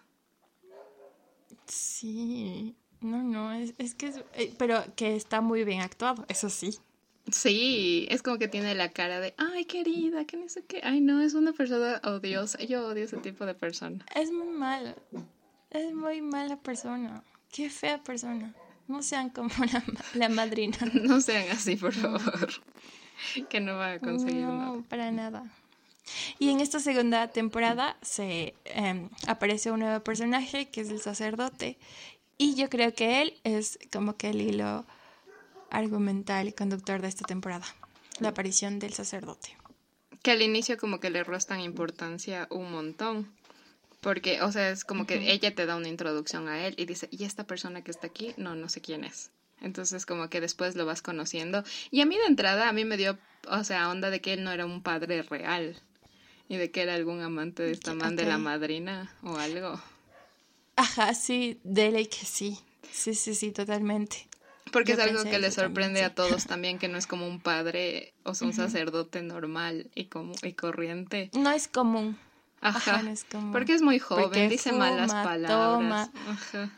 Sí, 1.74 2.76
no, 3.02 3.24
no, 3.24 3.52
es, 3.52 3.74
es 3.80 3.96
que 3.96 4.08
es, 4.08 4.24
eh, 4.36 4.54
pero 4.60 4.84
que 4.96 5.16
está 5.16 5.42
muy 5.42 5.64
bien 5.64 5.82
actuado, 5.82 6.24
eso 6.30 6.50
sí. 6.50 6.78
Sí, 7.32 8.06
es 8.10 8.22
como 8.22 8.38
que 8.38 8.48
tiene 8.48 8.76
la 8.76 8.90
cara 8.90 9.20
de, 9.20 9.34
ay, 9.38 9.66
querida, 9.66 10.26
que 10.26 10.38
no 10.38 10.50
sé 10.50 10.64
qué. 10.66 10.82
Ay, 10.84 11.02
no, 11.02 11.22
es 11.22 11.34
una 11.34 11.54
persona 11.54 12.02
odiosa. 12.04 12.60
Yo 12.60 12.86
odio 12.88 13.06
ese 13.06 13.18
tipo 13.18 13.46
de 13.46 13.56
persona. 13.56 14.06
Es 14.14 14.32
muy 14.32 14.48
mala. 14.48 14.96
Es 15.70 15.94
muy 15.94 16.22
mala 16.22 16.58
persona. 16.58 17.24
Qué 17.52 17.70
fea 17.70 18.04
persona. 18.04 18.54
No 18.88 19.02
sean 19.02 19.30
como 19.30 19.50
la, 19.72 19.84
la 20.14 20.30
madrina. 20.30 20.78
No 20.94 21.22
sean 21.22 21.50
así, 21.50 21.78
por 21.78 21.94
favor. 21.94 22.50
que 23.50 23.60
no 23.62 23.76
va 23.78 23.94
a 23.94 24.00
conseguir 24.00 24.42
nada. 24.42 24.66
No, 24.66 24.84
para 24.84 25.12
nada. 25.12 25.50
Y 26.40 26.50
en 26.50 26.60
esta 26.60 26.80
segunda 26.80 27.28
temporada 27.30 27.98
se 28.02 28.54
em, 28.66 29.10
aparece 29.28 29.72
un 29.72 29.80
nuevo 29.80 30.04
personaje 30.04 30.70
que 30.70 30.82
es 30.82 30.90
el 30.90 31.02
sacerdote. 31.02 31.78
Y 32.38 32.56
yo 32.56 32.70
creo 32.70 32.94
que 32.94 33.22
él 33.22 33.40
es 33.44 33.80
como 33.92 34.18
que 34.18 34.30
el 34.30 34.42
hilo 34.42 34.86
argumental 35.70 36.48
y 36.48 36.54
conductor 36.54 37.02
de 37.02 37.08
esta 37.08 37.26
temporada. 37.26 37.66
La 38.20 38.30
aparición 38.30 38.80
del 38.80 38.94
sacerdote. 38.94 39.58
Que 40.22 40.32
al 40.32 40.42
inicio 40.42 40.78
como 40.78 41.00
que 41.00 41.10
le 41.10 41.24
restan 41.24 41.60
importancia 41.62 42.48
un 42.50 42.72
montón. 42.72 43.34
Porque, 44.02 44.42
o 44.42 44.52
sea, 44.52 44.70
es 44.70 44.84
como 44.84 45.08
que 45.08 45.32
ella 45.32 45.56
te 45.56 45.66
da 45.66 45.78
una 45.78 45.88
introducción 45.88 46.50
a 46.50 46.66
él 46.68 46.76
y 46.78 46.86
dice, 46.86 47.08
¿y 47.10 47.24
esta 47.24 47.48
persona 47.48 47.84
que 47.84 47.92
está 47.92 48.08
aquí? 48.08 48.34
No, 48.36 48.54
no 48.56 48.68
sé 48.68 48.82
quién 48.82 49.06
es. 49.06 49.32
Entonces 49.62 50.06
como 50.06 50.30
que 50.30 50.42
después 50.42 50.76
lo 50.76 50.86
vas 50.86 51.02
conociendo. 51.02 51.64
Y 51.90 52.02
a 52.02 52.06
mí 52.06 52.18
de 52.18 52.26
entrada, 52.26 52.68
a 52.68 52.74
mí 52.74 52.84
me 52.84 52.98
dio, 52.98 53.18
o 53.48 53.64
sea, 53.64 53.90
onda 53.90 54.10
de 54.10 54.20
que 54.20 54.34
él 54.34 54.44
no 54.44 54.52
era 54.52 54.66
un 54.66 54.84
padre 54.84 55.24
real. 55.24 55.82
¿Y 56.50 56.58
de 56.58 56.72
que 56.72 56.82
era 56.82 56.94
algún 56.94 57.22
amante 57.22 57.64
de 57.64 57.72
esta 57.72 57.94
man 57.94 58.16
de 58.16 58.26
la 58.26 58.38
madrina 58.38 59.14
o 59.24 59.38
algo? 59.38 59.82
Ajá, 60.76 61.14
sí, 61.14 61.60
de 61.64 61.92
que 62.08 62.26
sí. 62.26 62.60
Sí, 62.92 63.16
sí, 63.16 63.34
sí, 63.34 63.52
totalmente. 63.52 64.28
Porque 64.72 64.94
es 64.94 65.00
algo 65.00 65.24
que 65.24 65.40
le 65.40 65.52
sorprende 65.52 66.04
a 66.04 66.14
todos 66.14 66.46
también, 66.46 66.80
que 66.80 66.88
no 66.88 66.98
es 66.98 67.08
como 67.08 67.28
un 67.28 67.40
padre 67.40 68.14
o 68.24 68.32
un 68.42 68.54
sacerdote 68.54 69.22
normal 69.22 69.90
y, 69.94 70.06
como, 70.06 70.34
y 70.42 70.54
corriente. 70.54 71.30
No 71.34 71.52
es 71.52 71.68
común. 71.68 72.18
Ajá, 72.62 73.02
no 73.04 73.12
es 73.12 73.24
común. 73.26 73.52
porque 73.52 73.74
es 73.74 73.82
muy 73.82 74.00
joven, 74.00 74.50
dice 74.50 74.72
malas 74.72 75.12
palabras. 75.12 76.10
Ajá. 76.28 76.72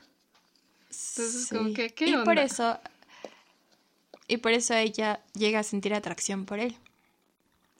Entonces, 0.89 1.47
como 1.49 1.73
que, 1.73 1.89
¿qué 1.91 2.07
y 2.07 2.17
por 2.23 2.39
eso 2.39 2.79
y 4.27 4.37
por 4.37 4.51
eso 4.51 4.73
ella 4.73 5.21
llega 5.33 5.59
a 5.59 5.63
sentir 5.63 5.93
atracción 5.93 6.45
por 6.45 6.59
él. 6.59 6.75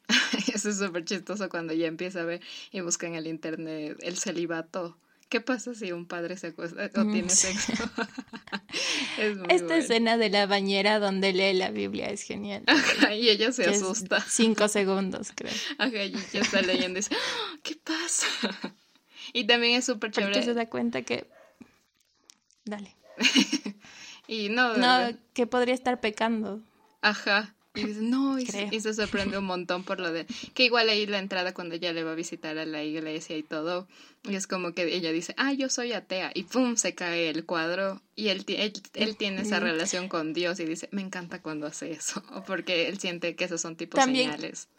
Eso 0.54 0.70
es 0.70 0.78
súper 0.78 1.06
chistoso 1.06 1.50
cuando 1.50 1.74
ya 1.74 1.88
empieza 1.88 2.22
a 2.22 2.26
ver 2.26 2.42
y 2.72 2.82
busca 2.82 3.08
en 3.08 3.16
el 3.16 3.28
internet 3.28 3.98
el 4.02 4.18
celibato. 4.18 4.98
¿Qué 5.30 5.42
pasa 5.42 5.74
si 5.74 5.92
un 5.92 6.06
padre 6.06 6.38
se 6.38 6.48
acuesta 6.48 6.90
o 6.96 7.04
mm, 7.04 7.12
tiene 7.12 7.30
sexo? 7.30 7.74
Esta 9.50 9.78
escena 9.78 10.18
de 10.18 10.30
la 10.30 10.46
bañera 10.46 11.00
donde 11.00 11.34
lee 11.34 11.54
la 11.54 11.72
Biblia 11.72 12.10
es 12.10 12.22
genial. 12.22 12.64
y 13.12 13.30
ella 13.30 13.52
se 13.52 13.66
asusta. 13.66 14.22
Cinco 14.22 14.68
segundos, 14.68 15.32
creo. 15.34 15.54
Ajá, 15.80 16.04
y 16.04 16.14
ella 16.14 16.42
está 16.42 16.62
leyendo 16.62 17.00
y 17.00 17.02
dice, 17.02 17.16
¡Ah! 17.16 17.58
¿qué 17.64 17.76
pasa? 17.76 18.28
Y 19.34 19.48
también 19.48 19.76
es 19.80 19.86
súper 19.86 20.12
chévere. 20.12 20.44
se 20.44 20.54
da 20.54 20.70
cuenta 20.70 21.02
que... 21.02 21.28
Dale. 22.64 22.96
y 24.28 24.50
no... 24.50 24.78
No, 24.78 25.18
que 25.34 25.48
podría 25.48 25.74
estar 25.74 26.00
pecando. 26.00 26.62
Ajá. 27.02 27.55
Y 27.76 27.84
dice, 27.84 28.02
no, 28.02 28.40
y, 28.40 28.46
se 28.46 28.94
sorprende 28.94 29.38
un 29.38 29.46
montón 29.46 29.84
por 29.84 30.00
lo 30.00 30.12
de... 30.12 30.26
Que 30.54 30.66
igual 30.66 30.90
ahí 30.90 31.06
la 31.06 31.20
entrada 31.20 31.54
cuando 31.54 31.76
ella 31.76 31.94
le 31.94 32.04
va 32.04 32.14
a 32.14 32.16
visitar 32.16 32.58
a 32.58 32.66
la 32.66 32.84
iglesia 32.84 33.38
y 33.38 33.44
todo, 33.44 33.88
y 34.24 34.36
es 34.36 34.48
como 34.48 34.74
que 34.74 34.84
ella 34.96 35.12
dice, 35.12 35.34
ah, 35.38 35.54
yo 35.54 35.70
soy 35.70 35.94
atea, 35.94 36.32
y 36.34 36.44
pum, 36.44 36.76
se 36.78 36.96
cae 36.96 37.30
el 37.30 37.46
cuadro, 37.46 38.02
y 38.16 38.30
él, 38.30 38.46
él, 38.48 39.18
tiene 39.18 39.42
esa 39.42 39.60
relación 39.60 40.08
con 40.08 40.34
Dios 40.34 40.60
y 40.60 40.66
dice, 40.66 40.88
me 40.92 41.02
encanta 41.02 41.42
cuando 41.42 41.68
hace 41.68 41.92
eso, 41.92 42.24
porque 42.48 42.88
él 42.88 43.00
siente 43.00 43.36
que 43.36 43.46
esos 43.46 43.62
son 43.62 43.76
tipos 43.76 44.00
También... 44.00 44.32
señales. 44.32 44.70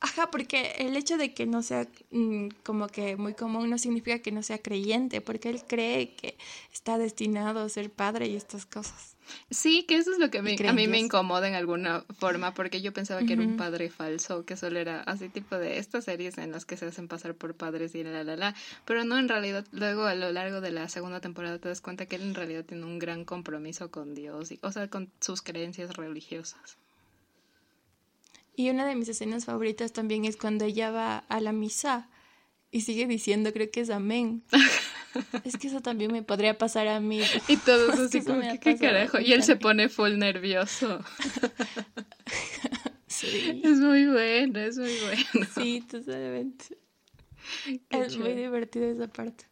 Ajá, 0.00 0.30
porque 0.30 0.74
el 0.78 0.96
hecho 0.96 1.16
de 1.16 1.34
que 1.34 1.46
no 1.46 1.62
sea 1.62 1.88
mm, 2.12 2.48
como 2.62 2.86
que 2.86 3.16
muy 3.16 3.34
común 3.34 3.68
no 3.68 3.78
significa 3.78 4.20
que 4.20 4.30
no 4.30 4.44
sea 4.44 4.58
creyente, 4.58 5.20
porque 5.20 5.48
él 5.50 5.62
cree 5.66 6.14
que 6.14 6.36
está 6.72 6.98
destinado 6.98 7.60
a 7.60 7.68
ser 7.68 7.90
padre 7.90 8.28
y 8.28 8.36
estas 8.36 8.64
cosas. 8.64 9.16
Sí, 9.50 9.84
que 9.84 9.96
eso 9.96 10.12
es 10.12 10.18
lo 10.18 10.30
que 10.30 10.38
a 10.38 10.72
mí 10.72 10.86
me 10.86 10.98
incomoda 10.98 11.48
en 11.48 11.54
alguna 11.54 12.04
forma, 12.18 12.54
porque 12.54 12.80
yo 12.80 12.92
pensaba 12.92 13.22
que 13.24 13.34
era 13.34 13.42
un 13.42 13.56
padre 13.56 13.90
falso, 13.90 14.44
que 14.44 14.56
solo 14.56 14.78
era 14.78 15.02
así 15.02 15.28
tipo 15.28 15.56
de 15.56 15.78
estas 15.78 16.04
series 16.04 16.38
en 16.38 16.52
las 16.52 16.64
que 16.64 16.76
se 16.76 16.86
hacen 16.86 17.08
pasar 17.08 17.34
por 17.34 17.54
padres 17.54 17.94
y 17.94 18.04
la, 18.04 18.24
la, 18.24 18.36
la, 18.36 18.54
pero 18.84 19.04
no, 19.04 19.18
en 19.18 19.28
realidad, 19.28 19.66
luego 19.72 20.04
a 20.04 20.14
lo 20.14 20.32
largo 20.32 20.60
de 20.60 20.70
la 20.70 20.88
segunda 20.88 21.20
temporada 21.20 21.58
te 21.58 21.68
das 21.68 21.80
cuenta 21.80 22.06
que 22.06 22.16
él 22.16 22.22
en 22.22 22.34
realidad 22.34 22.64
tiene 22.64 22.84
un 22.84 22.98
gran 22.98 23.24
compromiso 23.24 23.90
con 23.90 24.14
Dios, 24.14 24.52
y, 24.52 24.60
o 24.62 24.72
sea, 24.72 24.88
con 24.88 25.10
sus 25.20 25.42
creencias 25.42 25.96
religiosas. 25.96 26.78
Y 28.58 28.70
una 28.70 28.84
de 28.84 28.96
mis 28.96 29.08
escenas 29.08 29.44
favoritas 29.44 29.92
también 29.92 30.24
es 30.24 30.36
cuando 30.36 30.64
ella 30.64 30.90
va 30.90 31.18
a 31.18 31.40
la 31.40 31.52
misa 31.52 32.08
y 32.72 32.80
sigue 32.80 33.06
diciendo, 33.06 33.52
creo 33.52 33.70
que 33.70 33.82
es 33.82 33.88
amén. 33.88 34.42
es 35.44 35.56
que 35.56 35.68
eso 35.68 35.80
también 35.80 36.10
me 36.10 36.24
podría 36.24 36.58
pasar 36.58 36.88
a 36.88 36.98
mí. 36.98 37.20
Y 37.46 37.56
todos 37.58 37.90
así 38.00 38.20
como, 38.20 38.40
¿qué, 38.60 38.76
carajo? 38.76 39.20
Y 39.20 39.32
él 39.32 39.44
se 39.44 39.54
pone 39.54 39.88
full 39.88 40.18
nervioso. 40.18 41.04
sí. 43.06 43.62
Es 43.62 43.78
muy 43.78 44.06
bueno, 44.06 44.58
es 44.58 44.76
muy 44.76 44.96
bueno. 45.04 45.48
Sí, 45.54 45.84
totalmente. 45.88 46.64
es 47.90 48.16
muy 48.16 48.32
divertido 48.32 48.86
esa 48.86 49.06
parte. 49.06 49.44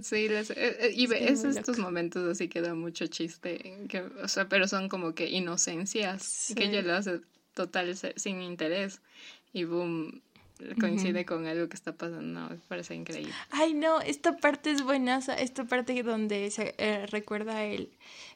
Sí, 0.00 0.26
eh, 0.30 0.44
eh, 0.56 0.92
y 0.94 1.06
ves 1.06 1.44
estos 1.44 1.78
momentos 1.78 2.26
así 2.26 2.48
que 2.48 2.62
da 2.62 2.74
mucho 2.74 3.08
chiste, 3.08 3.86
que, 3.88 4.00
o 4.00 4.28
sea, 4.28 4.48
pero 4.48 4.68
son 4.68 4.88
como 4.88 5.14
que 5.14 5.28
inocencias, 5.28 6.54
que 6.56 6.64
ella 6.64 6.80
lo 6.80 6.94
hace 6.94 7.20
total 7.54 7.96
sin 8.16 8.42
interés 8.42 9.00
y 9.52 9.64
boom, 9.64 10.22
coincide 10.78 11.24
con 11.24 11.46
algo 11.46 11.68
que 11.68 11.76
está 11.76 11.92
pasando, 11.92 12.48
me 12.50 12.56
parece 12.68 12.94
increíble. 12.94 13.32
Ay, 13.50 13.74
no, 13.74 14.00
esta 14.00 14.36
parte 14.36 14.70
es 14.70 14.82
buena, 14.82 15.20
esta 15.38 15.64
parte 15.64 16.02
donde 16.02 16.50
se 16.50 16.74
eh, 16.78 17.06
recuerda 17.06 17.64
el, 17.64 17.90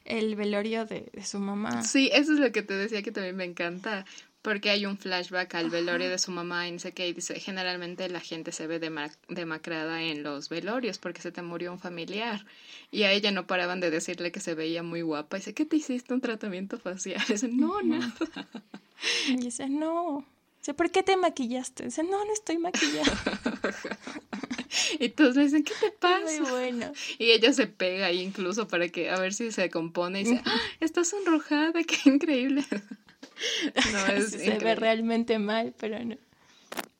el 0.05 0.35
velorio 0.35 0.85
de, 0.85 1.11
su 1.23 1.39
mamá. 1.39 1.83
Sí, 1.83 2.09
eso 2.13 2.33
es 2.33 2.39
lo 2.39 2.51
que 2.51 2.63
te 2.63 2.73
decía 2.73 3.03
que 3.03 3.11
también 3.11 3.35
me 3.35 3.45
encanta, 3.45 4.05
porque 4.45 4.69
hay 4.69 4.85
un 4.85 4.95
flashback 4.95 5.55
al 5.55 5.71
velorio 5.71 6.07
de 6.07 6.19
su 6.19 6.29
mamá 6.29 6.67
y 6.67 6.71
no 6.71 6.77
sé 6.77 6.91
qué, 6.91 7.07
y 7.07 7.13
dice, 7.13 7.39
generalmente 7.39 8.07
la 8.09 8.19
gente 8.19 8.51
se 8.51 8.67
ve 8.67 8.79
demacrada 9.27 10.03
en 10.03 10.21
los 10.21 10.49
velorios 10.49 10.99
porque 10.99 11.19
se 11.19 11.31
te 11.31 11.41
murió 11.41 11.71
un 11.71 11.79
familiar. 11.79 12.45
Y 12.91 13.03
a 13.03 13.11
ella 13.11 13.31
no 13.31 13.47
paraban 13.47 13.79
de 13.79 13.89
decirle 13.89 14.31
que 14.31 14.39
se 14.39 14.53
veía 14.53 14.83
muy 14.83 15.01
guapa. 15.01 15.37
Y 15.37 15.39
dice, 15.39 15.55
¿qué 15.55 15.65
te 15.65 15.77
hiciste 15.77 16.13
un 16.13 16.21
tratamiento 16.21 16.77
facial? 16.77 17.23
Y 17.27 17.31
dice, 17.31 17.47
no, 17.47 17.81
nada. 17.81 18.13
Y 19.27 19.37
dice, 19.37 19.67
no. 19.67 20.23
Dice, 20.59 20.75
¿por 20.75 20.91
qué 20.91 21.01
te 21.01 21.17
maquillaste? 21.17 21.85
Dice, 21.85 22.03
no, 22.03 22.23
no 22.23 22.31
estoy 22.31 22.59
maquillada. 22.59 23.17
y 24.99 25.09
todos 25.09 25.33
dicen, 25.33 25.63
¿qué 25.63 25.73
te 25.81 25.89
pasa? 25.89 26.23
Muy 26.23 26.51
bueno. 26.51 26.93
Y 27.17 27.31
ella 27.31 27.51
se 27.51 27.65
pega 27.65 28.05
ahí 28.05 28.21
incluso 28.21 28.67
para 28.67 28.89
que, 28.89 29.09
a 29.09 29.19
ver 29.19 29.33
si 29.33 29.51
se 29.51 29.71
compone 29.71 30.21
y 30.21 30.23
dice, 30.25 30.41
¡Ah, 30.45 30.61
estás 30.81 31.09
sonrojada, 31.09 31.83
qué 31.83 31.97
increíble. 32.11 32.63
no, 33.91 34.05
es 34.13 34.31
Se 34.31 34.57
ve 34.59 34.75
realmente 34.75 35.39
mal, 35.39 35.73
pero 35.79 36.03
no. 36.03 36.17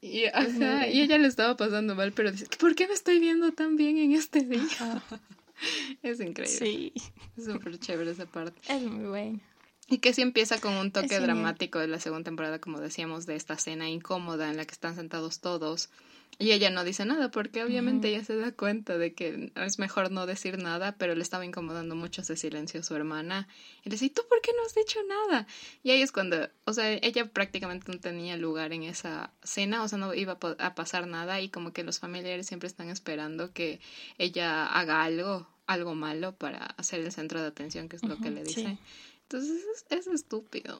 Y, 0.02 0.26
ajá, 0.26 0.88
y 0.88 1.02
ella 1.02 1.18
le 1.18 1.28
estaba 1.28 1.58
pasando 1.58 1.96
mal, 1.96 2.12
pero 2.14 2.32
dice, 2.32 2.48
¿por 2.60 2.76
qué 2.76 2.88
me 2.88 2.94
estoy 2.94 3.20
viendo 3.20 3.52
tan 3.52 3.76
bien 3.76 3.98
en 3.98 4.12
este 4.12 4.42
día? 4.42 4.62
es 6.04 6.20
increíble. 6.20 6.48
Sí. 6.48 6.94
Es 7.36 7.46
súper 7.46 7.80
chévere 7.80 8.12
esa 8.12 8.26
parte. 8.26 8.62
Es 8.72 8.84
muy 8.84 9.06
bueno. 9.06 9.40
Y 9.88 10.00
que 10.00 10.14
sí 10.14 10.22
empieza 10.22 10.60
con 10.60 10.74
un 10.74 10.92
toque 10.92 11.20
dramático 11.20 11.80
de 11.80 11.88
la 11.88 12.00
segunda 12.00 12.26
temporada, 12.26 12.60
como 12.60 12.80
decíamos, 12.80 13.26
de 13.26 13.36
esta 13.36 13.58
cena 13.58 13.88
incómoda 13.90 14.50
en 14.50 14.58
la 14.58 14.66
que 14.66 14.72
están 14.72 14.96
sentados 14.96 15.42
todos. 15.42 15.90
Y 16.38 16.52
ella 16.52 16.70
no 16.70 16.84
dice 16.84 17.06
nada, 17.06 17.32
porque 17.32 17.64
obviamente 17.64 18.10
ella 18.10 18.24
se 18.24 18.36
da 18.36 18.52
cuenta 18.52 18.98
de 18.98 19.14
que 19.14 19.54
es 19.56 19.80
mejor 19.80 20.12
no 20.12 20.26
decir 20.26 20.58
nada, 20.58 20.96
pero 20.98 21.16
le 21.16 21.22
estaba 21.22 21.46
incomodando 21.46 21.96
mucho 21.96 22.22
ese 22.22 22.36
silencio 22.36 22.82
a 22.82 22.84
su 22.84 22.94
hermana. 22.96 23.48
Y 23.84 23.90
le 23.90 23.94
dice, 23.94 24.06
¿y 24.06 24.10
tú 24.10 24.22
por 24.28 24.42
qué 24.42 24.52
no 24.56 24.66
has 24.66 24.76
dicho 24.76 25.00
nada? 25.08 25.48
Y 25.82 25.92
ahí 25.92 26.02
es 26.02 26.12
cuando, 26.12 26.50
o 26.66 26.74
sea, 26.74 26.92
ella 26.92 27.26
prácticamente 27.26 27.90
no 27.92 28.00
tenía 28.00 28.36
lugar 28.36 28.74
en 28.74 28.84
esa 28.84 29.32
cena, 29.44 29.84
o 29.84 29.88
sea, 29.88 29.98
no 29.98 30.14
iba 30.14 30.38
a 30.60 30.76
pasar 30.76 31.08
nada 31.08 31.40
y 31.40 31.50
como 31.50 31.72
que 31.72 31.84
los 31.84 32.00
familiares 32.00 32.48
siempre 32.48 32.68
están 32.68 32.90
esperando 32.90 33.54
que 33.54 33.80
ella 34.18 34.66
haga 34.66 35.04
algo, 35.04 35.48
algo 35.68 35.96
malo 35.96 36.36
para 36.36 36.66
hacer 36.78 37.00
el 37.00 37.12
centro 37.12 37.42
de 37.42 37.48
atención, 37.48 37.88
que 37.88 37.96
es 37.96 38.04
lo 38.04 38.18
que 38.18 38.32
le 38.32 38.44
dice. 38.44 38.78
Entonces 39.24 39.86
es, 39.90 40.08
estúpido. 40.08 40.80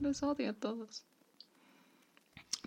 Los 0.00 0.22
odio 0.22 0.50
a 0.50 0.52
todos. 0.52 1.04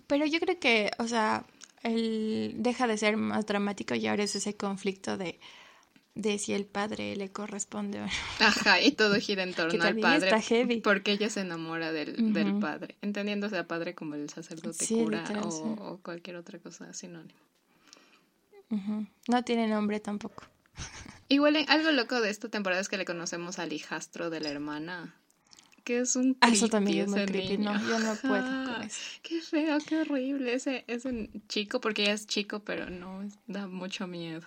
Pero 0.06 0.26
yo 0.26 0.38
creo 0.40 0.58
que, 0.58 0.90
o 0.98 1.08
sea, 1.08 1.46
él 1.84 2.54
deja 2.56 2.86
de 2.86 2.98
ser 2.98 3.16
más 3.16 3.46
dramático 3.46 3.94
y 3.94 4.06
ahora 4.06 4.24
es 4.24 4.34
ese 4.34 4.56
conflicto 4.56 5.16
de, 5.16 5.38
de 6.14 6.38
si 6.38 6.54
el 6.54 6.64
padre 6.64 7.14
le 7.14 7.30
corresponde 7.30 8.00
o 8.00 8.06
no. 8.06 8.12
Ajá, 8.40 8.80
y 8.80 8.92
todo 8.92 9.14
gira 9.20 9.42
en 9.42 9.54
torno 9.54 9.84
al 9.84 9.98
padre. 9.98 10.30
Porque 10.82 11.12
ella 11.12 11.28
se 11.30 11.40
enamora 11.40 11.92
del, 11.92 12.32
del 12.32 12.58
padre, 12.58 12.96
entendiéndose 13.02 13.58
a 13.58 13.68
padre 13.68 13.94
como 13.94 14.14
el 14.14 14.30
sacerdote 14.30 14.86
cura 14.88 15.24
o, 15.42 15.98
cualquier 16.02 16.36
otra 16.36 16.58
cosa 16.58 16.92
sinónimo. 16.92 17.38
No 19.28 19.44
tiene 19.44 19.68
nombre 19.68 20.00
tampoco. 20.00 20.44
Igual 21.28 21.64
algo 21.68 21.92
loco 21.92 22.20
de 22.20 22.30
esta 22.30 22.48
temporada 22.48 22.80
es 22.80 22.88
que 22.88 22.96
le 22.96 23.04
conocemos 23.04 23.58
al 23.58 23.72
hijastro 23.72 24.30
de 24.30 24.40
la 24.40 24.48
hermana. 24.48 25.14
Que 25.84 26.00
es 26.00 26.16
un 26.16 26.36
ah, 26.40 26.48
Eso 26.48 26.68
también 26.68 27.04
es 27.04 27.08
muy 27.08 27.26
creepy, 27.26 27.58
no, 27.58 27.74
yo 27.86 27.98
no 27.98 28.14
puedo 28.16 28.42
con 28.42 28.82
eso. 28.86 29.00
Qué 29.22 29.40
feo, 29.42 29.78
qué 29.86 30.00
horrible 30.00 30.54
ese, 30.54 30.84
ese 30.86 31.30
chico, 31.46 31.80
porque 31.80 32.02
ella 32.04 32.14
es 32.14 32.26
chico, 32.26 32.60
pero 32.60 32.88
no, 32.88 33.28
da 33.46 33.66
mucho 33.66 34.06
miedo. 34.06 34.46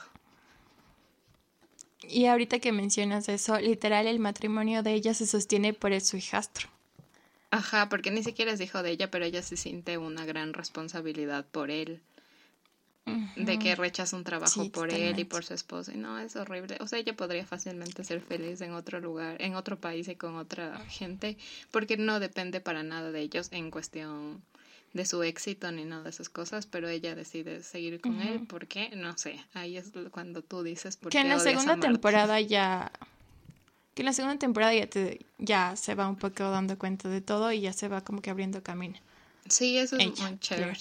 Y 2.01 2.25
ahorita 2.25 2.59
que 2.59 2.71
mencionas 2.71 3.29
eso, 3.29 3.59
literal 3.59 4.07
el 4.07 4.19
matrimonio 4.19 4.81
de 4.81 4.93
ella 4.93 5.13
se 5.13 5.27
sostiene 5.27 5.73
por 5.73 5.99
su 6.01 6.17
hijastro. 6.17 6.69
Ajá, 7.51 7.87
porque 7.89 8.11
ni 8.11 8.23
siquiera 8.23 8.51
es 8.51 8.59
hijo 8.59 8.83
de 8.83 8.91
ella, 8.91 9.09
pero 9.09 9.25
ella 9.25 9.41
se 9.41 9.57
siente 9.57 9.97
una 9.97 10.25
gran 10.25 10.53
responsabilidad 10.53 11.45
por 11.45 11.71
él 11.71 12.01
de 13.35 13.59
que 13.59 13.75
rechaza 13.75 14.15
un 14.15 14.23
trabajo 14.23 14.69
por 14.71 14.91
él 14.91 15.17
y 15.19 15.23
por 15.23 15.43
su 15.43 15.53
esposa. 15.53 15.93
Y 15.93 15.97
no, 15.97 16.19
es 16.19 16.35
horrible. 16.35 16.77
O 16.81 16.87
sea, 16.87 16.99
ella 16.99 17.15
podría 17.15 17.45
fácilmente 17.45 18.03
ser 18.03 18.21
feliz 18.21 18.61
en 18.61 18.73
otro 18.73 18.99
lugar, 18.99 19.41
en 19.41 19.55
otro 19.55 19.79
país 19.79 20.07
y 20.07 20.15
con 20.15 20.35
otra 20.35 20.79
gente, 20.89 21.37
porque 21.71 21.97
no 21.97 22.19
depende 22.19 22.59
para 22.59 22.83
nada 22.83 23.11
de 23.11 23.21
ellos 23.21 23.49
en 23.51 23.71
cuestión 23.71 24.41
de 24.93 25.05
su 25.05 25.23
éxito 25.23 25.71
ni 25.71 25.85
nada 25.85 26.03
de 26.03 26.09
esas 26.09 26.29
cosas, 26.29 26.65
pero 26.65 26.89
ella 26.89 27.15
decide 27.15 27.63
seguir 27.63 28.01
con 28.01 28.21
él 28.21 28.45
porque, 28.47 28.89
no 28.95 29.17
sé, 29.17 29.39
ahí 29.53 29.77
es 29.77 29.91
cuando 30.11 30.41
tú 30.41 30.63
dices... 30.63 30.97
que 31.09 31.19
en 31.19 31.29
la 31.29 31.39
segunda 31.39 31.79
temporada 31.79 32.39
ya... 32.41 32.91
Que 33.93 34.03
en 34.03 34.07
la 34.07 34.13
segunda 34.13 34.37
temporada 34.37 34.75
ya, 34.75 34.87
te, 34.87 35.25
ya 35.39 35.75
se 35.75 35.95
va 35.95 36.07
un 36.07 36.17
poco 36.17 36.51
dando 36.51 36.77
cuenta 36.77 37.09
de 37.09 37.19
todo 37.19 37.51
y 37.51 37.61
ya 37.61 37.73
se 37.73 37.87
va 37.87 38.01
como 38.01 38.21
que 38.21 38.29
abriendo 38.29 38.61
camino. 38.61 38.95
Sí, 39.49 39.77
eso 39.77 39.97
es 39.97 40.19
muy 40.19 40.39
chévere. 40.39 40.77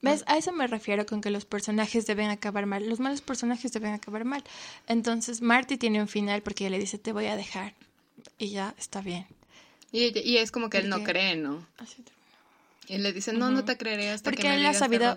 ¿Ves? 0.00 0.22
A 0.26 0.36
eso 0.36 0.52
me 0.52 0.66
refiero 0.66 1.06
con 1.06 1.20
que 1.20 1.30
los 1.30 1.44
personajes 1.44 2.06
deben 2.06 2.30
acabar 2.30 2.66
mal. 2.66 2.88
Los 2.88 3.00
malos 3.00 3.20
personajes 3.20 3.72
deben 3.72 3.92
acabar 3.92 4.24
mal. 4.24 4.44
Entonces, 4.86 5.42
Marty 5.42 5.76
tiene 5.76 6.00
un 6.00 6.08
final 6.08 6.42
porque 6.42 6.64
ella 6.64 6.76
le 6.76 6.78
dice, 6.78 6.98
te 6.98 7.12
voy 7.12 7.26
a 7.26 7.36
dejar. 7.36 7.74
Y 8.38 8.50
ya 8.50 8.74
está 8.78 9.00
bien. 9.00 9.26
Y, 9.90 10.16
y 10.18 10.38
es 10.38 10.50
como 10.52 10.70
que 10.70 10.78
él 10.78 10.88
no 10.88 11.02
cree, 11.02 11.36
¿no? 11.36 11.66
Y 12.88 12.98
le 12.98 13.12
dice, 13.12 13.32
no, 13.32 13.50
no 13.50 13.64
te 13.64 13.76
creeré 13.76 14.10
hasta 14.10 14.30
que 14.30 14.42
me 14.42 14.54
él 14.54 14.66
ha 14.66 14.74
sabido. 14.74 15.16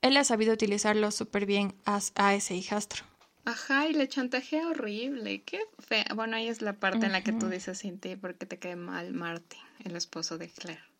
Él 0.00 0.16
ha 0.16 0.24
sabido 0.24 0.52
utilizarlo 0.52 1.10
súper 1.10 1.46
bien 1.46 1.74
a, 1.84 2.00
a, 2.16 2.34
ese 2.34 2.56
hijastro. 2.56 3.04
Ajá, 3.44 3.86
y 3.86 3.92
le 3.92 4.08
chantajea 4.08 4.66
horrible. 4.68 5.42
Qué 5.42 5.60
fea. 5.78 6.06
Bueno, 6.14 6.36
ahí 6.36 6.48
es 6.48 6.62
la 6.62 6.72
parte 6.72 7.06
en 7.06 7.12
la 7.12 7.22
que 7.22 7.32
tú 7.32 7.48
dices 7.48 7.78
sin 7.78 7.98
ti 7.98 8.16
porque 8.16 8.46
te 8.46 8.58
cae 8.58 8.76
mal 8.76 9.12
Marty, 9.12 9.58
el 9.84 9.94
esposo 9.94 10.38
de 10.38 10.48
Claire. 10.48 10.91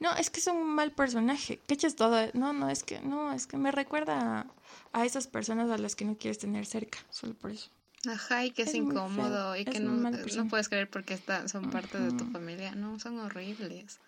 No, 0.00 0.14
es 0.16 0.30
que 0.30 0.40
es 0.40 0.46
un 0.46 0.66
mal 0.66 0.92
personaje. 0.92 1.60
¿Qué 1.66 1.76
todo? 1.76 2.28
No, 2.34 2.52
no, 2.52 2.70
es 2.70 2.82
que, 2.82 3.00
no, 3.00 3.32
es 3.32 3.46
que 3.46 3.56
me 3.56 3.70
recuerda 3.70 4.46
a, 4.92 5.04
esas 5.04 5.26
personas 5.26 5.70
a 5.70 5.78
las 5.78 5.96
que 5.96 6.04
no 6.04 6.16
quieres 6.16 6.38
tener 6.38 6.66
cerca, 6.66 6.98
solo 7.10 7.34
por 7.34 7.50
eso. 7.50 7.68
Ajá, 8.06 8.44
y 8.44 8.50
que 8.50 8.62
es, 8.62 8.74
incómodo 8.74 9.56
y 9.56 9.64
que 9.64 9.80
no, 9.80 9.92
no 9.92 10.48
puedes 10.48 10.68
creer 10.68 10.90
porque 10.90 11.14
está, 11.14 11.48
son 11.48 11.70
parte 11.70 11.98
de 11.98 12.12
tu 12.12 12.24
familia. 12.26 12.74
No, 12.74 13.00
son 13.00 13.18
horribles. 13.18 13.98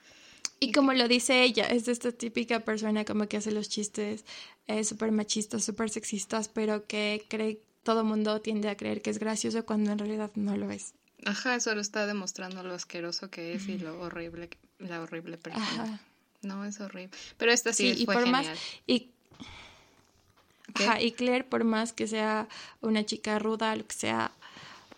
Y 0.59 0.73
como 0.73 0.93
lo 0.93 1.07
dice 1.09 1.43
ella, 1.43 1.65
es 1.65 1.85
de 1.85 1.93
esta 1.93 2.13
típica 2.13 2.61
persona 2.61 3.05
como 3.05 3.29
que 3.29 3.37
hace 3.37 3.51
los 3.51 3.69
chistes 3.69 4.25
eh, 4.67 4.85
súper 4.85 5.13
machistas, 5.13 5.65
súper 5.65 5.91
sexistas, 5.91 6.49
pero 6.49 6.87
que 6.87 7.25
cree, 7.29 7.61
todo 7.83 8.05
mundo 8.05 8.41
tiende 8.41 8.69
a 8.69 8.77
creer 8.77 9.03
que 9.03 9.11
es 9.11 9.19
gracioso 9.19 9.65
cuando 9.67 9.93
en 9.93 9.99
realidad 9.99 10.31
no 10.35 10.57
lo 10.57 10.71
es. 10.71 10.95
Ajá, 11.25 11.61
solo 11.61 11.81
está 11.81 12.07
demostrando 12.07 12.63
lo 12.63 12.75
asqueroso 12.75 13.31
que 13.31 13.55
es 13.55 13.69
y 13.69 13.79
lo 13.79 14.01
horrible, 14.01 14.49
la 14.79 15.01
horrible 15.01 15.39
persona. 15.39 15.83
Ajá. 15.83 16.01
No, 16.43 16.65
es 16.65 16.81
horrible. 16.81 17.17
Pero 17.39 17.53
esta 17.53 17.73
sí, 17.73 17.95
sí 17.95 18.03
y 18.03 18.07
por 18.07 18.27
Más, 18.27 18.47
y, 18.87 19.11
ajá, 20.75 21.01
y 21.01 21.13
Claire, 21.13 21.45
por 21.45 21.65
más 21.65 21.93
que 21.93 22.07
sea 22.07 22.49
una 22.81 23.05
chica 23.05 23.39
ruda, 23.39 23.75
lo 23.75 23.87
que 23.87 23.95
sea, 23.95 24.33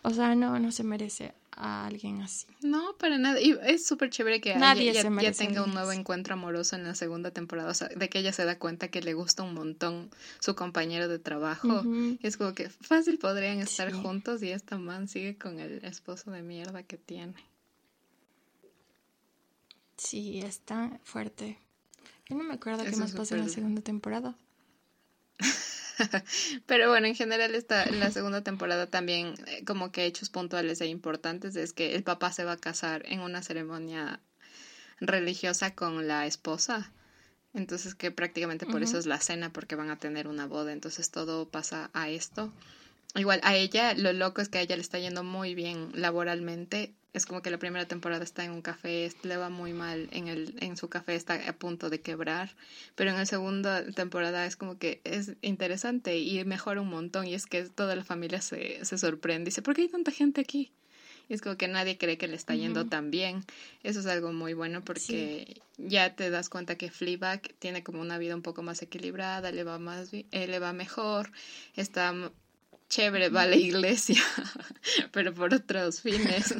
o 0.02 0.10
sea, 0.10 0.34
no, 0.34 0.58
no 0.58 0.72
se 0.72 0.84
merece 0.84 1.32
a 1.58 1.86
alguien 1.86 2.22
así. 2.22 2.46
No, 2.62 2.94
para 2.98 3.18
nada. 3.18 3.40
Y 3.40 3.56
es 3.64 3.84
súper 3.84 4.10
chévere 4.10 4.40
que 4.40 4.54
Nadie 4.54 4.92
ya, 4.92 5.02
ya, 5.02 5.32
tenga 5.32 5.64
un 5.64 5.74
nuevo 5.74 5.92
encuentro 5.92 6.34
amoroso 6.34 6.76
en 6.76 6.84
la 6.84 6.94
segunda 6.94 7.32
temporada. 7.32 7.70
O 7.70 7.74
sea, 7.74 7.88
de 7.88 8.08
que 8.08 8.20
ella 8.20 8.32
se 8.32 8.44
da 8.44 8.58
cuenta 8.58 8.88
que 8.88 9.02
le 9.02 9.14
gusta 9.14 9.42
un 9.42 9.54
montón 9.54 10.10
su 10.38 10.54
compañero 10.54 11.08
de 11.08 11.18
trabajo. 11.18 11.82
Es 12.22 12.36
como 12.36 12.54
que 12.54 12.70
fácil 12.70 13.18
podrían 13.18 13.58
estar 13.58 13.92
juntos 13.92 14.42
y 14.42 14.50
esta 14.50 14.78
man 14.78 15.08
sigue 15.08 15.36
con 15.36 15.58
el 15.58 15.84
esposo 15.84 16.30
de 16.30 16.42
mierda 16.42 16.84
que 16.84 16.96
tiene. 16.96 17.34
Sí, 19.98 20.40
está 20.40 20.98
fuerte. 21.02 21.58
Yo 22.28 22.36
no 22.36 22.44
me 22.44 22.54
acuerdo 22.54 22.84
qué 22.84 22.96
más 22.96 23.12
pasó 23.12 23.34
en 23.34 23.42
la 23.42 23.48
segunda 23.48 23.82
temporada. 23.82 24.36
Pero 26.66 26.88
bueno, 26.88 27.08
en 27.08 27.16
general 27.16 27.54
esta, 27.54 27.84
la 27.90 28.10
segunda 28.12 28.42
temporada 28.42 28.86
también 28.86 29.34
eh, 29.46 29.64
como 29.64 29.90
que 29.90 30.06
hechos 30.06 30.30
puntuales 30.30 30.80
e 30.80 30.86
importantes 30.86 31.56
es 31.56 31.72
que 31.72 31.96
el 31.96 32.04
papá 32.04 32.32
se 32.32 32.44
va 32.44 32.52
a 32.52 32.56
casar 32.56 33.02
en 33.06 33.20
una 33.20 33.42
ceremonia 33.42 34.20
religiosa 35.00 35.74
con 35.74 36.06
la 36.06 36.26
esposa. 36.26 36.92
Entonces 37.52 37.96
que 37.96 38.12
prácticamente 38.12 38.66
por 38.66 38.84
eso 38.84 38.98
es 38.98 39.06
la 39.06 39.18
cena, 39.18 39.52
porque 39.52 39.74
van 39.74 39.90
a 39.90 39.98
tener 39.98 40.28
una 40.28 40.46
boda. 40.46 40.72
Entonces 40.72 41.10
todo 41.10 41.48
pasa 41.48 41.90
a 41.92 42.08
esto. 42.08 42.52
Igual 43.16 43.40
a 43.42 43.56
ella, 43.56 43.94
lo 43.94 44.12
loco 44.12 44.40
es 44.42 44.48
que 44.48 44.58
a 44.58 44.60
ella 44.60 44.76
le 44.76 44.82
está 44.82 44.98
yendo 45.00 45.24
muy 45.24 45.54
bien 45.56 45.90
laboralmente 45.94 46.94
es 47.12 47.26
como 47.26 47.42
que 47.42 47.50
la 47.50 47.58
primera 47.58 47.86
temporada 47.86 48.22
está 48.22 48.44
en 48.44 48.52
un 48.52 48.62
café, 48.62 49.10
le 49.22 49.36
va 49.36 49.48
muy 49.48 49.72
mal 49.72 50.08
en, 50.12 50.28
el, 50.28 50.54
en 50.60 50.76
su 50.76 50.88
café, 50.88 51.14
está 51.14 51.48
a 51.48 51.52
punto 51.52 51.90
de 51.90 52.00
quebrar, 52.00 52.54
pero 52.94 53.10
en 53.10 53.16
la 53.16 53.26
segunda 53.26 53.84
temporada 53.92 54.46
es 54.46 54.56
como 54.56 54.78
que 54.78 55.00
es 55.04 55.32
interesante 55.40 56.18
y 56.18 56.44
mejora 56.44 56.80
un 56.80 56.90
montón 56.90 57.26
y 57.26 57.34
es 57.34 57.46
que 57.46 57.64
toda 57.64 57.96
la 57.96 58.04
familia 58.04 58.40
se, 58.40 58.84
se 58.84 58.98
sorprende, 58.98 59.46
dice, 59.46 59.62
¿por 59.62 59.74
qué 59.74 59.82
hay 59.82 59.88
tanta 59.88 60.10
gente 60.10 60.40
aquí? 60.40 60.72
Y 61.28 61.34
es 61.34 61.42
como 61.42 61.56
que 61.56 61.68
nadie 61.68 61.98
cree 61.98 62.16
que 62.16 62.26
le 62.26 62.36
está 62.36 62.54
yendo 62.54 62.86
tan 62.86 63.10
bien. 63.10 63.44
Eso 63.82 64.00
es 64.00 64.06
algo 64.06 64.32
muy 64.32 64.54
bueno 64.54 64.82
porque 64.82 65.60
ya 65.76 66.16
te 66.16 66.30
das 66.30 66.48
cuenta 66.48 66.76
que 66.76 66.90
Fleabag 66.90 67.42
tiene 67.58 67.84
como 67.84 68.00
una 68.00 68.16
vida 68.16 68.34
un 68.34 68.40
poco 68.40 68.62
más 68.62 68.80
equilibrada, 68.80 69.52
le 69.52 69.62
va 69.62 69.78
más 69.78 70.10
eh, 70.14 70.24
le 70.32 70.58
va 70.58 70.72
mejor, 70.72 71.30
está 71.76 72.14
chévere, 72.88 73.28
va 73.28 73.42
a 73.42 73.46
la 73.46 73.56
iglesia, 73.56 74.22
pero 75.12 75.34
por 75.34 75.52
otros 75.52 76.00
fines. 76.00 76.54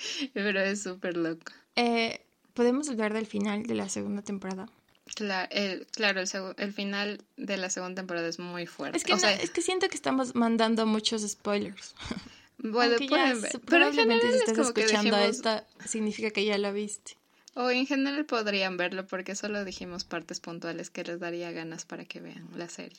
Pero 0.34 0.60
es 0.60 0.82
súper 0.82 1.16
loco. 1.16 1.52
Eh, 1.76 2.20
¿Podemos 2.54 2.88
hablar 2.88 3.12
del 3.12 3.26
final 3.26 3.64
de 3.64 3.74
la 3.74 3.88
segunda 3.88 4.22
temporada? 4.22 4.68
Claro, 5.14 5.48
el, 5.50 5.86
claro, 5.88 6.20
el, 6.56 6.72
final 6.72 7.20
de 7.36 7.56
la 7.56 7.68
segunda 7.70 7.96
temporada 7.96 8.28
es 8.28 8.38
muy 8.38 8.66
fuerte. 8.66 8.96
Es 8.96 9.04
que, 9.04 9.12
es 9.12 9.50
que 9.50 9.62
siento 9.62 9.88
que 9.88 9.96
estamos 9.96 10.34
mandando 10.34 10.86
muchos 10.86 11.26
spoilers. 11.26 11.94
Bueno, 12.62 12.96
pueden 13.08 13.40
ver. 13.40 13.58
Probablemente 13.60 14.30
si 14.32 14.38
estás 14.38 14.58
escuchando 14.58 15.16
esto, 15.16 15.64
significa 15.86 16.30
que 16.30 16.44
ya 16.44 16.58
lo 16.58 16.70
viste. 16.74 17.16
O 17.54 17.70
en 17.70 17.86
general 17.86 18.26
podrían 18.26 18.76
verlo 18.76 19.06
porque 19.06 19.34
solo 19.34 19.64
dijimos 19.64 20.04
partes 20.04 20.40
puntuales 20.40 20.90
que 20.90 21.02
les 21.02 21.18
daría 21.18 21.52
ganas 21.52 21.84
para 21.84 22.04
que 22.04 22.20
vean 22.20 22.46
la 22.54 22.68
serie. 22.68 22.98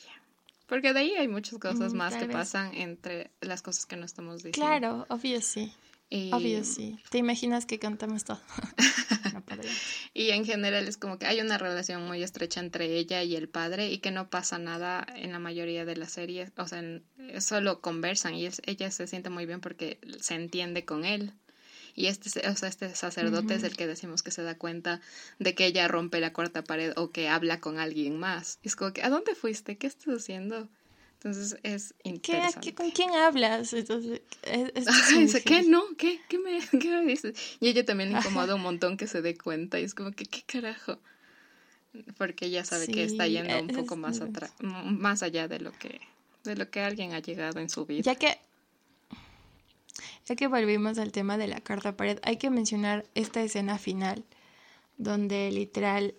Porque 0.66 0.92
de 0.92 1.00
ahí 1.00 1.14
hay 1.16 1.28
muchas 1.28 1.58
cosas 1.58 1.94
mm, 1.94 1.96
más 1.96 2.16
que 2.16 2.26
pasan 2.26 2.74
entre 2.74 3.30
las 3.40 3.62
cosas 3.62 3.86
que 3.86 3.96
no 3.96 4.04
estamos 4.04 4.42
diciendo. 4.42 4.66
Claro, 4.66 5.06
obvio 5.08 5.40
sí. 5.40 5.72
Obvio, 6.32 6.62
sí. 6.62 6.98
¿Te 7.10 7.18
imaginas 7.18 7.64
que 7.64 7.78
cantamos 7.78 8.24
todo? 8.24 8.40
y 10.14 10.30
en 10.30 10.44
general 10.44 10.86
es 10.86 10.98
como 10.98 11.18
que 11.18 11.26
hay 11.26 11.40
una 11.40 11.56
relación 11.56 12.06
muy 12.06 12.22
estrecha 12.22 12.60
entre 12.60 12.96
ella 12.96 13.22
y 13.22 13.34
el 13.34 13.48
padre 13.48 13.90
y 13.90 13.98
que 13.98 14.10
no 14.10 14.28
pasa 14.28 14.58
nada 14.58 15.06
en 15.14 15.32
la 15.32 15.38
mayoría 15.38 15.86
de 15.86 15.96
las 15.96 16.12
series. 16.12 16.52
O 16.58 16.68
sea, 16.68 16.82
solo 17.40 17.80
conversan 17.80 18.34
y 18.34 18.46
ella 18.66 18.90
se 18.90 19.06
siente 19.06 19.30
muy 19.30 19.46
bien 19.46 19.62
porque 19.62 19.98
se 20.20 20.34
entiende 20.34 20.84
con 20.84 21.06
él. 21.06 21.32
Y 21.94 22.06
este, 22.06 22.46
o 22.46 22.56
sea, 22.56 22.68
este 22.68 22.94
sacerdote 22.94 23.54
es 23.54 23.62
el 23.64 23.76
que 23.76 23.86
decimos 23.86 24.22
que 24.22 24.30
se 24.30 24.42
da 24.42 24.56
cuenta 24.56 25.00
de 25.38 25.54
que 25.54 25.66
ella 25.66 25.88
rompe 25.88 26.20
la 26.20 26.32
cuarta 26.32 26.64
pared 26.64 26.92
o 26.96 27.10
que 27.10 27.28
habla 27.28 27.60
con 27.60 27.78
alguien 27.78 28.18
más. 28.18 28.58
Y 28.62 28.68
es 28.68 28.76
como 28.76 28.92
que, 28.92 29.02
¿a 29.02 29.10
dónde 29.10 29.34
fuiste? 29.34 29.76
¿Qué 29.78 29.86
estás 29.86 30.14
haciendo? 30.14 30.68
Entonces 31.24 31.56
es 31.62 31.94
interesante. 32.02 32.60
¿Qué, 32.60 32.74
¿Con 32.74 32.90
quién 32.90 33.12
hablas? 33.12 33.72
Entonces, 33.72 34.22
dice, 35.16 35.44
¿qué? 35.44 35.62
¿No? 35.62 35.84
¿Qué? 35.96 36.20
¿Qué 36.28 36.38
me, 36.38 36.58
qué 36.80 36.88
me 36.88 37.04
dices? 37.04 37.38
Y 37.60 37.68
ella 37.68 37.84
también 37.84 38.12
le 38.12 38.18
incomoda 38.18 38.56
un 38.56 38.62
montón 38.62 38.96
que 38.96 39.06
se 39.06 39.22
dé 39.22 39.36
cuenta 39.36 39.78
y 39.78 39.84
es 39.84 39.94
como 39.94 40.10
que, 40.10 40.24
¿qué 40.24 40.42
carajo? 40.42 40.98
Porque 42.18 42.46
ella 42.46 42.64
sabe 42.64 42.88
que 42.88 43.04
está 43.04 43.28
yendo 43.28 43.56
un 43.56 43.68
poco 43.68 43.94
más 43.94 44.20
atrás, 44.20 44.52
más 44.60 45.22
allá 45.22 45.46
de 45.46 45.60
lo 45.60 45.70
que 45.72 46.00
de 46.42 46.56
lo 46.56 46.68
que 46.70 46.80
alguien 46.80 47.12
ha 47.12 47.20
llegado 47.20 47.60
en 47.60 47.68
su 47.68 47.86
vida. 47.86 48.02
Ya 48.02 48.16
que 48.16 48.40
ya 50.26 50.34
que 50.34 50.48
volvimos 50.48 50.98
al 50.98 51.12
tema 51.12 51.38
de 51.38 51.46
la 51.46 51.60
carta 51.60 51.96
pared, 51.96 52.18
hay 52.22 52.36
que 52.36 52.50
mencionar 52.50 53.06
esta 53.14 53.42
escena 53.42 53.78
final 53.78 54.24
donde 54.96 55.52
literal 55.52 56.14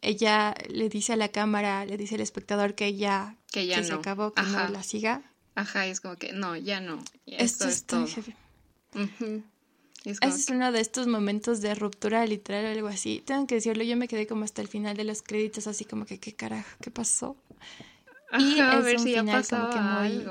ella 0.00 0.54
le 0.68 0.88
dice 0.88 1.12
a 1.12 1.16
la 1.16 1.28
cámara, 1.28 1.84
le 1.84 1.96
dice 1.96 2.16
al 2.16 2.20
espectador 2.20 2.74
que 2.74 2.86
ya, 3.54 3.76
que 3.76 3.82
ya 3.82 3.84
se 3.84 3.94
acabó, 3.94 4.32
que 4.32 4.42
no 4.42 4.68
la 4.68 4.82
siga. 4.82 5.22
Ajá, 5.54 5.86
es 5.86 6.00
como 6.00 6.16
que 6.16 6.32
no, 6.32 6.56
ya 6.56 6.80
no. 6.80 7.02
Esto, 7.26 7.68
es 7.68 7.84
todo. 7.84 8.06
es, 10.04 10.18
es 10.20 10.48
uno 10.50 10.72
de 10.72 10.80
estos 10.80 11.06
momentos 11.06 11.60
de 11.60 11.74
ruptura 11.74 12.26
literal 12.26 12.64
o 12.64 12.68
algo 12.68 12.88
así. 12.88 13.22
Tengo 13.24 13.46
que 13.46 13.56
decirlo, 13.56 13.84
yo 13.84 13.96
me 13.96 14.08
quedé 14.08 14.26
como 14.26 14.44
hasta 14.44 14.62
el 14.62 14.68
final 14.68 14.96
de 14.96 15.04
los 15.04 15.22
créditos, 15.22 15.66
así 15.66 15.84
como 15.84 16.06
que, 16.06 16.18
¿qué 16.18 16.34
carajo? 16.34 16.68
¿Qué 16.80 16.90
pasó? 16.90 17.36
y 18.38 18.58
es 18.58 19.00
un 19.00 19.04
final 19.04 19.46
como 19.46 19.70
que 19.70 19.80
muy, 19.80 20.26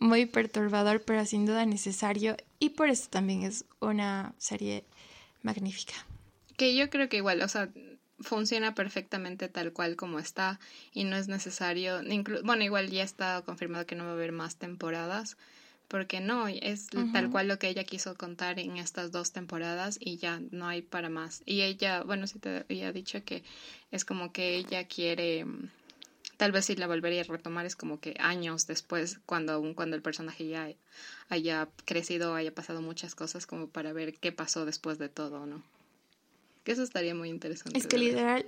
muy 0.00 0.26
perturbador, 0.26 1.02
pero 1.02 1.24
sin 1.26 1.46
duda 1.46 1.64
necesario. 1.64 2.36
Y 2.58 2.70
por 2.70 2.88
eso 2.88 3.08
también 3.08 3.42
es 3.42 3.64
una 3.80 4.34
serie 4.38 4.84
magnífica. 5.42 5.94
Que 6.56 6.74
yo 6.74 6.90
creo 6.90 7.08
que 7.08 7.18
igual, 7.18 7.42
o 7.42 7.48
sea, 7.48 7.68
funciona 8.24 8.74
perfectamente 8.74 9.48
tal 9.48 9.72
cual 9.72 9.96
como 9.96 10.18
está 10.18 10.58
y 10.92 11.04
no 11.04 11.16
es 11.16 11.28
necesario, 11.28 12.00
bueno, 12.42 12.64
igual 12.64 12.90
ya 12.90 13.02
está 13.02 13.42
confirmado 13.42 13.86
que 13.86 13.94
no 13.94 14.04
va 14.04 14.10
a 14.10 14.14
haber 14.14 14.32
más 14.32 14.56
temporadas, 14.56 15.36
porque 15.88 16.20
no, 16.20 16.48
es 16.48 16.88
tal 17.12 17.30
cual 17.30 17.46
lo 17.46 17.58
que 17.58 17.68
ella 17.68 17.84
quiso 17.84 18.16
contar 18.16 18.58
en 18.58 18.78
estas 18.78 19.12
dos 19.12 19.32
temporadas 19.32 19.98
y 20.00 20.16
ya 20.16 20.40
no 20.50 20.66
hay 20.66 20.82
para 20.82 21.08
más. 21.08 21.42
Y 21.46 21.62
ella, 21.62 22.02
bueno, 22.02 22.26
sí 22.26 22.38
te 22.38 22.64
había 22.68 22.90
dicho 22.92 23.22
que 23.24 23.44
es 23.90 24.04
como 24.04 24.32
que 24.32 24.56
ella 24.56 24.88
quiere, 24.88 25.46
tal 26.36 26.52
vez 26.52 26.64
si 26.64 26.76
la 26.76 26.86
volvería 26.86 27.20
a 27.20 27.24
retomar 27.24 27.66
es 27.66 27.76
como 27.76 28.00
que 28.00 28.16
años 28.18 28.66
después, 28.66 29.20
cuando 29.26 29.52
aún 29.52 29.74
cuando 29.74 29.94
el 29.94 30.02
personaje 30.02 30.48
ya 30.48 30.68
haya 31.28 31.68
crecido, 31.84 32.34
haya 32.34 32.54
pasado 32.54 32.80
muchas 32.80 33.14
cosas 33.14 33.46
como 33.46 33.68
para 33.68 33.92
ver 33.92 34.14
qué 34.14 34.32
pasó 34.32 34.64
después 34.64 34.98
de 34.98 35.10
todo, 35.10 35.46
¿no? 35.46 35.62
Que 36.64 36.72
eso 36.72 36.82
estaría 36.82 37.14
muy 37.14 37.28
interesante. 37.28 37.78
Es 37.78 37.86
que 37.86 37.98
literal 37.98 38.46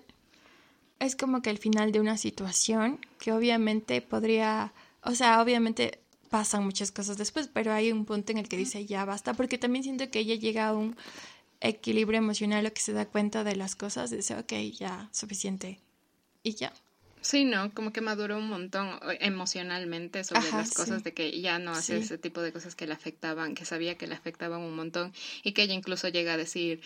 es 0.99 1.17
como 1.17 1.43
que 1.43 1.51
el 1.51 1.59
final 1.59 1.93
de 1.93 2.01
una 2.01 2.17
situación 2.17 2.99
que 3.19 3.33
obviamente 3.33 4.01
podría, 4.01 4.73
o 5.03 5.15
sea, 5.15 5.41
obviamente 5.43 6.01
pasan 6.31 6.65
muchas 6.65 6.91
cosas 6.91 7.19
después, 7.19 7.49
pero 7.53 7.73
hay 7.73 7.93
un 7.93 8.05
punto 8.05 8.33
en 8.33 8.39
el 8.39 8.49
que 8.49 8.57
dice 8.57 8.85
ya 8.87 9.05
basta, 9.05 9.35
porque 9.35 9.59
también 9.59 9.85
siento 9.85 10.11
que 10.11 10.21
ella 10.21 10.35
llega 10.35 10.69
a 10.69 10.75
un 10.75 10.97
equilibrio 11.61 12.19
emocional 12.19 12.67
o 12.67 12.73
que 12.73 12.81
se 12.81 12.93
da 12.93 13.07
cuenta 13.07 13.45
de 13.45 13.57
las 13.57 13.77
cosas, 13.77 14.11
dice, 14.11 14.35
ok, 14.37 14.53
ya, 14.79 15.09
suficiente, 15.13 15.81
y 16.43 16.55
ya. 16.55 16.73
Sí, 17.23 17.45
no, 17.45 17.75
como 17.75 17.93
que 17.93 18.01
maduró 18.01 18.39
un 18.39 18.49
montón 18.49 19.01
emocionalmente 19.19 20.23
sobre 20.23 20.49
las 20.53 20.73
cosas 20.73 21.03
de 21.03 21.13
que 21.13 21.41
ya 21.41 21.59
no 21.59 21.73
hace 21.73 21.97
ese 21.97 22.19
tipo 22.19 22.41
de 22.41 22.53
cosas 22.53 22.77
que 22.77 22.87
le 22.87 22.93
afectaban, 22.93 23.57
que 23.57 23.65
sabía 23.65 23.99
que 23.99 24.07
le 24.07 24.15
afectaban 24.15 24.61
un 24.61 24.77
montón 24.77 25.13
y 25.43 25.51
que 25.53 25.63
ella 25.63 25.75
incluso 25.75 26.09
llega 26.09 26.35
a 26.35 26.37
decir, 26.37 26.83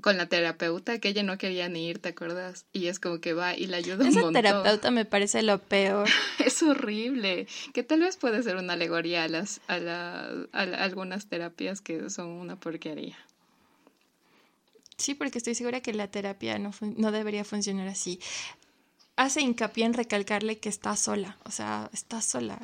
con 0.00 0.16
la 0.16 0.26
terapeuta 0.26 0.98
que 0.98 1.08
ella 1.08 1.22
no 1.22 1.38
quería 1.38 1.68
ni 1.68 1.88
ir, 1.88 1.98
¿te 1.98 2.10
acuerdas? 2.10 2.66
Y 2.72 2.88
es 2.88 2.98
como 3.00 3.20
que 3.20 3.32
va 3.32 3.54
y 3.54 3.66
la 3.66 3.78
ayuda 3.78 4.04
un 4.04 4.14
montón. 4.14 4.36
Esa 4.36 4.42
terapeuta 4.42 4.90
me 4.90 5.04
parece 5.04 5.42
lo 5.42 5.58
peor. 5.58 6.08
es 6.44 6.62
horrible. 6.62 7.46
Que 7.72 7.82
tal 7.82 8.00
vez 8.00 8.16
puede 8.16 8.42
ser 8.42 8.56
una 8.56 8.74
alegoría 8.74 9.24
a 9.24 9.28
las 9.28 9.60
a, 9.66 9.78
la, 9.78 10.28
a, 10.52 10.60
algunas 10.60 11.26
terapias 11.26 11.80
que 11.80 12.10
son 12.10 12.28
una 12.28 12.56
porquería. 12.60 13.16
Sí, 14.96 15.14
porque 15.14 15.38
estoy 15.38 15.54
segura 15.54 15.80
que 15.80 15.92
la 15.92 16.08
terapia 16.08 16.58
no, 16.58 16.72
no 16.80 17.12
debería 17.12 17.44
funcionar 17.44 17.88
así. 17.88 18.20
Hace 19.16 19.40
hincapié 19.40 19.84
en 19.84 19.94
recalcarle 19.94 20.58
que 20.58 20.68
está 20.68 20.96
sola. 20.96 21.38
O 21.44 21.50
sea, 21.50 21.88
está 21.92 22.20
sola. 22.20 22.58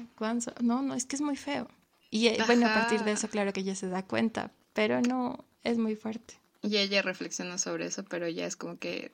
No, 0.60 0.82
no, 0.82 0.94
es 0.94 1.06
que 1.06 1.16
es 1.16 1.22
muy 1.22 1.36
feo. 1.36 1.68
Y 2.10 2.26
eh, 2.26 2.38
bueno, 2.46 2.66
a 2.66 2.74
partir 2.74 3.02
de 3.04 3.12
eso, 3.12 3.28
claro 3.28 3.52
que 3.52 3.60
ella 3.60 3.76
se 3.76 3.88
da 3.88 4.04
cuenta, 4.04 4.50
pero 4.72 5.00
no, 5.00 5.44
es 5.62 5.78
muy 5.78 5.94
fuerte. 5.94 6.39
Y 6.62 6.76
ella 6.76 7.02
reflexiona 7.02 7.58
sobre 7.58 7.86
eso, 7.86 8.04
pero 8.04 8.28
ya 8.28 8.46
es 8.46 8.56
como 8.56 8.78
que 8.78 9.12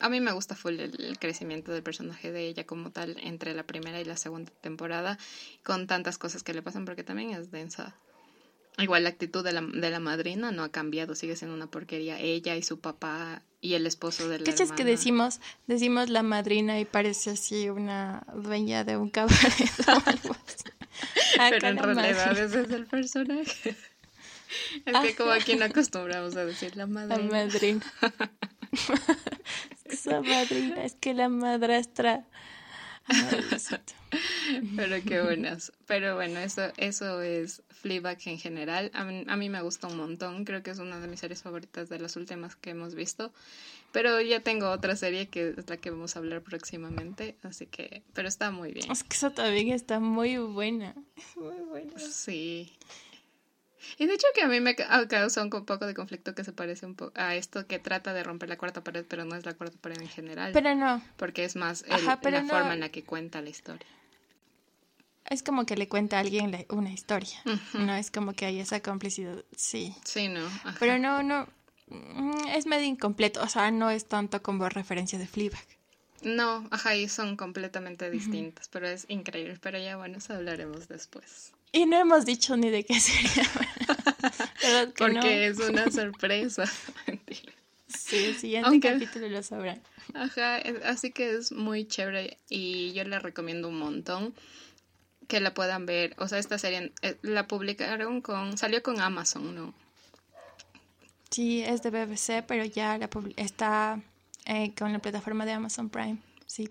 a 0.00 0.08
mí 0.08 0.20
me 0.20 0.32
gusta 0.32 0.56
full 0.56 0.80
el, 0.80 1.18
crecimiento 1.18 1.72
del 1.72 1.82
personaje 1.82 2.32
de 2.32 2.46
ella 2.46 2.64
como 2.64 2.90
tal 2.90 3.16
entre 3.22 3.54
la 3.54 3.62
primera 3.62 4.00
y 4.00 4.04
la 4.04 4.16
segunda 4.16 4.50
temporada, 4.60 5.18
con 5.62 5.86
tantas 5.86 6.18
cosas 6.18 6.42
que 6.42 6.54
le 6.54 6.62
pasan, 6.62 6.86
porque 6.86 7.04
también 7.04 7.30
es 7.30 7.50
densa. 7.50 7.94
Igual 8.78 9.04
la 9.04 9.10
actitud 9.10 9.44
de 9.44 9.52
la, 9.52 9.60
de 9.60 9.90
la 9.90 10.00
madrina 10.00 10.52
no 10.52 10.64
ha 10.64 10.70
cambiado, 10.70 11.14
sigue 11.14 11.36
siendo 11.36 11.54
una 11.54 11.66
porquería. 11.66 12.18
Ella 12.18 12.56
y 12.56 12.62
su 12.62 12.80
papá 12.80 13.42
y 13.60 13.74
el 13.74 13.86
esposo 13.86 14.26
de 14.28 14.38
la 14.38 14.44
¿Qué 14.44 14.62
es 14.62 14.72
que 14.72 14.84
decimos, 14.84 15.40
decimos 15.66 16.08
la 16.08 16.22
madrina 16.22 16.80
y 16.80 16.86
parece 16.86 17.30
así 17.30 17.68
una 17.68 18.24
dueña 18.34 18.84
de 18.84 18.96
un 18.96 19.10
cabaret 19.10 19.70
o 19.86 20.08
algo 20.08 20.36
Pero 21.50 21.68
en 21.68 21.78
realidad 21.78 22.38
ese 22.38 22.62
es 22.62 22.70
el 22.70 22.86
personaje. 22.86 23.76
Es 24.86 24.96
que 24.98 25.14
como 25.14 25.30
aquí 25.30 25.56
no 25.56 25.64
acostumbramos 25.64 26.36
a 26.36 26.44
decir 26.44 26.76
la 26.76 26.86
madrina. 26.86 27.22
La 27.22 27.44
madrina. 27.44 27.86
Esa 29.84 30.20
madrina, 30.20 30.84
es 30.84 30.94
que 30.94 31.14
la 31.14 31.28
madrastra. 31.28 32.24
Pero 34.76 34.96
qué 35.04 35.22
buenas. 35.22 35.72
Pero 35.86 36.14
bueno, 36.14 36.38
eso, 36.40 36.72
eso 36.76 37.20
es 37.22 37.62
Fleabag 37.68 38.18
en 38.26 38.38
general. 38.38 38.90
A 38.94 39.04
mí, 39.04 39.24
a 39.26 39.36
mí, 39.36 39.48
me 39.48 39.62
gusta 39.62 39.88
un 39.88 39.96
montón. 39.96 40.44
Creo 40.44 40.62
que 40.62 40.70
es 40.70 40.78
una 40.78 41.00
de 41.00 41.08
mis 41.08 41.20
series 41.20 41.42
favoritas 41.42 41.88
de 41.88 41.98
las 41.98 42.16
últimas 42.16 42.56
que 42.56 42.70
hemos 42.70 42.94
visto. 42.94 43.32
Pero 43.92 44.20
ya 44.20 44.40
tengo 44.40 44.70
otra 44.70 44.94
serie 44.94 45.28
que 45.28 45.54
es 45.56 45.68
la 45.68 45.76
que 45.76 45.90
vamos 45.90 46.14
a 46.14 46.20
hablar 46.20 46.42
próximamente. 46.42 47.36
Así 47.42 47.66
que, 47.66 48.02
pero 48.12 48.28
está 48.28 48.50
muy 48.50 48.72
bien. 48.72 48.90
Es 48.90 49.02
que 49.02 49.16
eso 49.16 49.32
también 49.32 49.70
está 49.72 49.98
muy 49.98 50.36
buena. 50.36 50.94
Muy 51.34 51.60
buena. 51.68 51.98
Sí. 51.98 52.72
Y 53.98 54.06
de 54.06 54.14
hecho 54.14 54.26
que 54.34 54.42
a 54.42 54.48
mí 54.48 54.60
me 54.60 54.74
causa 54.74 55.42
un 55.42 55.50
poco 55.50 55.86
de 55.86 55.94
conflicto 55.94 56.34
que 56.34 56.44
se 56.44 56.52
parece 56.52 56.86
un 56.86 56.94
poco 56.94 57.12
a 57.16 57.34
esto 57.34 57.66
que 57.66 57.78
trata 57.78 58.12
de 58.12 58.22
romper 58.22 58.48
la 58.48 58.58
cuarta 58.58 58.82
pared, 58.84 59.04
pero 59.08 59.24
no 59.24 59.36
es 59.36 59.44
la 59.44 59.54
cuarta 59.54 59.76
pared 59.80 60.00
en 60.00 60.08
general. 60.08 60.52
Pero 60.52 60.74
no. 60.74 61.02
Porque 61.16 61.44
es 61.44 61.56
más 61.56 61.84
la 61.88 62.16
forma 62.18 62.74
en 62.74 62.80
la 62.80 62.88
que 62.90 63.04
cuenta 63.04 63.40
la 63.40 63.50
historia. 63.50 63.86
Es 65.26 65.42
como 65.42 65.64
que 65.64 65.76
le 65.76 65.88
cuenta 65.88 66.16
a 66.16 66.20
alguien 66.20 66.66
una 66.70 66.90
historia. 66.90 67.40
No 67.74 67.94
es 67.94 68.10
como 68.10 68.32
que 68.32 68.46
hay 68.46 68.58
esa 68.58 68.80
complicidad. 68.80 69.44
Sí. 69.56 69.94
Sí, 70.04 70.28
no. 70.28 70.40
Pero 70.80 70.98
no, 70.98 71.22
no. 71.22 71.46
Mm, 71.86 72.48
es 72.48 72.66
medio 72.66 72.86
incompleto. 72.86 73.40
O 73.40 73.48
sea, 73.48 73.70
no 73.70 73.90
es 73.90 74.06
tanto 74.06 74.42
como 74.42 74.68
referencia 74.68 75.18
de 75.18 75.28
Fleabag. 75.28 75.64
No, 76.22 76.66
ajá, 76.70 76.96
y 76.96 77.08
son 77.08 77.36
completamente 77.36 78.10
distintas, 78.10 78.68
pero 78.68 78.88
es 78.88 79.06
increíble. 79.08 79.58
Pero 79.60 79.78
ya, 79.78 79.96
bueno, 79.96 80.18
eso 80.18 80.34
hablaremos 80.34 80.88
después. 80.88 81.52
Y 81.72 81.86
no 81.86 81.96
hemos 81.96 82.24
dicho 82.24 82.56
ni 82.56 82.70
de 82.70 82.84
qué 82.84 82.98
sería. 83.00 83.48
Porque 84.98 85.46
es 85.46 85.58
una 85.58 85.90
sorpresa. 85.90 86.64
sí, 87.88 88.16
el 88.16 88.38
siguiente 88.38 88.80
capítulo 88.80 89.28
lo 89.28 89.42
sabrán. 89.42 89.80
Ajá, 90.14 90.56
así 90.84 91.12
que 91.12 91.36
es 91.36 91.52
muy 91.52 91.86
chévere 91.86 92.36
y 92.48 92.92
yo 92.92 93.04
la 93.04 93.20
recomiendo 93.20 93.68
un 93.68 93.78
montón 93.78 94.34
que 95.28 95.40
la 95.40 95.54
puedan 95.54 95.86
ver. 95.86 96.14
O 96.18 96.26
sea, 96.28 96.38
esta 96.38 96.58
serie 96.58 96.92
eh, 97.02 97.16
la 97.22 97.46
publicaron 97.46 98.20
con, 98.20 98.58
salió 98.58 98.82
con 98.82 99.00
Amazon, 99.00 99.54
¿no? 99.54 99.74
Sí, 101.30 101.62
es 101.62 101.82
de 101.82 101.90
BBC, 101.90 102.44
pero 102.46 102.64
ya 102.64 102.98
la 102.98 103.08
está 103.36 104.00
eh, 104.46 104.72
con 104.76 104.92
la 104.92 104.98
plataforma 104.98 105.46
de 105.46 105.52
Amazon 105.52 105.88
Prime, 105.88 106.18
sí. 106.46 106.68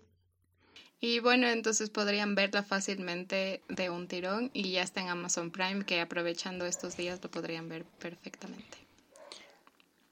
Y 1.02 1.20
bueno, 1.20 1.48
entonces 1.48 1.90
podrían 1.90 2.36
verla 2.36 2.64
fácilmente 2.64 3.62
de 3.70 3.90
un 3.90 4.08
tirón 4.08 4.52
y 4.54 4.72
ya 4.72 4.84
está 4.84 5.02
en 5.02 5.10
Amazon 5.10 5.50
Prime, 5.50 5.86
que 5.86 6.02
aprovechando 6.02 6.66
estos 6.66 6.98
días 6.98 7.20
lo 7.24 7.32
podrían 7.32 7.70
ver 7.70 7.86
perfectamente. 7.86 8.78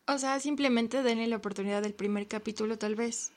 O 0.08 0.18
sea, 0.18 0.40
simplemente 0.40 1.04
denle 1.04 1.28
la 1.28 1.36
oportunidad 1.36 1.82
del 1.82 1.94
primer 1.94 2.28
capítulo 2.28 2.78
tal 2.78 2.96
vez. 2.96 3.32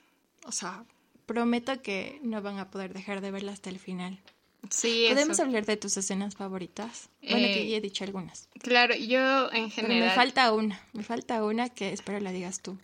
O 0.46 0.52
sea, 0.52 0.84
prometo 1.26 1.82
que 1.82 2.20
no 2.22 2.40
van 2.40 2.58
a 2.58 2.70
poder 2.70 2.94
dejar 2.94 3.20
de 3.20 3.32
verla 3.32 3.52
hasta 3.52 3.70
el 3.70 3.80
final. 3.80 4.20
Sí, 4.68 5.06
¿Podemos 5.08 5.40
hablar 5.40 5.64
de 5.64 5.76
tus 5.76 5.96
escenas 5.96 6.36
favoritas? 6.36 7.08
Bueno, 7.22 7.46
que 7.46 7.68
ya 7.68 7.78
he 7.78 7.80
dicho 7.80 8.04
algunas. 8.04 8.48
Claro, 8.60 8.94
yo 8.94 9.50
en 9.52 9.70
general... 9.70 10.08
me 10.08 10.14
falta 10.14 10.52
una, 10.52 10.80
me 10.92 11.02
falta 11.02 11.42
una 11.42 11.70
que 11.70 11.92
espero 11.92 12.20
la 12.20 12.30
digas 12.30 12.60
tú. 12.60 12.78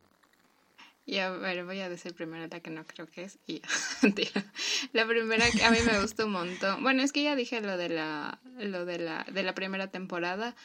Y 1.06 1.18
a 1.18 1.30
ver, 1.30 1.64
voy 1.64 1.80
a 1.80 1.88
decir 1.88 2.14
primero 2.14 2.48
la 2.48 2.60
que 2.60 2.70
no 2.70 2.84
creo 2.84 3.06
que 3.08 3.22
es. 3.22 3.38
Y 3.46 3.62
la 4.92 5.06
primera 5.06 5.48
que 5.52 5.64
a 5.64 5.70
mí 5.70 5.78
me 5.86 6.00
gustó 6.00 6.26
un 6.26 6.32
montón. 6.32 6.82
Bueno, 6.82 7.02
es 7.02 7.12
que 7.12 7.22
ya 7.22 7.36
dije 7.36 7.60
lo 7.60 7.76
de 7.76 7.88
la, 7.88 8.40
lo 8.58 8.84
de 8.84 8.98
la, 8.98 9.24
de 9.32 9.44
la 9.44 9.54
primera 9.54 9.86
temporada. 9.86 10.56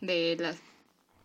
De 0.00 0.36
las 0.38 0.56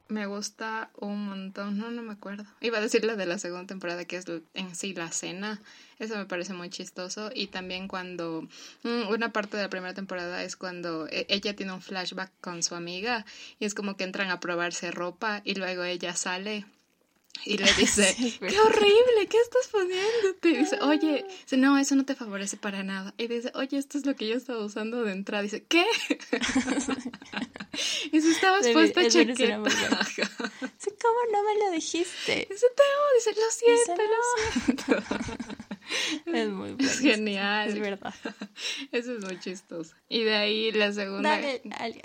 me 0.10 0.26
gusta 0.28 0.92
un 1.00 1.28
montón, 1.28 1.78
no, 1.78 1.90
no 1.90 2.02
me 2.02 2.14
acuerdo. 2.14 2.46
Iba 2.62 2.78
a 2.78 2.82
decir 2.82 3.04
la 3.06 3.16
de 3.16 3.26
la 3.26 3.40
segunda 3.40 3.66
temporada, 3.66 4.06
que 4.06 4.18
es 4.18 4.26
en 4.54 4.76
sí 4.76 4.94
la 4.94 5.12
cena. 5.12 5.62
Eso 5.98 6.16
me 6.18 6.26
parece 6.26 6.54
muy 6.54 6.70
chistoso. 6.70 7.32
Y 7.34 7.48
también 7.48 7.88
cuando 7.88 8.48
mm, 8.84 9.08
una 9.10 9.32
parte 9.32 9.58
de 9.58 9.64
la 9.64 9.70
primera 9.70 9.94
temporada 9.94 10.44
es 10.44 10.56
cuando 10.56 11.08
e, 11.08 11.26
ella 11.30 11.56
tiene 11.56 11.74
un 11.74 11.82
flashback 11.82 12.32
con 12.42 12.64
su 12.64 12.76
amiga 12.76 13.26
y 13.60 13.66
es 13.66 13.74
como 13.74 13.98
que 13.98 14.04
entran 14.04 14.30
a 14.30 14.40
probarse 14.40 14.92
ropa 14.92 15.42
y 15.46 15.56
luego 15.56 15.84
ella 15.84 16.16
sale 16.16 16.66
y 17.46 17.58
le 17.58 17.72
dice, 17.78 18.16
qué 18.16 18.60
horrible, 18.60 19.28
¿qué 19.30 19.38
estás 19.38 19.68
poniéndote? 19.72 20.50
Y 20.50 20.58
dice, 20.58 20.80
oye, 20.82 21.26
dice, 21.44 21.58
no, 21.58 21.78
eso 21.78 21.96
no 21.96 22.06
te 22.06 22.16
favorece 22.16 22.58
para 22.58 22.84
nada. 22.84 23.14
Y 23.18 23.28
dice, 23.28 23.52
oye, 23.56 23.78
esto 23.78 23.98
es 23.98 24.06
lo 24.06 24.16
que 24.16 24.28
yo 24.28 24.36
estaba 24.36 24.64
usando 24.64 25.04
de 25.04 25.12
entrada. 25.12 25.44
Dice, 25.44 25.64
¿qué? 25.64 25.86
y 28.12 28.22
si 28.22 28.32
estabas 28.32 28.68
puesta 28.70 29.08
chaqueta. 29.10 29.34
Dice, 29.34 29.58
¿cómo 31.02 31.20
no 31.32 31.44
me 31.44 31.66
lo 31.66 31.72
dijiste? 31.72 32.48
Dice, 32.50 32.68
te 32.76 32.84
dice, 33.16 33.34
lo 33.40 33.52
siento, 33.52 34.04
lo 34.04 34.22
siento. 34.64 35.04
es 36.26 36.50
muy 36.50 36.74
bueno. 36.74 36.78
Es 36.80 37.00
genial. 37.00 37.70
Es 37.70 37.80
verdad. 37.80 38.14
Eso 38.92 39.14
es 39.14 39.24
muy 39.24 39.40
chistoso. 39.40 39.96
Y 40.10 40.24
de 40.24 40.36
ahí 40.36 40.72
la 40.72 40.92
segunda. 40.94 41.30
Dale, 41.30 41.62
dale, 41.64 42.02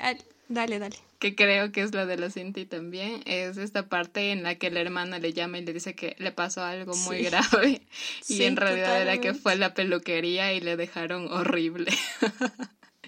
dale. 0.49 0.79
dale 0.79 0.97
que 1.19 1.35
creo 1.35 1.73
que 1.73 1.83
es 1.83 1.95
la 1.95 2.07
de 2.07 2.17
la 2.17 2.31
Cinti 2.31 2.65
también, 2.65 3.23
es 3.27 3.57
esta 3.57 3.89
parte 3.89 4.31
en 4.31 4.43
la 4.43 4.55
que 4.55 4.71
la 4.71 4.81
hermana 4.81 5.19
le 5.19 5.33
llama 5.33 5.59
y 5.59 5.65
le 5.65 5.73
dice 5.73 5.95
que 5.95 6.15
le 6.19 6.33
pasó 6.33 6.63
algo 6.63 6.95
muy 6.95 7.23
grave 7.25 7.83
y 8.29 8.45
en 8.45 8.57
realidad 8.57 9.03
era 9.03 9.21
que 9.21 9.35
fue 9.35 9.57
la 9.57 9.75
peluquería 9.75 10.53
y 10.53 10.61
le 10.61 10.77
dejaron 10.77 11.31
horrible. 11.33 11.91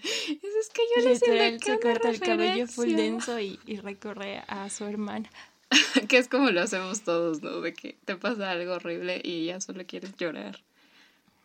es 0.02 0.70
que 0.72 0.82
yo 0.96 1.08
le 1.08 1.16
se 1.58 1.78
corta 1.78 2.10
el 2.10 2.20
cabello 2.20 2.66
full 2.66 2.94
denso 2.94 3.38
y, 3.38 3.60
y 3.64 3.76
recorre 3.76 4.42
a 4.48 4.68
su 4.70 4.84
hermana. 4.84 5.30
que 6.08 6.18
es 6.18 6.28
como 6.28 6.50
lo 6.50 6.62
hacemos 6.62 7.02
todos, 7.02 7.42
¿no? 7.42 7.60
De 7.60 7.74
que 7.74 7.96
te 8.04 8.16
pasa 8.16 8.50
algo 8.50 8.74
horrible 8.74 9.20
y 9.22 9.46
ya 9.46 9.60
solo 9.60 9.84
quieres 9.86 10.16
llorar. 10.16 10.60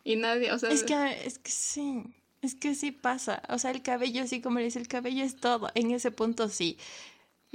Y 0.03 0.15
nadie, 0.15 0.51
o 0.51 0.59
sea... 0.59 0.69
Es 0.69 0.84
que, 0.84 1.26
es 1.26 1.39
que 1.39 1.51
sí. 1.51 2.03
Es 2.41 2.53
que 2.53 2.76
sí 2.76 2.91
pasa. 2.91 3.41
O 3.49 3.57
sea, 3.57 3.71
el 3.71 3.82
cabello, 3.82 4.28
sí, 4.28 4.41
como 4.41 4.59
le 4.59 4.65
dice, 4.65 4.80
el 4.80 4.88
cabello 4.88 5.23
es 5.23 5.36
todo. 5.36 5.71
En 5.73 5.91
ese 5.91 6.11
punto 6.11 6.47
sí. 6.49 6.78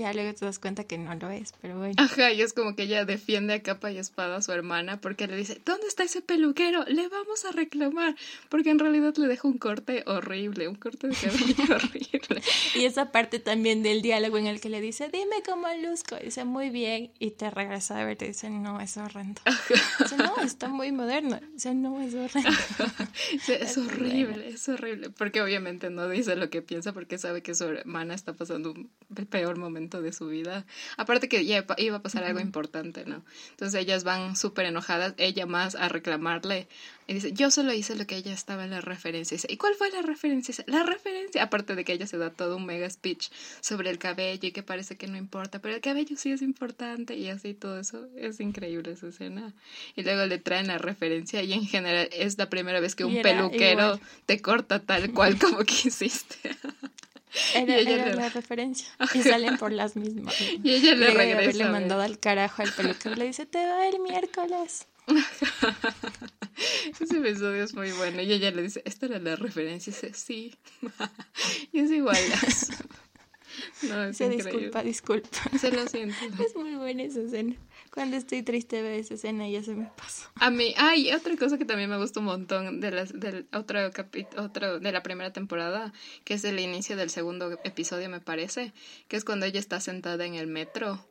Ya 0.01 0.15
luego 0.15 0.33
te 0.33 0.47
das 0.47 0.59
cuenta 0.59 0.85
que 0.85 0.97
no 0.97 1.15
lo 1.15 1.29
es, 1.29 1.53
pero 1.61 1.77
bueno. 1.77 1.93
Ajá, 1.99 2.33
y 2.33 2.41
es 2.41 2.55
como 2.55 2.75
que 2.75 2.85
ella 2.85 3.05
defiende 3.05 3.53
a 3.53 3.63
capa 3.63 3.91
y 3.93 3.99
espada 3.99 4.37
a 4.37 4.41
su 4.43 4.51
hermana 4.51 4.99
porque 4.99 5.27
le 5.27 5.37
dice, 5.37 5.61
¿dónde 5.67 5.87
está 5.89 6.05
ese 6.05 6.23
peluquero? 6.23 6.87
Le 6.87 7.07
vamos 7.09 7.45
a 7.45 7.53
reclamar. 7.53 8.17
Porque 8.49 8.71
en 8.71 8.79
realidad 8.79 9.15
le 9.19 9.29
deja 9.29 9.47
un 9.47 9.59
corte 9.59 10.03
horrible, 10.07 10.69
un 10.69 10.77
corte 10.77 11.09
de 11.09 11.15
cabello 11.15 11.75
horrible. 11.77 12.43
Y 12.75 12.87
esa 12.87 13.13
parte 13.13 13.41
también 13.41 13.83
del 13.83 14.01
diálogo 14.01 14.39
en 14.39 14.47
el 14.47 14.59
que 14.63 14.71
le 14.71 14.81
dice, 14.81 15.11
dime 15.13 15.43
cómo 15.45 15.67
luzco. 15.83 16.17
Y 16.19 16.25
dice, 16.25 16.47
muy 16.47 16.71
bien. 16.71 17.11
Y 17.19 17.33
te 17.33 17.51
regresa 17.51 18.01
a 18.01 18.05
ver, 18.07 18.17
te 18.17 18.29
dice, 18.29 18.49
no, 18.49 18.81
es 18.81 18.97
horrendo. 18.97 19.43
Dice, 19.99 20.17
no, 20.17 20.43
está 20.43 20.69
muy 20.69 20.93
moderno. 20.93 21.39
Dice, 21.53 21.75
no, 21.75 22.01
es 22.01 22.15
horrendo. 22.15 22.51
es, 23.49 23.77
horrible, 23.77 24.49
es 24.49 24.67
horrible. 24.67 25.11
Porque 25.11 25.43
obviamente 25.43 25.91
no 25.91 26.09
dice 26.09 26.37
lo 26.37 26.49
que 26.49 26.63
piensa 26.63 26.95
porque 26.95 27.19
sabe 27.19 27.43
que 27.43 27.55
su 27.55 27.65
hermana 27.65 28.15
está 28.15 28.33
pasando 28.33 28.73
el 29.15 29.27
peor 29.27 29.59
momento 29.59 29.90
de 29.91 30.13
su 30.13 30.29
vida. 30.29 30.65
Aparte 30.97 31.29
que 31.29 31.45
ya 31.45 31.65
iba 31.79 31.97
a 31.97 32.03
pasar 32.03 32.25
algo 32.25 32.41
importante, 32.41 33.05
¿no? 33.05 33.25
Entonces 33.51 33.81
ellas 33.81 34.05
van 34.05 34.37
súper 34.37 34.67
enojadas, 34.67 35.15
ella 35.17 35.47
más 35.47 35.75
a 35.75 35.89
reclamarle 35.89 36.69
y 37.11 37.15
dice, 37.15 37.33
yo 37.33 37.51
solo 37.51 37.73
hice 37.73 37.97
lo 37.97 38.07
que 38.07 38.17
ella 38.17 38.33
estaba 38.33 38.63
en 38.63 38.71
la 38.71 38.81
referencia. 38.81 39.37
¿y 39.49 39.57
cuál 39.57 39.75
fue 39.75 39.91
la 39.91 40.01
referencia? 40.01 40.55
La 40.69 40.85
referencia, 40.85 41.43
aparte 41.43 41.75
de 41.75 41.85
que 41.85 41.93
ella 41.93 42.07
se 42.07 42.19
da 42.19 42.31
todo 42.31 42.57
un 42.57 42.65
mega 42.65 42.89
speech 42.89 43.31
sobre 43.61 43.91
el 43.91 43.99
cabello 43.99 44.47
y 44.47 44.53
que 44.53 44.63
parece 44.63 44.97
que 44.97 45.09
no 45.09 45.17
importa, 45.17 45.59
pero 45.59 45.75
el 45.75 45.81
cabello 45.81 46.17
sí 46.17 46.31
es 46.31 46.41
importante 46.41 47.17
y 47.17 47.29
así 47.29 47.53
todo 47.53 47.81
eso. 47.81 48.07
Es 48.15 48.39
increíble 48.39 48.93
esa 48.93 49.09
escena. 49.09 49.53
Y 49.97 50.05
luego 50.05 50.25
le 50.27 50.39
traen 50.39 50.69
la 50.69 50.79
referencia 50.79 51.43
y 51.43 51.53
en 51.53 51.67
general 51.67 52.09
es 52.13 52.39
la 52.39 52.49
primera 52.49 52.79
vez 52.79 52.95
que 52.95 53.05
un 53.05 53.21
peluquero 53.23 53.99
te 54.27 54.41
corta 54.41 54.79
tal 54.79 55.13
cual 55.13 55.37
como 55.37 55.59
quisiste. 55.65 56.57
Era, 57.55 57.77
era 57.79 58.15
la 58.15 58.29
referencia. 58.29 58.89
Y 59.15 59.23
salen 59.23 59.57
por 59.59 59.73
las 59.73 59.97
mismas. 59.97 60.35
Y 60.41 60.75
ella 60.75 60.95
le 60.95 61.11
regresa. 61.11 61.59
Le 61.59 61.71
mandado 61.71 62.03
al 62.03 62.19
carajo 62.19 62.63
al 62.63 62.73
peluquero. 62.73 63.15
Le 63.15 63.27
dice, 63.27 63.47
te 63.47 63.65
va 63.65 63.89
el 63.89 64.01
miércoles. 64.01 64.87
Ese 67.01 67.19
episodio 67.19 67.65
es 67.65 67.75
muy 67.75 67.93
bueno. 67.93 68.23
Y 68.23 68.33
ella 68.33 68.51
le 68.51 68.63
dice, 68.63 68.83
¿esta 68.85 69.07
era 69.07 69.19
la 69.19 69.37
referencia? 69.37 69.91
Y 69.91 69.95
dice, 69.95 70.15
sí. 70.15 70.55
y 71.73 71.81
es 71.81 71.91
igual. 71.91 72.19
No, 73.83 74.05
es 74.05 74.17
Se 74.17 74.25
increíble. 74.27 74.53
disculpa, 74.53 74.83
disculpa. 74.83 75.29
Se 75.59 75.71
lo 75.73 75.87
siento. 75.89 76.17
Es 76.45 76.55
muy 76.55 76.75
buena 76.77 77.03
esa 77.03 77.21
escena. 77.23 77.57
Cuando 77.93 78.17
estoy 78.17 78.43
triste 78.45 78.83
veo 78.83 78.93
esa 79.01 79.15
escena 79.15 79.49
y 79.49 79.53
ya 79.53 79.63
se 79.65 79.75
me 79.75 79.87
pasó. 79.97 80.29
A 80.37 80.51
mí, 80.51 80.75
ay, 80.77 81.13
otra 81.13 81.37
cosa 81.37 81.59
que 81.59 81.65
también 81.65 81.91
me 81.91 81.99
gusta 81.99 82.21
un 82.21 82.27
montón 82.27 82.81
de 82.81 82.93
las, 82.93 83.19
del 83.19 83.47
otro 83.53 83.81
otro 84.37 84.79
de 84.79 84.93
la 84.93 85.03
primera 85.03 85.33
temporada, 85.33 85.93
que 86.25 86.35
es 86.35 86.45
el 86.45 86.61
inicio 86.61 86.97
del 86.97 87.11
segundo 87.11 87.59
episodio, 87.65 88.09
me 88.09 88.21
parece, 88.21 88.73
que 89.09 89.17
es 89.17 89.25
cuando 89.25 89.47
ella 89.47 89.59
está 89.59 89.81
sentada 89.81 90.25
en 90.25 90.35
el 90.37 90.47
metro. 90.47 91.05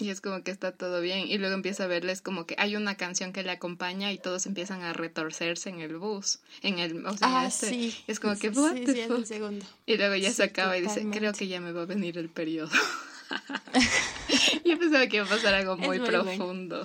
Y 0.00 0.10
es 0.10 0.20
como 0.20 0.44
que 0.44 0.52
está 0.52 0.70
todo 0.72 1.00
bien. 1.00 1.26
Y 1.26 1.38
luego 1.38 1.56
empieza 1.56 1.84
a 1.84 1.86
verles 1.88 2.22
como 2.22 2.46
que 2.46 2.54
hay 2.56 2.76
una 2.76 2.94
canción 2.94 3.32
que 3.32 3.42
le 3.42 3.50
acompaña 3.50 4.12
y 4.12 4.18
todos 4.18 4.46
empiezan 4.46 4.82
a 4.82 4.92
retorcerse 4.92 5.70
en 5.70 5.80
el 5.80 5.96
bus. 5.98 6.38
En 6.62 6.78
el, 6.78 7.04
o 7.04 7.16
sea, 7.16 7.40
Ah, 7.40 7.46
este. 7.48 7.68
sí. 7.68 8.04
Es 8.06 8.20
como 8.20 8.34
que, 8.38 8.54
Sí, 8.54 8.84
sí, 8.86 9.00
el 9.00 9.26
segundo. 9.26 9.66
Y 9.86 9.96
luego 9.96 10.14
ya 10.14 10.30
se 10.32 10.44
acaba 10.44 10.78
y 10.78 10.82
dice, 10.82 11.04
creo 11.10 11.32
que 11.32 11.48
ya 11.48 11.60
me 11.60 11.72
va 11.72 11.82
a 11.82 11.86
venir 11.86 12.16
el 12.16 12.28
periodo. 12.28 12.70
Yo 14.64 14.78
pensaba 14.78 15.06
que 15.06 15.16
iba 15.16 15.26
a 15.26 15.28
pasar 15.28 15.54
algo 15.54 15.74
Es 15.74 15.78
muy 15.78 15.88
muy 15.88 15.98
bueno. 15.98 16.24
profundo. 16.24 16.84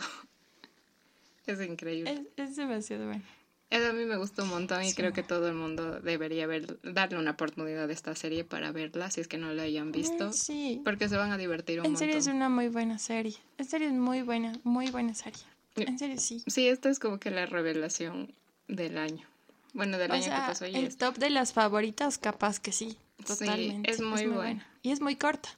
Es 1.46 1.62
increíble. 1.62 2.24
Es, 2.38 2.50
es 2.50 2.56
demasiado 2.56 3.06
bueno. 3.08 3.24
Eso 3.70 3.90
a 3.90 3.94
mí 3.94 4.06
me 4.06 4.18
gustó 4.18 4.44
un 4.44 4.50
montón 4.50 4.84
y 4.84 4.90
Sí. 4.90 4.96
creo 4.96 5.14
que 5.14 5.24
todo 5.24 5.48
el 5.48 5.56
mundo 5.56 6.00
debería 6.00 6.46
ver, 6.46 6.80
darle 6.84 7.18
una 7.18 7.32
oportunidad 7.32 7.90
a 7.90 7.92
esta 7.92 8.16
serie 8.16 8.44
para 8.44 8.72
verla 8.72 9.10
si 9.10 9.20
es 9.20 9.28
que 9.28 9.38
no 9.40 9.52
la 9.52 9.64
hayan 9.64 9.92
visto. 9.92 10.32
Sí. 10.32 10.80
Porque 10.86 11.10
se 11.10 11.18
van 11.18 11.32
a 11.32 11.38
divertir 11.38 11.80
un 11.80 11.88
En 11.88 11.92
montón. 11.94 12.08
serio 12.08 12.18
es 12.20 12.28
una 12.28 12.50
muy 12.50 12.68
buena 12.68 13.00
serie. 13.00 13.36
En 13.58 13.66
serio 13.66 13.88
es 13.88 13.94
muy 13.96 14.22
buena, 14.22 14.54
muy 14.64 14.92
buena 14.92 15.16
serie. 15.16 15.42
Sí. 15.76 15.86
En 15.88 15.98
serio 15.98 16.20
sí. 16.20 16.44
Sí, 16.46 16.68
esta 16.68 16.90
es 16.90 17.00
como 17.00 17.20
que 17.20 17.32
la 17.32 17.48
revelación 17.48 18.32
del 18.68 18.98
año. 19.00 19.26
Bueno, 19.74 19.98
del 19.98 20.12
O 20.12 20.14
año 20.14 20.24
sea, 20.24 20.42
que 20.42 20.48
pasó 20.50 20.68
y 20.68 20.76
el 20.76 20.86
este. 20.86 21.04
top 21.04 21.18
de 21.18 21.32
las 21.32 21.52
favoritas, 21.52 22.20
capaz 22.20 22.60
que 22.60 22.72
sí. 22.72 22.96
Sí, 23.18 23.24
Totalmente. 23.26 23.90
es 23.90 24.02
muy 24.02 24.28
buena. 24.28 24.68
Y 24.84 24.92
es 24.92 25.02
muy 25.02 25.16
corta. 25.16 25.50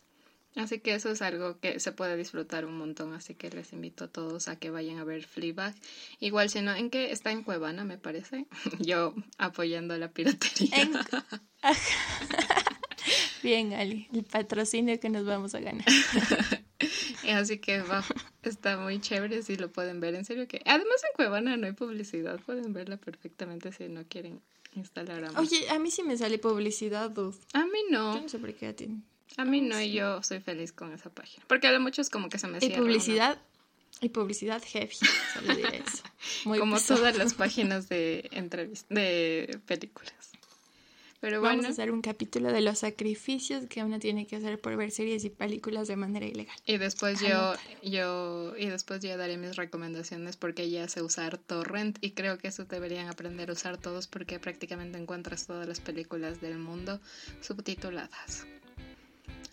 Así 0.55 0.79
que 0.79 0.93
eso 0.95 1.09
es 1.11 1.21
algo 1.21 1.59
que 1.59 1.79
se 1.81 1.91
puede 1.91 2.15
disfrutar 2.15 2.65
un 2.65 2.77
montón, 2.77 3.13
así 3.13 3.35
que 3.35 3.49
les 3.49 3.73
invito 3.73 4.05
a 4.05 4.07
todos 4.07 4.47
a 4.47 4.57
que 4.57 4.69
vayan 4.69 4.99
a 4.99 5.03
ver 5.03 5.25
Fleabag. 5.25 5.75
Igual 6.21 6.49
si 6.49 6.61
no, 6.61 6.73
¿en 6.73 6.89
qué? 6.89 7.11
Está 7.11 7.31
en 7.31 7.43
Cuevana, 7.43 7.83
me 7.83 7.97
parece. 7.97 8.45
Yo 8.79 9.13
apoyando 9.37 9.97
la 9.97 10.11
piratería. 10.11 10.81
En- 10.81 10.93
Bien, 13.43 13.73
Ali, 13.73 14.07
el 14.13 14.23
patrocinio 14.23 14.99
que 14.99 15.09
nos 15.09 15.25
vamos 15.25 15.53
a 15.55 15.59
ganar. 15.59 15.85
Así 17.29 17.59
que 17.59 17.83
está 18.43 18.77
muy 18.77 18.99
chévere 18.99 19.43
si 19.43 19.55
lo 19.55 19.71
pueden 19.71 19.99
ver. 19.99 20.15
En 20.15 20.25
serio 20.25 20.47
que. 20.47 20.61
Además 20.65 21.03
en 21.03 21.15
Cuevana 21.15 21.57
no 21.57 21.67
hay 21.67 21.73
publicidad. 21.73 22.39
Pueden 22.39 22.73
verla 22.73 22.97
perfectamente 22.97 23.71
si 23.71 23.87
no 23.89 24.03
quieren 24.07 24.41
instalar 24.73 25.25
a 25.25 25.39
Oye, 25.39 25.69
a 25.69 25.79
mí 25.79 25.91
sí 25.91 26.01
me 26.03 26.17
sale 26.17 26.37
publicidad, 26.39 27.09
dude. 27.11 27.37
A 27.53 27.65
mí 27.65 27.79
Yo 27.91 27.97
no. 27.99 28.21
no 28.21 28.29
sé 28.29 28.39
por 28.39 28.53
qué 28.53 28.67
a 28.67 28.75
ti. 28.75 28.89
A 29.37 29.45
mí 29.45 29.61
no, 29.61 29.79
y 29.81 29.91
yo 29.91 30.23
soy 30.23 30.39
feliz 30.39 30.71
con 30.71 30.93
esa 30.93 31.09
página. 31.09 31.43
Porque 31.47 31.67
a 31.67 31.71
lo 31.71 31.79
mucho 31.79 32.01
es 32.01 32.09
como 32.09 32.29
que 32.29 32.37
se 32.39 32.47
me 32.47 32.57
Y 32.57 32.61
cierra. 32.61 32.77
¿no? 32.77 32.83
publicidad, 32.83 33.37
y 34.01 34.09
publicidad 34.09 34.61
heavy, 34.65 34.95
solo 35.33 35.55
diré 35.55 35.77
eso. 35.77 36.03
Muy 36.45 36.59
Como 36.59 36.75
pesado. 36.75 36.99
todas 36.99 37.17
las 37.17 37.33
páginas 37.43 37.89
de 37.89 38.29
entrevistas, 38.31 38.89
de 38.89 39.59
películas. 39.65 40.13
Pero 41.21 41.41
Vamos 41.41 41.55
bueno, 41.55 41.69
a 41.69 41.71
hacer 41.71 41.91
un 41.91 42.01
capítulo 42.01 42.51
de 42.51 42.61
los 42.61 42.79
sacrificios 42.79 43.65
que 43.67 43.83
uno 43.83 43.97
tiene 43.97 44.27
que 44.27 44.35
hacer 44.35 44.59
por 44.59 44.75
ver 44.75 44.91
series 44.91 45.23
y 45.25 45.31
películas 45.31 45.87
de 45.87 45.95
manera 45.95 46.25
ilegal. 46.27 46.55
y 46.67 46.77
después 46.77 47.19
yo, 47.19 47.55
yo, 47.81 48.53
y 48.57 48.67
después 48.67 49.01
yo 49.01 49.17
daré 49.17 49.35
mis 49.37 49.55
recomendaciones 49.55 50.37
porque 50.37 50.69
ya 50.69 50.87
sé 50.87 51.01
usar 51.01 51.39
torrent 51.39 51.97
y 52.01 52.11
creo 52.11 52.37
que 52.37 52.49
eso 52.49 52.65
deberían 52.65 53.07
aprender 53.07 53.49
a 53.49 53.53
usar 53.53 53.77
todos 53.79 54.05
porque 54.07 54.39
prácticamente 54.39 54.99
encuentras 54.99 55.47
todas 55.47 55.67
las 55.67 55.79
películas 55.79 56.41
del 56.41 56.59
mundo 56.59 56.99
subtituladas. 57.41 58.45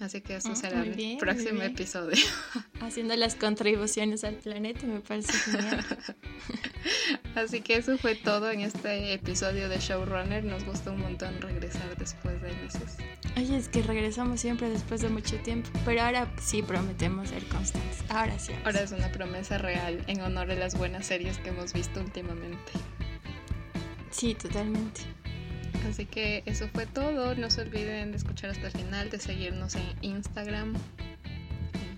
Así 0.02 0.20
que 0.20 0.34
eso 0.34 0.50
Mm, 0.50 0.56
será 0.56 0.82
el 0.82 0.94
bien, 0.94 1.16
próximo 1.18 1.62
episodio. 1.62 2.16
Haciendo 2.80 3.14
las 3.14 3.36
contribuciones 3.36 4.24
al 4.24 4.34
planeta 4.34 4.84
me 4.84 4.98
parece 4.98 5.32
genial. 5.32 5.86
Así 7.36 7.60
que 7.60 7.76
eso 7.76 7.96
fue 7.98 8.16
todo 8.16 8.50
en 8.50 8.62
este 8.62 9.12
episodio 9.12 9.68
de 9.68 9.78
Showrunner. 9.78 10.42
Nos 10.42 10.64
gustó 10.64 10.90
un 10.90 11.02
montón 11.02 11.40
regresar 11.40 11.96
después 11.96 12.42
de 12.42 12.52
meses. 12.54 12.96
Oye, 13.36 13.56
es 13.56 13.68
que 13.68 13.80
regresamos 13.82 14.40
siempre 14.40 14.68
después 14.68 15.02
de 15.02 15.08
mucho 15.08 15.36
tiempo, 15.36 15.70
pero 15.84 16.02
ahora 16.02 16.28
sí 16.40 16.62
prometemos 16.62 17.28
ser 17.28 17.44
constantes. 17.46 18.02
Ahora 18.08 18.36
sí. 18.40 18.52
ahora 18.64 18.78
sí. 18.80 18.84
es 18.86 18.92
una 18.92 19.12
promesa 19.12 19.58
real 19.58 20.02
en 20.08 20.20
honor 20.20 20.50
a 20.50 20.56
las 20.56 20.76
buenas 20.76 21.06
series 21.06 21.38
que 21.38 21.50
hemos 21.50 21.72
visto 21.72 22.00
últimamente. 22.00 22.72
Sí, 24.10 24.34
totalmente. 24.34 25.02
Así 25.88 26.06
que 26.06 26.42
eso 26.46 26.68
fue 26.72 26.86
todo. 26.86 27.34
No 27.34 27.50
se 27.50 27.62
olviden 27.62 28.12
de 28.12 28.16
escuchar 28.18 28.50
hasta 28.50 28.66
el 28.68 28.72
final, 28.72 29.10
de 29.10 29.18
seguirnos 29.18 29.74
en 29.74 29.84
Instagram. 30.02 30.74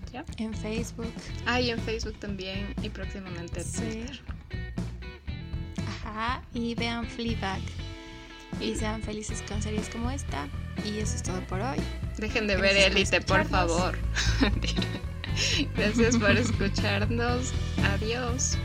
Y 0.09 0.11
¿Ya? 0.13 0.25
En 0.37 0.53
Facebook. 0.53 1.11
Ah, 1.45 1.59
y 1.61 1.69
en 1.69 1.79
Facebook 1.79 2.17
también. 2.19 2.73
Y 2.81 2.89
próximamente 2.89 3.59
en 3.61 3.65
Sí. 3.65 3.81
Twitter. 3.81 4.19
Ajá. 6.03 6.41
Y 6.53 6.75
vean 6.75 7.05
Fleabag. 7.05 7.61
Y 8.61 8.75
sean 8.75 9.01
felices 9.01 9.43
con 9.47 9.61
series 9.61 9.89
como 9.89 10.09
esta. 10.11 10.47
Y 10.85 10.99
eso 10.99 11.15
es 11.15 11.23
todo 11.23 11.41
por 11.47 11.59
hoy. 11.61 11.77
Dejen 12.17 12.47
de 12.47 12.55
ver 12.55 12.91
Gracias 12.91 13.25
por 13.25 13.45
favor. 13.45 13.97
Gracias 15.75 16.17
por 16.17 16.31
escucharnos. 16.31 17.51
Adiós. 17.83 18.57